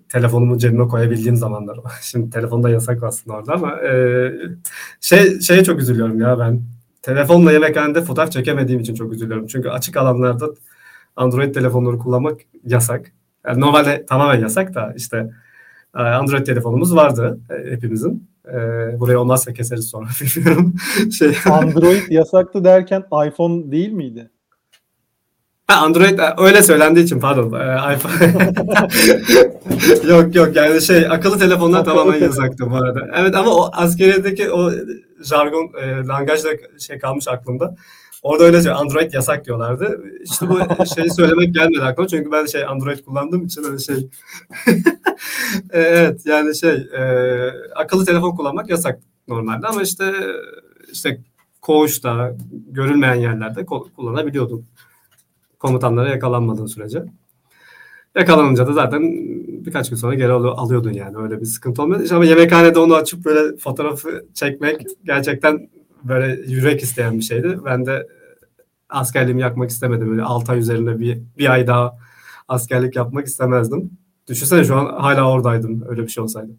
telefonumu 0.10 0.58
cebime 0.58 0.88
koyabildiğim 0.88 1.36
zamanlar. 1.36 1.80
Şimdi 2.02 2.30
telefonda 2.30 2.70
yasak 2.70 3.04
aslında 3.04 3.38
orada 3.38 3.54
ama 3.54 3.82
e, 3.82 4.32
şey 5.02 5.40
şeye 5.40 5.64
çok 5.64 5.80
üzülüyorum 5.80 6.20
ya 6.20 6.40
ben 6.40 6.62
telefonla 7.02 7.52
yemekhanede 7.52 8.02
fotoğraf 8.02 8.32
çekemediğim 8.32 8.82
için 8.82 8.96
çok 8.96 9.14
üzülüyorum. 9.14 9.48
Çünkü 9.48 9.70
açık 9.70 9.98
alanlarda 9.98 10.50
Android 11.16 11.54
telefonları 11.54 11.98
kullanmak 11.98 12.42
yasak. 12.66 13.12
Yani 13.48 13.60
normalde 13.60 14.06
tamamen 14.06 14.42
yasak 14.42 14.76
da 14.76 14.94
işte 14.98 15.32
e, 15.96 16.00
Android 16.02 16.46
telefonumuz 16.46 16.96
vardı 16.96 17.40
e, 17.50 17.72
hepimizin. 17.72 18.30
E, 18.48 18.54
buraya 19.00 19.18
olmazsa 19.18 19.54
keseriz 19.54 19.86
sonra 19.90 20.08
bilmiyorum. 20.22 20.76
şey... 21.18 21.38
Android 21.46 22.10
yasaktı 22.10 22.64
derken 22.64 23.04
iPhone 23.28 23.72
değil 23.72 23.92
miydi? 23.92 24.30
Ha, 25.72 25.82
Android 25.82 26.20
öyle 26.38 26.64
söylendiği 26.64 27.06
için 27.06 27.20
pardon. 27.20 27.48
iPhone. 27.94 28.54
yok 30.14 30.36
yok 30.36 30.56
yani 30.56 30.82
şey 30.82 31.08
akıllı 31.10 31.40
telefonlar 31.40 31.86
tamamen 31.86 32.20
yasaktı 32.20 32.72
bu 32.72 32.76
arada. 32.76 33.00
Evet 33.16 33.36
ama 33.36 33.56
o 33.56 33.70
askeriyedeki 33.74 34.52
o 34.52 34.72
jargon 35.24 35.72
e, 35.82 36.08
langajda 36.08 36.50
şey 36.80 37.00
kalmış 37.00 37.28
aklımda. 37.28 37.76
Orada 38.24 38.44
öyle 38.44 38.72
Android 38.72 39.14
yasak 39.14 39.46
diyorlardı. 39.46 40.02
İşte 40.24 40.50
bu 40.50 40.86
şeyi 40.96 41.10
söylemek 41.12 41.54
gelmedi 41.54 41.82
aklıma 41.82 42.08
çünkü 42.08 42.32
ben 42.32 42.46
şey 42.46 42.66
Android 42.66 43.00
kullandığım 43.00 43.46
için 43.46 43.64
öyle 43.64 43.80
şey. 43.80 44.10
evet 45.72 46.22
yani 46.26 46.56
şey 46.56 46.88
e, 46.98 47.04
akıllı 47.76 48.06
telefon 48.06 48.36
kullanmak 48.36 48.70
yasak 48.70 49.00
normalde 49.28 49.68
ama 49.68 49.82
işte 49.82 50.14
işte 50.92 51.22
koğuşta 51.62 52.36
görülmeyen 52.68 53.16
yerlerde 53.16 53.66
kullanabiliyordum. 53.96 54.66
Komutanlara 55.62 56.10
yakalanmadığın 56.10 56.66
sürece. 56.66 57.04
Yakalanınca 58.16 58.68
da 58.68 58.74
zaten 58.74 59.02
birkaç 59.66 59.90
gün 59.90 59.98
sonra 59.98 60.14
geri 60.14 60.32
alıyordun 60.32 60.92
yani 60.92 61.18
öyle 61.18 61.42
bir 61.42 61.46
sıkıntı 61.46 61.82
olmuyor. 61.82 62.12
ama 62.12 62.26
yemekhanede 62.26 62.80
onu 62.80 62.96
açıp 62.96 63.26
böyle 63.26 63.58
fotoğrafı 63.58 64.26
çekmek 64.34 64.86
gerçekten 65.04 65.70
böyle 66.04 66.42
yürek 66.52 66.84
isteyen 66.84 67.18
bir 67.18 67.24
şeydi. 67.24 67.60
Ben 67.66 67.86
de 67.86 68.08
askerliğimi 68.90 69.42
yakmak 69.42 69.70
istemedim. 69.70 70.10
Böyle 70.10 70.24
6 70.24 70.52
ay 70.52 70.60
üzerinde 70.60 71.00
bir, 71.00 71.22
bir 71.38 71.52
ay 71.52 71.68
daha 71.68 71.98
askerlik 72.48 72.96
yapmak 72.96 73.28
istemezdim. 73.28 73.92
Düşünsene 74.28 74.64
şu 74.64 74.76
an 74.76 74.86
hala 74.86 75.32
oradaydım 75.32 75.84
öyle 75.90 76.04
bir 76.04 76.08
şey 76.08 76.24
olsaydı. 76.24 76.52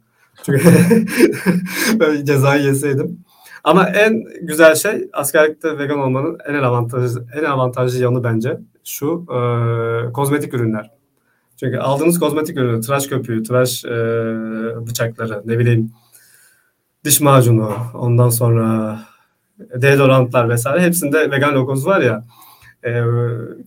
Çünkü 0.43 0.61
böyle 2.01 2.25
cezayı 2.25 2.65
yeseydim. 2.65 3.25
Ama 3.65 3.89
en 3.89 4.25
güzel 4.43 4.75
şey 4.75 5.09
askerlikte 5.13 5.79
vegan 5.79 5.99
olmanın 5.99 6.39
en 6.49 6.55
avantajlı 6.55 7.27
en 7.41 7.45
avantajlı 7.45 8.03
yanı 8.03 8.25
bence 8.25 8.59
şu 8.85 9.26
e, 9.30 10.12
kozmetik 10.12 10.55
ürünler. 10.55 10.91
Çünkü 11.57 11.78
aldığınız 11.78 12.18
kozmetik 12.18 12.59
ürünü, 12.59 12.80
tıraş 12.80 13.07
köpüğü, 13.07 13.43
tıraş 13.43 13.85
e, 13.85 13.91
bıçakları, 14.87 15.43
ne 15.45 15.59
bileyim 15.59 15.93
diş 17.05 17.20
macunu, 17.20 17.74
ondan 17.95 18.28
sonra 18.28 18.99
deodorantlar 19.59 20.49
vesaire 20.49 20.83
hepsinde 20.83 21.30
vegan 21.30 21.55
logosu 21.55 21.87
var 21.87 22.01
ya. 22.01 22.24
E, 22.85 23.03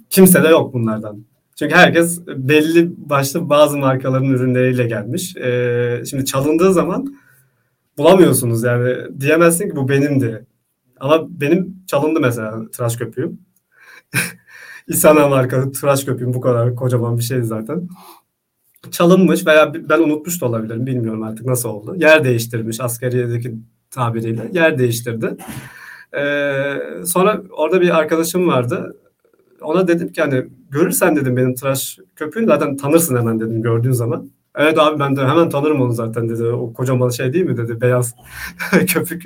kimse 0.09 0.43
de 0.43 0.47
yok 0.47 0.73
bunlardan. 0.73 1.25
Çünkü 1.59 1.75
herkes 1.75 2.27
belli 2.27 2.91
başlı 2.97 3.49
bazı 3.49 3.77
markaların 3.77 4.29
ürünleriyle 4.29 4.87
gelmiş. 4.87 5.35
E, 5.37 6.03
şimdi 6.09 6.25
çalındığı 6.25 6.73
zaman 6.73 7.15
bulamıyorsunuz 7.97 8.63
yani. 8.63 8.95
Diyemezsin 9.19 9.69
ki 9.69 9.75
bu 9.75 9.89
benimdi. 9.89 10.45
Ama 10.99 11.27
benim 11.41 11.83
çalındı 11.87 12.19
mesela 12.19 12.71
tıraş 12.71 12.97
köpüğüm. 12.97 13.39
İsana 14.87 15.27
marka 15.27 15.71
tıraş 15.71 16.03
köpüğüm 16.03 16.33
bu 16.33 16.41
kadar 16.41 16.75
kocaman 16.75 17.17
bir 17.17 17.23
şey 17.23 17.41
zaten. 17.41 17.89
Çalınmış 18.91 19.47
veya 19.47 19.73
ben 19.73 19.99
unutmuş 19.99 20.41
da 20.41 20.45
olabilirim. 20.45 20.85
Bilmiyorum 20.85 21.23
artık 21.23 21.45
nasıl 21.45 21.69
oldu. 21.69 21.95
Yer 21.95 22.23
değiştirmiş 22.23 22.79
askeriyedeki 22.79 23.55
tabiriyle. 23.91 24.49
Yer 24.53 24.77
değiştirdi. 24.77 25.37
Ee, 26.17 26.75
sonra 27.05 27.41
orada 27.57 27.81
bir 27.81 27.97
arkadaşım 27.97 28.47
vardı. 28.47 28.95
Ona 29.61 29.87
dedim 29.87 30.11
ki 30.11 30.21
hani 30.21 30.45
görürsen 30.69 31.15
dedim 31.15 31.37
benim 31.37 31.55
tıraş 31.55 31.99
köpüğünü 32.15 32.45
zaten 32.45 32.77
tanırsın 32.77 33.17
hemen 33.17 33.39
dedim 33.39 33.61
gördüğün 33.61 33.91
zaman. 33.91 34.29
Evet 34.55 34.79
abi 34.79 34.99
ben 34.99 35.15
de 35.15 35.21
hemen 35.21 35.49
tanırım 35.49 35.81
onu 35.81 35.93
zaten 35.93 36.29
dedi. 36.29 36.43
O 36.43 36.73
kocaman 36.73 37.09
şey 37.09 37.33
değil 37.33 37.45
mi 37.45 37.57
dedi 37.57 37.81
beyaz 37.81 38.15
köpük. 38.87 39.25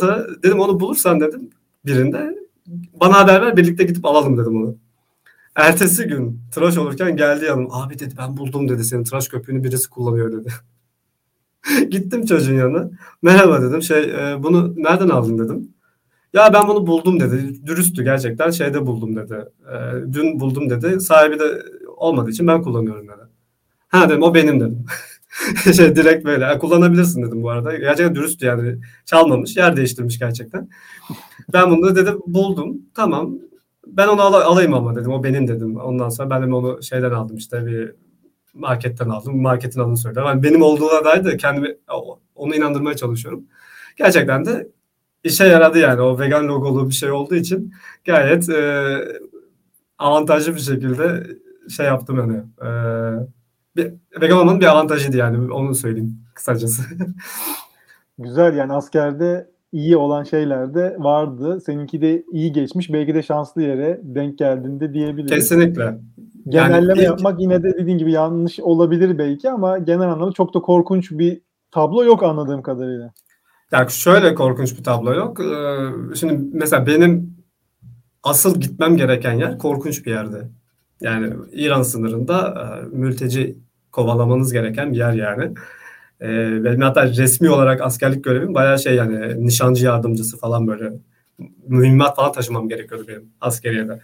Sonra 0.00 0.26
dedim 0.42 0.60
onu 0.60 0.80
bulursan 0.80 1.20
dedim 1.20 1.50
birinde 1.86 2.41
bana 3.00 3.18
haber 3.18 3.42
ver 3.42 3.56
birlikte 3.56 3.84
gidip 3.84 4.04
alalım 4.04 4.38
dedim 4.38 4.62
onu. 4.62 4.76
Ertesi 5.54 6.04
gün 6.04 6.40
tıraş 6.52 6.76
olurken 6.76 7.16
geldi 7.16 7.44
yanım. 7.44 7.68
Abi 7.70 7.98
dedi 7.98 8.14
ben 8.18 8.36
buldum 8.36 8.68
dedi 8.68 8.84
senin 8.84 9.04
tıraş 9.04 9.28
köpüğünü 9.28 9.64
birisi 9.64 9.90
kullanıyor 9.90 10.32
dedi. 10.32 10.48
Gittim 11.90 12.26
çocuğun 12.26 12.54
yanına. 12.54 12.90
Merhaba 13.22 13.62
dedim. 13.62 13.82
Şey 13.82 14.02
e, 14.02 14.42
bunu 14.42 14.74
nereden 14.76 15.08
aldın 15.08 15.38
dedim. 15.38 15.74
Ya 16.32 16.52
ben 16.52 16.68
bunu 16.68 16.86
buldum 16.86 17.20
dedi. 17.20 17.66
Dürüsttü 17.66 18.04
gerçekten. 18.04 18.50
Şeyde 18.50 18.86
buldum 18.86 19.16
dedi. 19.16 19.34
E, 19.72 19.76
dün 20.12 20.40
buldum 20.40 20.70
dedi. 20.70 21.00
Sahibi 21.00 21.38
de 21.38 21.62
olmadığı 21.96 22.30
için 22.30 22.46
ben 22.46 22.62
kullanıyorum 22.62 23.08
dedi. 23.08 23.22
Ha 23.88 24.08
dedim 24.08 24.22
o 24.22 24.34
benim 24.34 24.60
dedim. 24.60 24.84
şey 25.76 25.96
direkt 25.96 26.24
böyle 26.24 26.58
kullanabilirsin 26.58 27.22
dedim 27.22 27.42
bu 27.42 27.50
arada. 27.50 27.76
Gerçekten 27.76 28.14
dürüsttü 28.14 28.46
yani. 28.46 28.78
Çalmamış. 29.04 29.56
Yer 29.56 29.76
değiştirmiş 29.76 30.18
gerçekten. 30.18 30.68
Ben 31.52 31.70
bunu 31.70 31.96
dedim 31.96 32.20
buldum. 32.26 32.76
Tamam. 32.94 33.34
Ben 33.86 34.08
onu 34.08 34.22
al- 34.22 34.32
alayım 34.34 34.74
ama 34.74 34.96
dedim. 34.96 35.12
O 35.12 35.24
benim 35.24 35.48
dedim. 35.48 35.76
Ondan 35.76 36.08
sonra 36.08 36.30
ben 36.30 36.50
de 36.50 36.54
onu 36.54 36.82
şeyden 36.82 37.10
aldım 37.10 37.36
işte 37.36 37.66
bir 37.66 37.94
marketten 38.54 39.08
aldım. 39.08 39.42
Marketin 39.42 39.80
adını 39.80 39.96
söyledi. 39.96 40.20
Yani 40.26 40.42
benim 40.42 40.62
olduğuna 40.62 41.04
dair 41.04 41.24
de 41.24 41.36
kendimi 41.36 41.76
onu 42.34 42.54
inandırmaya 42.54 42.96
çalışıyorum. 42.96 43.44
Gerçekten 43.96 44.44
de 44.44 44.68
işe 45.24 45.44
yaradı 45.44 45.78
yani. 45.78 46.00
O 46.00 46.18
vegan 46.18 46.48
logolu 46.48 46.88
bir 46.88 46.94
şey 46.94 47.10
olduğu 47.10 47.34
için 47.34 47.72
gayet 48.04 48.48
e, 48.48 48.98
avantajlı 49.98 50.54
bir 50.54 50.60
şekilde 50.60 51.26
şey 51.76 51.86
yaptım 51.86 52.16
yani. 52.16 52.36
E, 52.36 52.68
bir, 53.76 53.92
vegan 54.20 54.38
olmanın 54.38 54.60
bir 54.60 54.66
avantajıydı 54.66 55.16
yani. 55.16 55.52
Onu 55.52 55.74
söyleyeyim 55.74 56.18
kısacası. 56.34 56.82
Güzel 58.18 58.56
yani 58.56 58.72
askerde 58.72 59.50
iyi 59.72 59.96
olan 59.96 60.24
şeyler 60.24 60.74
de 60.74 60.96
vardı. 60.98 61.60
Seninki 61.66 62.00
de 62.00 62.24
iyi 62.32 62.52
geçmiş. 62.52 62.92
Belki 62.92 63.14
de 63.14 63.22
şanslı 63.22 63.62
yere 63.62 64.00
denk 64.02 64.38
geldiğinde 64.38 64.94
diyebiliriz. 64.94 65.30
Kesinlikle. 65.30 65.98
Genelleme 66.48 66.86
yani 66.88 66.98
ilk... 66.98 67.04
yapmak 67.04 67.40
yine 67.40 67.62
de 67.62 67.72
dediğin 67.78 67.98
gibi 67.98 68.12
yanlış 68.12 68.60
olabilir 68.60 69.18
belki 69.18 69.50
ama 69.50 69.78
genel 69.78 70.10
anlamda 70.10 70.32
çok 70.32 70.54
da 70.54 70.60
korkunç 70.60 71.10
bir 71.10 71.40
tablo 71.70 72.04
yok 72.04 72.22
anladığım 72.22 72.62
kadarıyla. 72.62 73.12
Ya 73.72 73.88
şöyle 73.88 74.34
korkunç 74.34 74.78
bir 74.78 74.84
tablo 74.84 75.14
yok. 75.14 75.40
Ee, 75.40 76.14
şimdi 76.14 76.48
mesela 76.52 76.86
benim 76.86 77.36
asıl 78.22 78.60
gitmem 78.60 78.96
gereken 78.96 79.32
yer 79.32 79.58
korkunç 79.58 80.06
bir 80.06 80.10
yerde. 80.10 80.48
Yani 81.00 81.32
İran 81.52 81.82
sınırında 81.82 82.48
e, 82.48 82.96
mülteci 82.96 83.58
kovalamanız 83.92 84.52
gereken 84.52 84.92
bir 84.92 84.96
yer 84.96 85.12
yani. 85.12 85.54
Benim 86.64 86.80
hatta 86.80 87.06
resmi 87.06 87.50
olarak 87.50 87.80
askerlik 87.80 88.24
görevim 88.24 88.54
bayağı 88.54 88.78
şey 88.78 88.94
yani 88.94 89.46
nişancı 89.46 89.84
yardımcısı 89.84 90.38
falan 90.38 90.66
böyle 90.66 90.92
mühimmat 91.66 92.16
falan 92.16 92.32
taşımam 92.32 92.68
gerekiyordu 92.68 93.04
benim 93.08 93.30
askeriyede. 93.40 94.00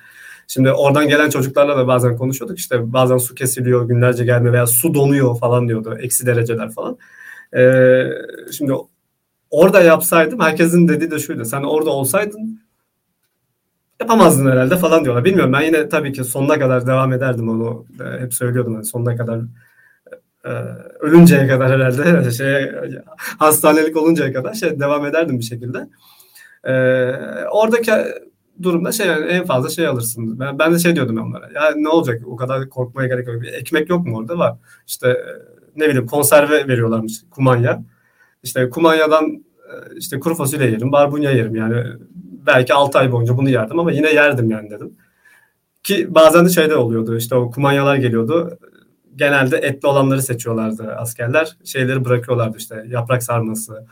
Şimdi 0.46 0.72
oradan 0.72 1.08
gelen 1.08 1.30
çocuklarla 1.30 1.76
da 1.76 1.86
bazen 1.86 2.16
konuşuyorduk. 2.16 2.58
İşte 2.58 2.92
bazen 2.92 3.18
su 3.18 3.34
kesiliyor, 3.34 3.88
günlerce 3.88 4.24
gelme 4.24 4.52
veya 4.52 4.66
su 4.66 4.94
donuyor 4.94 5.38
falan 5.38 5.68
diyordu. 5.68 5.98
Eksi 6.00 6.26
dereceler 6.26 6.70
falan. 6.70 6.98
Ee, 7.56 8.04
şimdi 8.52 8.72
orada 9.50 9.80
yapsaydım 9.80 10.40
herkesin 10.40 10.88
dediği 10.88 11.10
de 11.10 11.18
şuydu. 11.18 11.44
Sen 11.44 11.62
orada 11.62 11.90
olsaydın 11.90 12.60
yapamazdın 14.00 14.50
herhalde 14.50 14.76
falan 14.76 15.04
diyorlar. 15.04 15.24
Bilmiyorum 15.24 15.52
ben 15.52 15.60
yine 15.60 15.88
tabii 15.88 16.12
ki 16.12 16.24
sonuna 16.24 16.58
kadar 16.58 16.86
devam 16.86 17.12
ederdim 17.12 17.48
onu. 17.48 17.86
Hep 18.18 18.34
söylüyordum 18.34 18.74
yani 18.74 18.84
sonuna 18.84 19.16
kadar 19.16 19.40
e, 20.45 20.51
ölünceye 21.01 21.49
kadar 21.49 21.70
herhalde 21.70 22.30
şey 22.39 22.72
hastanelik 23.39 23.97
oluncaya 23.97 24.32
kadar 24.32 24.55
şey 24.55 24.80
devam 24.80 25.07
ederdim 25.07 25.39
bir 25.39 25.45
şekilde. 25.45 25.89
Ee, 26.64 26.72
oradaki 27.51 27.93
durumda 28.62 28.93
şey 28.93 29.07
yani 29.07 29.26
en 29.26 29.45
fazla 29.45 29.68
şey 29.68 29.86
alırsın. 29.86 30.41
Ben, 30.41 30.59
ben 30.59 30.74
de 30.74 30.78
şey 30.78 30.97
diyordum 30.97 31.18
onlara. 31.18 31.51
Ya 31.55 31.72
ne 31.76 31.89
olacak 31.89 32.20
o 32.26 32.36
kadar 32.36 32.68
korkmaya 32.68 33.09
gerek 33.09 33.28
yok. 33.28 33.47
Ekmek 33.47 33.91
yok 33.91 34.07
mu 34.07 34.16
orada 34.16 34.39
var. 34.39 34.55
İşte 34.86 35.09
e, 35.09 35.24
ne 35.76 35.89
bileyim 35.89 36.07
konserve 36.07 36.68
veriyorlarmış 36.68 37.22
kumanya. 37.30 37.84
İşte 38.43 38.70
kumanyadan 38.70 39.24
e, 39.70 39.97
işte 39.97 40.20
kuru 40.20 40.34
fasulye 40.34 40.70
yerim, 40.70 40.93
barbunya 40.93 41.30
yerim 41.30 41.57
yani. 41.57 41.84
Belki 42.47 42.74
6 42.74 42.99
ay 42.99 43.12
boyunca 43.12 43.36
bunu 43.36 43.51
yerdim 43.51 43.78
ama 43.78 43.93
yine 43.93 44.12
yerdim 44.14 44.51
yani 44.51 44.70
dedim. 44.70 44.97
Ki 45.82 46.14
bazen 46.14 46.45
de 46.45 46.49
şeyde 46.49 46.76
oluyordu 46.76 47.16
işte 47.16 47.34
o 47.34 47.51
kumanyalar 47.51 47.97
geliyordu. 47.97 48.59
Genelde 49.18 49.56
etli 49.56 49.88
olanları 49.88 50.22
seçiyorlardı 50.22 50.94
askerler. 50.96 51.56
Şeyleri 51.64 52.04
bırakıyorlardı 52.04 52.58
işte 52.58 52.84
yaprak 52.88 53.22
sarması, 53.22 53.86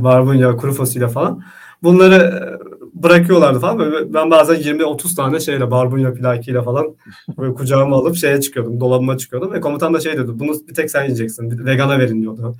barbunya, 0.00 0.56
kuru 0.56 0.72
fasulye 0.72 1.08
falan. 1.08 1.42
Bunları 1.82 2.14
e, 2.14 3.02
bırakıyorlardı 3.02 3.60
falan. 3.60 3.78
Böyle 3.78 4.14
ben 4.14 4.30
bazen 4.30 4.56
20-30 4.56 5.16
tane 5.16 5.40
şeyle 5.40 5.70
barbunya 5.70 6.14
plakiyle 6.14 6.62
falan 6.62 6.86
böyle 7.38 7.54
kucağıma 7.54 7.96
alıp 7.96 8.16
şeye 8.16 8.40
çıkıyordum. 8.40 8.80
Dolabıma 8.80 9.18
çıkıyordum 9.18 9.52
ve 9.52 9.60
komutan 9.60 9.94
da 9.94 10.00
şey 10.00 10.18
dedi. 10.18 10.38
Bunu 10.38 10.52
bir 10.68 10.74
tek 10.74 10.90
sen 10.90 11.04
yiyeceksin. 11.04 11.66
Vegana 11.66 11.98
verin 11.98 12.22
diyordu. 12.22 12.56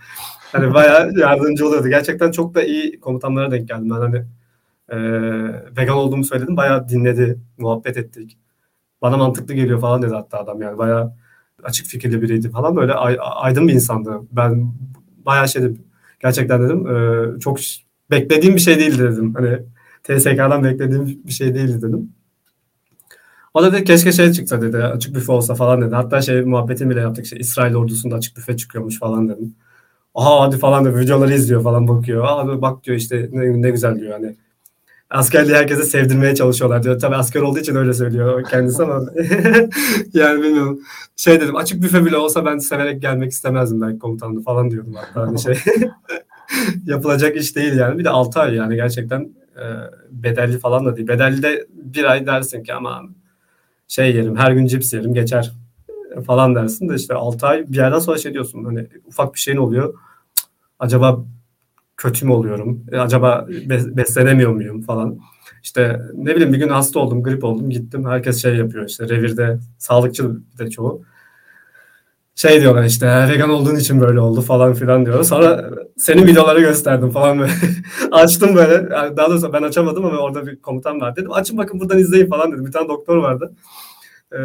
Hani 0.52 0.74
bayağı 0.74 1.12
yardımcı 1.18 1.66
oluyordu. 1.66 1.88
Gerçekten 1.88 2.30
çok 2.30 2.54
da 2.54 2.62
iyi 2.62 3.00
komutanlara 3.00 3.50
denk 3.50 3.68
geldim. 3.68 3.90
Ben 3.90 3.94
hani 3.94 4.24
e, 4.88 4.98
vegan 5.76 5.96
olduğumu 5.96 6.24
söyledim. 6.24 6.56
Bayağı 6.56 6.88
dinledi. 6.88 7.38
Muhabbet 7.58 7.96
ettik. 7.96 8.38
Bana 9.02 9.16
mantıklı 9.16 9.54
geliyor 9.54 9.80
falan 9.80 10.02
dedi 10.02 10.14
hatta 10.14 10.38
adam 10.38 10.62
yani. 10.62 10.78
Bayağı 10.78 11.12
açık 11.64 11.86
fikirli 11.86 12.22
biriydi 12.22 12.50
falan. 12.50 12.76
Böyle 12.76 12.92
ay, 12.92 13.16
aydın 13.20 13.68
bir 13.68 13.72
insandı. 13.72 14.20
Ben 14.32 14.72
bayağı 15.26 15.48
şey 15.48 15.62
gerçekten 16.20 16.62
dedim. 16.62 16.86
E, 16.86 17.40
çok 17.40 17.58
beklediğim 18.10 18.54
bir 18.54 18.60
şey 18.60 18.78
değildi 18.78 18.98
dedim. 18.98 19.34
Hani 19.34 19.58
TSK'dan 20.02 20.64
beklediğim 20.64 21.06
bir 21.24 21.32
şey 21.32 21.54
değildi 21.54 21.82
dedim. 21.82 22.12
O 23.54 23.62
da 23.62 23.72
dedi 23.72 23.84
keşke 23.84 24.12
şey 24.12 24.32
çıksa 24.32 24.62
dedi 24.62 24.76
açık 24.76 25.14
büfe 25.14 25.32
olsa 25.32 25.54
falan 25.54 25.82
dedi. 25.82 25.94
Hatta 25.94 26.22
şey 26.22 26.42
muhabbetini 26.42 26.90
bile 26.90 27.00
yaptık. 27.00 27.26
Şey, 27.26 27.38
İsrail 27.40 27.74
ordusunda 27.74 28.16
açık 28.16 28.36
büfe 28.36 28.56
çıkıyormuş 28.56 28.98
falan 28.98 29.28
dedim. 29.28 29.54
Aha 30.14 30.40
hadi 30.40 30.58
falan 30.58 30.84
da 30.84 30.98
videoları 30.98 31.34
izliyor 31.34 31.62
falan 31.62 31.88
bakıyor. 31.88 32.24
Abi 32.28 32.62
bak 32.62 32.84
diyor 32.84 32.96
işte 32.96 33.28
ne, 33.32 33.62
ne 33.62 33.70
güzel 33.70 34.00
diyor 34.00 34.12
hani. 34.12 34.36
Askerliği 35.10 35.56
herkese 35.56 35.82
sevdirmeye 35.82 36.34
çalışıyorlar 36.34 36.82
diyor. 36.82 36.98
Tabii 36.98 37.16
asker 37.16 37.40
olduğu 37.40 37.58
için 37.58 37.74
öyle 37.74 37.92
söylüyor 37.92 38.44
kendisi 38.44 38.82
ama 38.82 38.94
yani 40.14 40.42
bilmiyorum. 40.42 40.80
Şey 41.16 41.40
dedim 41.40 41.56
açık 41.56 41.82
büfe 41.82 42.04
bile 42.04 42.16
olsa 42.16 42.44
ben 42.44 42.58
severek 42.58 43.02
gelmek 43.02 43.32
istemezdim 43.32 43.80
belki 43.80 43.98
komutanlığı 43.98 44.42
falan 44.42 44.70
diyordum 44.70 44.94
hatta 44.94 45.26
hani 45.26 45.40
şey. 45.40 45.54
yapılacak 46.86 47.36
iş 47.36 47.56
değil 47.56 47.76
yani. 47.76 47.98
Bir 47.98 48.04
de 48.04 48.10
6 48.10 48.40
ay 48.40 48.54
yani 48.54 48.76
gerçekten 48.76 49.20
e, 49.56 49.64
bedelli 50.10 50.58
falan 50.58 50.86
da 50.86 50.96
değil. 50.96 51.08
Bedelli 51.08 51.42
de 51.42 51.66
bir 51.70 52.04
ay 52.04 52.26
dersin 52.26 52.62
ki 52.62 52.74
ama 52.74 53.02
şey 53.88 54.16
yerim 54.16 54.36
her 54.36 54.52
gün 54.52 54.66
cips 54.66 54.92
yerim 54.92 55.14
geçer 55.14 55.52
falan 56.26 56.54
dersin 56.54 56.88
de 56.88 56.94
işte 56.94 57.14
6 57.14 57.46
ay 57.46 57.68
bir 57.68 57.76
yerden 57.76 57.98
sonra 57.98 58.18
şey 58.18 58.32
diyorsun 58.32 58.64
hani 58.64 58.86
ufak 59.06 59.34
bir 59.34 59.40
şeyin 59.40 59.58
oluyor. 59.58 59.94
Acaba 60.78 61.24
kötü 62.04 62.26
mü 62.26 62.32
oluyorum? 62.32 62.86
E, 62.92 62.98
acaba 62.98 63.46
beslenemiyor 63.96 64.52
muyum 64.52 64.82
falan. 64.82 65.18
İşte 65.62 66.00
ne 66.14 66.36
bileyim 66.36 66.52
bir 66.52 66.58
gün 66.58 66.68
hasta 66.68 67.00
oldum, 67.00 67.22
grip 67.22 67.44
oldum, 67.44 67.70
gittim. 67.70 68.06
Herkes 68.06 68.42
şey 68.42 68.56
yapıyor 68.56 68.88
işte 68.88 69.08
revirde, 69.08 69.58
sağlıkçı 69.78 70.30
bir 70.34 70.58
de 70.58 70.70
çoğu. 70.70 71.02
şey 72.34 72.60
diyorlar 72.60 72.84
işte 72.84 73.28
vegan 73.28 73.50
olduğun 73.50 73.76
için 73.76 74.00
böyle 74.00 74.20
oldu 74.20 74.40
falan 74.40 74.74
filan 74.74 75.06
diyorlar. 75.06 75.24
Sonra 75.24 75.70
senin 75.96 76.26
videoları 76.26 76.60
gösterdim 76.60 77.10
falan 77.10 77.38
böyle. 77.38 77.52
Açtım 78.12 78.56
böyle. 78.56 78.90
Daha 78.90 79.30
doğrusu 79.30 79.52
ben 79.52 79.62
açamadım 79.62 80.04
ama 80.04 80.18
orada 80.18 80.46
bir 80.46 80.60
komutan 80.60 81.00
var. 81.00 81.16
Dedim 81.16 81.32
açın 81.32 81.58
bakın 81.58 81.80
buradan 81.80 81.98
izleyin 81.98 82.26
falan 82.30 82.52
dedim. 82.52 82.66
Bir 82.66 82.72
tane 82.72 82.88
doktor 82.88 83.16
vardı. 83.16 83.52
Ee, 84.32 84.38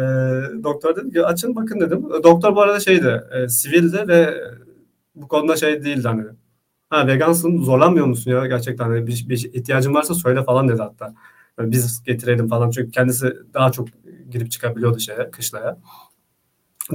doktor 0.64 0.96
dedi 0.96 1.10
ki 1.12 1.24
açın 1.24 1.56
bakın 1.56 1.80
dedim. 1.80 2.04
Doktor 2.24 2.56
bu 2.56 2.60
arada 2.60 2.80
şeydi 2.80 3.22
e, 3.32 3.48
sivildi 3.48 4.08
ve 4.08 4.34
bu 5.14 5.28
konuda 5.28 5.56
şey 5.56 5.84
değildi 5.84 6.08
hani. 6.08 6.24
Ha 6.90 7.06
vegansın 7.06 7.62
zorlanmıyor 7.62 8.06
musun 8.06 8.30
ya 8.30 8.46
gerçekten 8.46 8.84
hani 8.84 9.06
bir, 9.06 9.26
bir 9.28 9.50
ihtiyacın 9.52 9.94
varsa 9.94 10.14
söyle 10.14 10.44
falan 10.44 10.68
dedi 10.68 10.82
hatta. 10.82 11.14
Yani 11.58 11.72
biz 11.72 12.02
getirelim 12.04 12.48
falan 12.48 12.70
çünkü 12.70 12.90
kendisi 12.90 13.36
daha 13.54 13.72
çok 13.72 13.88
girip 14.30 14.50
çıkabiliyordu 14.50 14.98
şeye 15.00 15.30
kışlaya. 15.30 15.78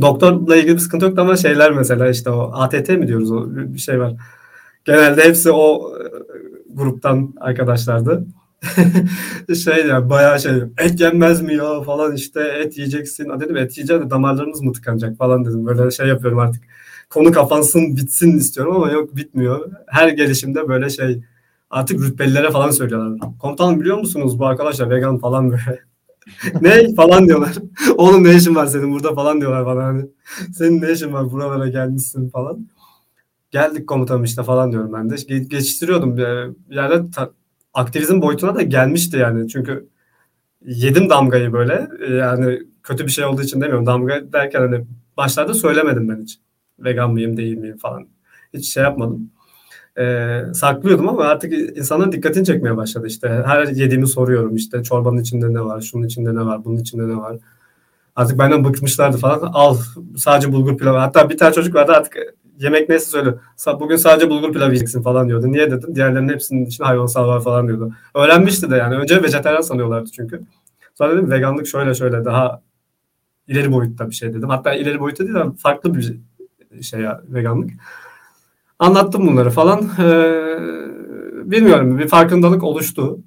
Doktorla 0.02 0.56
ilgili 0.56 0.74
bir 0.74 0.80
sıkıntı 0.80 1.06
yoktu 1.06 1.22
ama 1.22 1.38
şeyler 1.38 1.72
mesela 1.72 2.10
işte 2.10 2.30
o 2.30 2.52
ATT 2.54 2.90
mi 2.90 3.08
diyoruz 3.08 3.32
o 3.32 3.46
bir 3.56 3.80
şey 3.80 4.00
var. 4.00 4.14
Genelde 4.86 5.24
hepsi 5.24 5.52
o 5.52 5.94
e, 6.00 6.04
gruptan 6.70 7.34
arkadaşlardı. 7.40 8.26
şey 9.64 9.88
ya 9.88 10.10
bayağı 10.10 10.40
şey 10.40 10.54
et 10.78 11.02
yenmez 11.02 11.42
mi 11.42 11.56
ya 11.56 11.82
falan 11.82 12.16
işte 12.16 12.42
et 12.42 12.78
yiyeceksin. 12.78 13.40
Dedim 13.40 13.58
et 13.58 13.78
yiyeceğim 13.78 14.06
de 14.06 14.10
damarlarımız 14.10 14.62
mı 14.62 14.74
tıkanacak 14.74 15.18
falan 15.18 15.46
dedim. 15.46 15.66
Böyle 15.66 15.92
şey 15.92 16.08
yapıyorum 16.08 16.40
artık. 16.40 16.64
Konu 17.10 17.32
kapansın 17.32 17.96
bitsin 17.98 18.38
istiyorum 18.38 18.76
ama 18.76 18.92
yok 18.92 19.16
bitmiyor. 19.16 19.72
Her 19.88 20.08
gelişimde 20.10 20.68
böyle 20.68 20.90
şey 20.90 21.22
artık 21.70 22.02
rütbelilere 22.02 22.52
falan 22.52 22.70
söylüyorlar. 22.72 23.20
Komutanım 23.40 23.80
biliyor 23.80 23.98
musunuz 23.98 24.40
bu 24.40 24.46
arkadaşlar 24.46 24.90
vegan 24.90 25.18
falan 25.18 25.52
böyle. 25.52 25.80
ne 26.62 26.96
falan 26.96 27.28
diyorlar. 27.28 27.54
Oğlum 27.98 28.24
ne 28.24 28.36
işin 28.36 28.56
var 28.56 28.66
senin 28.68 28.92
burada 28.92 29.14
falan 29.14 29.42
diyorlar 29.42 29.66
bana 29.66 29.84
hani. 29.84 30.06
Senin 30.54 30.82
ne 30.82 30.92
işin 30.92 31.14
var 31.14 31.32
buralara 31.32 31.68
gelmişsin 31.68 32.30
falan. 32.30 32.68
Geldik 33.52 33.88
komutanım 33.88 34.24
işte 34.24 34.44
falan 34.44 34.72
diyorum 34.72 34.94
ben 34.94 35.10
de. 35.10 35.16
Ge- 35.16 35.48
geçiştiriyordum 35.50 36.18
bir 36.18 36.26
yerde 36.76 37.12
ta- 37.12 37.32
aktivizm 37.74 38.22
boyutuna 38.22 38.56
da 38.56 38.62
gelmişti 38.62 39.18
yani. 39.18 39.50
Çünkü 39.50 39.90
yedim 40.66 41.10
damgayı 41.10 41.54
böyle. 41.54 41.90
Yani 42.10 42.60
kötü 42.84 43.06
bir 43.06 43.12
şey 43.12 43.26
olduğu 43.26 43.42
için 43.42 43.62
demiyorum. 43.62 43.86
Damga 43.86 44.34
derken 44.34 44.60
hani 44.60 44.86
başlarda 45.18 45.54
söylemedim 45.54 46.10
ben 46.10 46.22
hiç. 46.22 46.40
Vegan 46.80 47.12
mıyım 47.12 47.38
değil 47.38 47.58
miyim 47.58 47.78
falan. 47.78 48.08
Hiç 48.54 48.74
şey 48.74 48.84
yapmadım 48.84 49.32
e, 49.98 50.42
saklıyordum 50.54 51.10
ama 51.10 51.24
artık 51.24 51.54
insanların 51.78 52.12
dikkatini 52.12 52.46
çekmeye 52.46 52.78
başladı 52.78 53.08
işte. 53.08 53.44
Her 53.46 53.68
yediğimi 53.68 54.08
soruyorum 54.08 54.56
işte 54.56 54.84
çorbanın 54.84 55.18
içinde 55.18 55.54
ne 55.54 55.62
var, 55.62 55.82
şunun 55.82 56.06
içinde 56.06 56.36
ne 56.36 56.46
var, 56.46 56.66
bunun 56.66 56.78
içinde 56.78 57.08
ne 57.08 57.18
var. 57.18 57.38
Artık 58.16 58.40
benden 58.40 58.64
bıkmışlardı 58.64 59.18
falan. 59.18 59.52
Al 59.54 59.78
sadece 60.18 60.52
bulgur 60.52 60.78
pilavı. 60.78 60.98
Hatta 60.98 61.30
bir 61.30 61.38
tane 61.38 61.54
çocuk 61.54 61.76
vardı 61.76 61.92
artık 61.92 62.18
yemek 62.60 62.90
neyse 62.90 63.06
söyle. 63.06 63.36
Bugün 63.80 63.96
sadece 63.96 64.30
bulgur 64.30 64.54
pilavı 64.54 64.70
yiyeceksin 64.70 65.02
falan 65.02 65.28
diyordu. 65.28 65.52
Niye 65.52 65.72
dedim? 65.72 65.96
Diğerlerinin 65.96 66.34
hepsinin 66.34 66.66
içinde 66.66 66.88
hayvansal 66.88 67.28
var 67.28 67.44
falan 67.44 67.68
diyordu. 67.68 67.94
Öğrenmişti 68.16 68.72
de 68.72 68.76
yani. 68.76 68.96
Önce 68.96 69.24
vejetaryen 69.24 69.62
sanıyorlardı 69.62 70.10
çünkü. 70.12 70.42
Sonra 70.94 71.14
dedim 71.14 71.32
veganlık 71.32 71.68
şöyle 71.68 71.94
şöyle 71.94 72.26
daha 72.26 72.62
ileri 73.48 73.72
boyutta 73.72 74.10
bir 74.10 74.16
şey 74.16 74.34
dedim. 74.34 74.50
Hatta 74.50 74.74
ileri 74.74 75.00
boyutta 75.00 75.24
değil 75.24 75.42
ama 75.42 75.54
farklı 75.54 75.96
bir 75.96 76.18
şey 76.82 77.06
veganlık. 77.28 77.72
Anlattım 78.80 79.28
bunları 79.28 79.50
falan. 79.50 79.90
Ee, 80.00 80.56
bilmiyorum 81.52 82.00
bir 82.00 82.08
farkındalık 82.08 82.64
oluştu. 82.64 83.20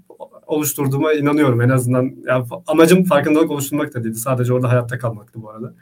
Oluşturduğuma 0.47 1.13
inanıyorum 1.13 1.61
en 1.61 1.69
azından. 1.69 2.11
Yani 2.27 2.47
amacım 2.67 3.05
farkındalık 3.05 3.51
oluşturmak 3.51 3.95
da 3.95 4.05
değildi. 4.05 4.19
Sadece 4.19 4.53
orada 4.53 4.71
hayatta 4.71 4.99
kalmaktı 4.99 5.43
bu 5.43 5.51
arada. 5.51 5.75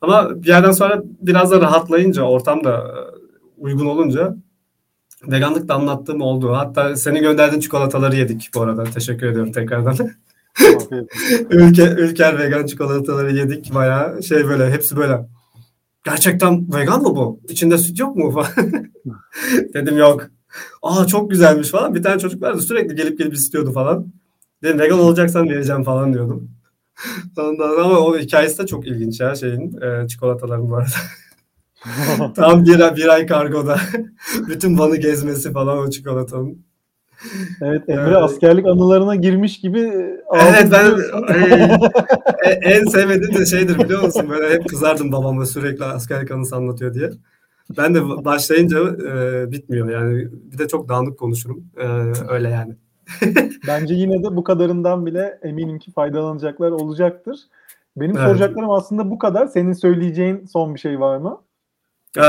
Ama 0.00 0.42
bir 0.42 0.48
yerden 0.48 0.70
sonra 0.70 1.02
biraz 1.04 1.50
da 1.50 1.60
rahatlayınca, 1.60 2.22
ortam 2.22 2.64
da 2.64 2.76
e, 2.76 2.92
uygun 3.58 3.86
olunca 3.86 4.36
veganlık 5.28 5.68
da 5.68 5.74
anlattığım 5.74 6.20
oldu. 6.20 6.52
Hatta 6.52 6.96
senin 6.96 7.22
gönderdiğin 7.22 7.60
çikolataları 7.60 8.16
yedik 8.16 8.50
bu 8.54 8.60
arada. 8.60 8.84
Teşekkür 8.84 9.26
ediyorum 9.26 9.52
tekrardan. 9.52 9.96
Ülke, 11.50 11.82
ülker 11.84 12.38
vegan 12.38 12.66
çikolataları 12.66 13.36
yedik 13.36 13.74
bayağı 13.74 14.22
şey 14.22 14.48
böyle 14.48 14.70
hepsi 14.70 14.96
böyle 14.96 15.28
gerçekten 16.10 16.74
vegan 16.74 17.02
mı 17.02 17.16
bu? 17.16 17.40
İçinde 17.48 17.78
süt 17.78 17.98
yok 17.98 18.16
mu 18.16 18.30
falan. 18.30 18.50
Dedim 19.74 19.98
yok. 19.98 20.30
Aa 20.82 21.06
çok 21.06 21.30
güzelmiş 21.30 21.68
falan. 21.68 21.94
Bir 21.94 22.02
tane 22.02 22.18
çocuk 22.18 22.42
vardı 22.42 22.62
sürekli 22.62 22.94
gelip 22.94 23.18
gelip 23.18 23.34
istiyordu 23.34 23.72
falan. 23.72 24.12
Dedim 24.62 24.78
vegan 24.78 24.98
olacaksan 24.98 25.48
vereceğim 25.48 25.82
falan 25.82 26.12
diyordum. 26.12 26.50
Ondan 27.38 27.84
ama 27.84 27.98
o 27.98 28.18
hikayesi 28.18 28.58
de 28.58 28.66
çok 28.66 28.86
ilginç 28.86 29.20
ya 29.20 29.34
şeyin 29.34 29.80
e, 29.80 30.08
çikolataların 30.08 30.70
bu 30.70 30.76
arada. 30.76 30.90
Tam 32.34 32.64
bir, 32.64 32.96
bir 32.96 33.08
ay 33.08 33.26
kargoda. 33.26 33.80
Bütün 34.48 34.78
Van'ı 34.78 34.96
gezmesi 34.96 35.52
falan 35.52 35.78
o 35.78 35.90
çikolatanın. 35.90 36.67
Evet 37.62 37.88
Emre 37.88 38.02
evet. 38.02 38.16
askerlik 38.16 38.66
anılarına 38.66 39.14
girmiş 39.14 39.60
gibi 39.60 39.80
Evet 40.34 40.68
ben 40.72 40.90
e, 42.44 42.50
en 42.50 42.84
sevmediğim 42.84 43.34
de 43.34 43.46
şeydir 43.46 43.78
biliyor 43.78 44.02
musun? 44.02 44.26
Böyle 44.30 44.54
hep 44.54 44.68
kızardım 44.68 45.12
babamla 45.12 45.46
sürekli 45.46 45.84
askerlik 45.84 46.30
anısı 46.30 46.56
anlatıyor 46.56 46.94
diye. 46.94 47.10
Ben 47.78 47.94
de 47.94 48.24
başlayınca 48.24 48.78
e, 48.78 49.52
bitmiyor 49.52 49.90
yani. 49.90 50.28
Bir 50.32 50.58
de 50.58 50.68
çok 50.68 50.88
dağınık 50.88 51.18
konuşurum. 51.18 51.64
E, 51.76 51.86
öyle 52.28 52.48
yani. 52.48 52.76
Bence 53.66 53.94
yine 53.94 54.22
de 54.22 54.36
bu 54.36 54.44
kadarından 54.44 55.06
bile 55.06 55.38
eminim 55.42 55.78
ki 55.78 55.92
faydalanacaklar 55.92 56.70
olacaktır. 56.70 57.38
Benim 57.96 58.16
evet. 58.16 58.26
soracaklarım 58.26 58.70
aslında 58.70 59.10
bu 59.10 59.18
kadar. 59.18 59.46
Senin 59.46 59.72
söyleyeceğin 59.72 60.46
son 60.46 60.74
bir 60.74 60.80
şey 60.80 61.00
var 61.00 61.18
mı? 61.18 61.40
Ee, 62.16 62.20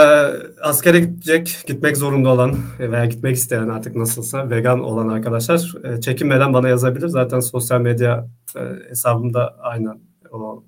askere 0.61 0.99
gidecek, 0.99 1.63
gitmek 1.67 1.97
zorunda 1.97 2.29
olan 2.29 2.55
veya 2.79 3.05
gitmek 3.05 3.35
isteyen 3.35 3.69
artık 3.69 3.95
nasılsa 3.95 4.49
vegan 4.49 4.79
olan 4.79 5.07
arkadaşlar 5.07 5.73
e, 5.83 6.01
çekinmeden 6.01 6.53
bana 6.53 6.69
yazabilir. 6.69 7.07
Zaten 7.07 7.39
sosyal 7.39 7.81
medya 7.81 8.27
e, 8.55 8.59
hesabımda 8.89 9.55
aynen 9.59 9.99
o 10.31 10.63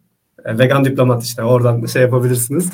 e, 0.45 0.57
vegan 0.57 0.85
diplomat 0.85 1.23
işte 1.23 1.43
oradan 1.43 1.85
şey 1.93 2.01
yapabilirsiniz. 2.01 2.71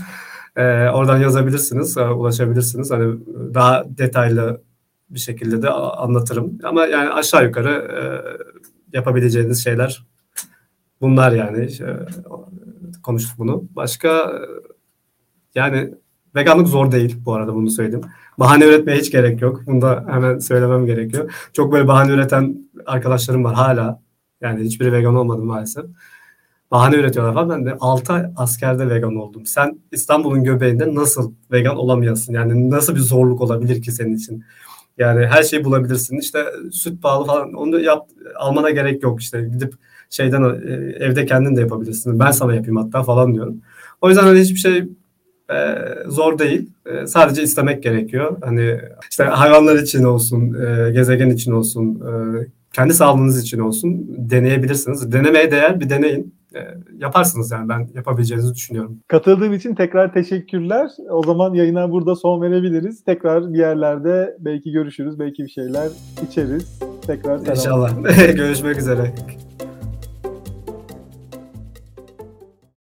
Oradan 0.93 1.17
yazabilirsiniz, 1.17 1.97
ulaşabilirsiniz. 1.97 2.91
Hani 2.91 3.19
daha 3.53 3.83
detaylı 3.87 4.61
bir 5.09 5.19
şekilde 5.19 5.61
de 5.61 5.69
anlatırım. 5.69 6.59
Ama 6.63 6.85
yani 6.85 7.09
aşağı 7.09 7.45
yukarı 7.45 7.91
yapabileceğiniz 8.93 9.63
şeyler 9.63 10.05
bunlar 11.01 11.31
yani. 11.31 11.69
Konuştuk 13.03 13.39
bunu. 13.39 13.63
Başka 13.75 14.41
yani 15.55 15.93
Veganlık 16.37 16.67
zor 16.67 16.91
değil 16.91 17.17
bu 17.25 17.33
arada 17.33 17.55
bunu 17.55 17.69
söyledim. 17.69 18.01
Bahane 18.39 18.65
üretmeye 18.65 18.99
hiç 18.99 19.11
gerek 19.11 19.41
yok. 19.41 19.61
Bunu 19.67 19.81
da 19.81 20.05
hemen 20.09 20.39
söylemem 20.39 20.85
gerekiyor. 20.85 21.49
Çok 21.53 21.71
böyle 21.71 21.87
bahane 21.87 22.11
üreten 22.11 22.57
arkadaşlarım 22.85 23.43
var 23.43 23.55
hala. 23.55 24.01
Yani 24.41 24.63
hiçbiri 24.63 24.93
vegan 24.93 25.15
olmadı 25.15 25.41
maalesef. 25.41 25.85
Bahane 26.71 26.95
üretiyorlar 26.95 27.33
falan. 27.33 27.49
Ben 27.49 27.65
de 27.65 27.77
6 27.79 28.13
ay 28.13 28.25
askerde 28.35 28.89
vegan 28.89 29.15
oldum. 29.15 29.45
Sen 29.45 29.79
İstanbul'un 29.91 30.43
göbeğinde 30.43 30.95
nasıl 30.95 31.33
vegan 31.51 31.77
olamıyorsun? 31.77 32.33
Yani 32.33 32.69
nasıl 32.69 32.95
bir 32.95 32.99
zorluk 32.99 33.41
olabilir 33.41 33.81
ki 33.81 33.91
senin 33.91 34.15
için? 34.15 34.43
Yani 34.97 35.27
her 35.27 35.43
şeyi 35.43 35.63
bulabilirsin. 35.63 36.17
İşte 36.17 36.45
süt 36.71 37.01
pahalı 37.01 37.25
falan. 37.25 37.53
Onu 37.53 37.79
yap, 37.79 38.07
almana 38.35 38.69
gerek 38.69 39.03
yok. 39.03 39.21
İşte 39.21 39.41
gidip 39.41 39.73
şeyden 40.09 40.43
e, 40.43 40.73
evde 41.05 41.25
kendin 41.25 41.55
de 41.55 41.61
yapabilirsin. 41.61 42.19
Ben 42.19 42.31
sana 42.31 42.55
yapayım 42.55 42.77
hatta 42.77 43.03
falan 43.03 43.33
diyorum. 43.33 43.61
O 44.01 44.09
yüzden 44.09 44.23
hani 44.23 44.39
hiçbir 44.39 44.59
şey 44.59 44.83
e, 45.51 45.75
zor 46.07 46.39
değil. 46.39 46.69
E, 46.85 47.07
sadece 47.07 47.43
istemek 47.43 47.83
gerekiyor. 47.83 48.37
Hani 48.41 48.79
işte 49.11 49.23
hayvanlar 49.23 49.75
için 49.75 50.03
olsun, 50.03 50.53
e, 50.53 50.91
gezegen 50.91 51.29
için 51.29 51.51
olsun, 51.51 51.95
e, 51.95 52.47
kendi 52.73 52.93
sağlığınız 52.93 53.41
için 53.41 53.59
olsun 53.59 54.05
deneyebilirsiniz. 54.17 55.11
Denemeye 55.11 55.51
değer 55.51 55.79
bir 55.79 55.89
deneyin. 55.89 56.33
E, 56.55 56.59
yaparsınız 56.97 57.51
yani 57.51 57.69
ben 57.69 57.87
yapabileceğinizi 57.95 58.53
düşünüyorum. 58.53 58.99
Katıldığım 59.07 59.53
için 59.53 59.75
tekrar 59.75 60.13
teşekkürler. 60.13 60.89
O 61.09 61.23
zaman 61.23 61.53
yayına 61.53 61.91
burada 61.91 62.15
son 62.15 62.41
verebiliriz. 62.41 63.03
Tekrar 63.03 63.53
bir 63.53 63.59
yerlerde 63.59 64.37
belki 64.39 64.71
görüşürüz, 64.71 65.19
belki 65.19 65.43
bir 65.43 65.49
şeyler 65.49 65.89
içeriz. 66.29 66.79
Tekrar 67.07 67.37
selam. 67.37 67.55
İnşallah. 67.55 68.17
Görüşmek 68.35 68.77
üzere. 68.77 69.13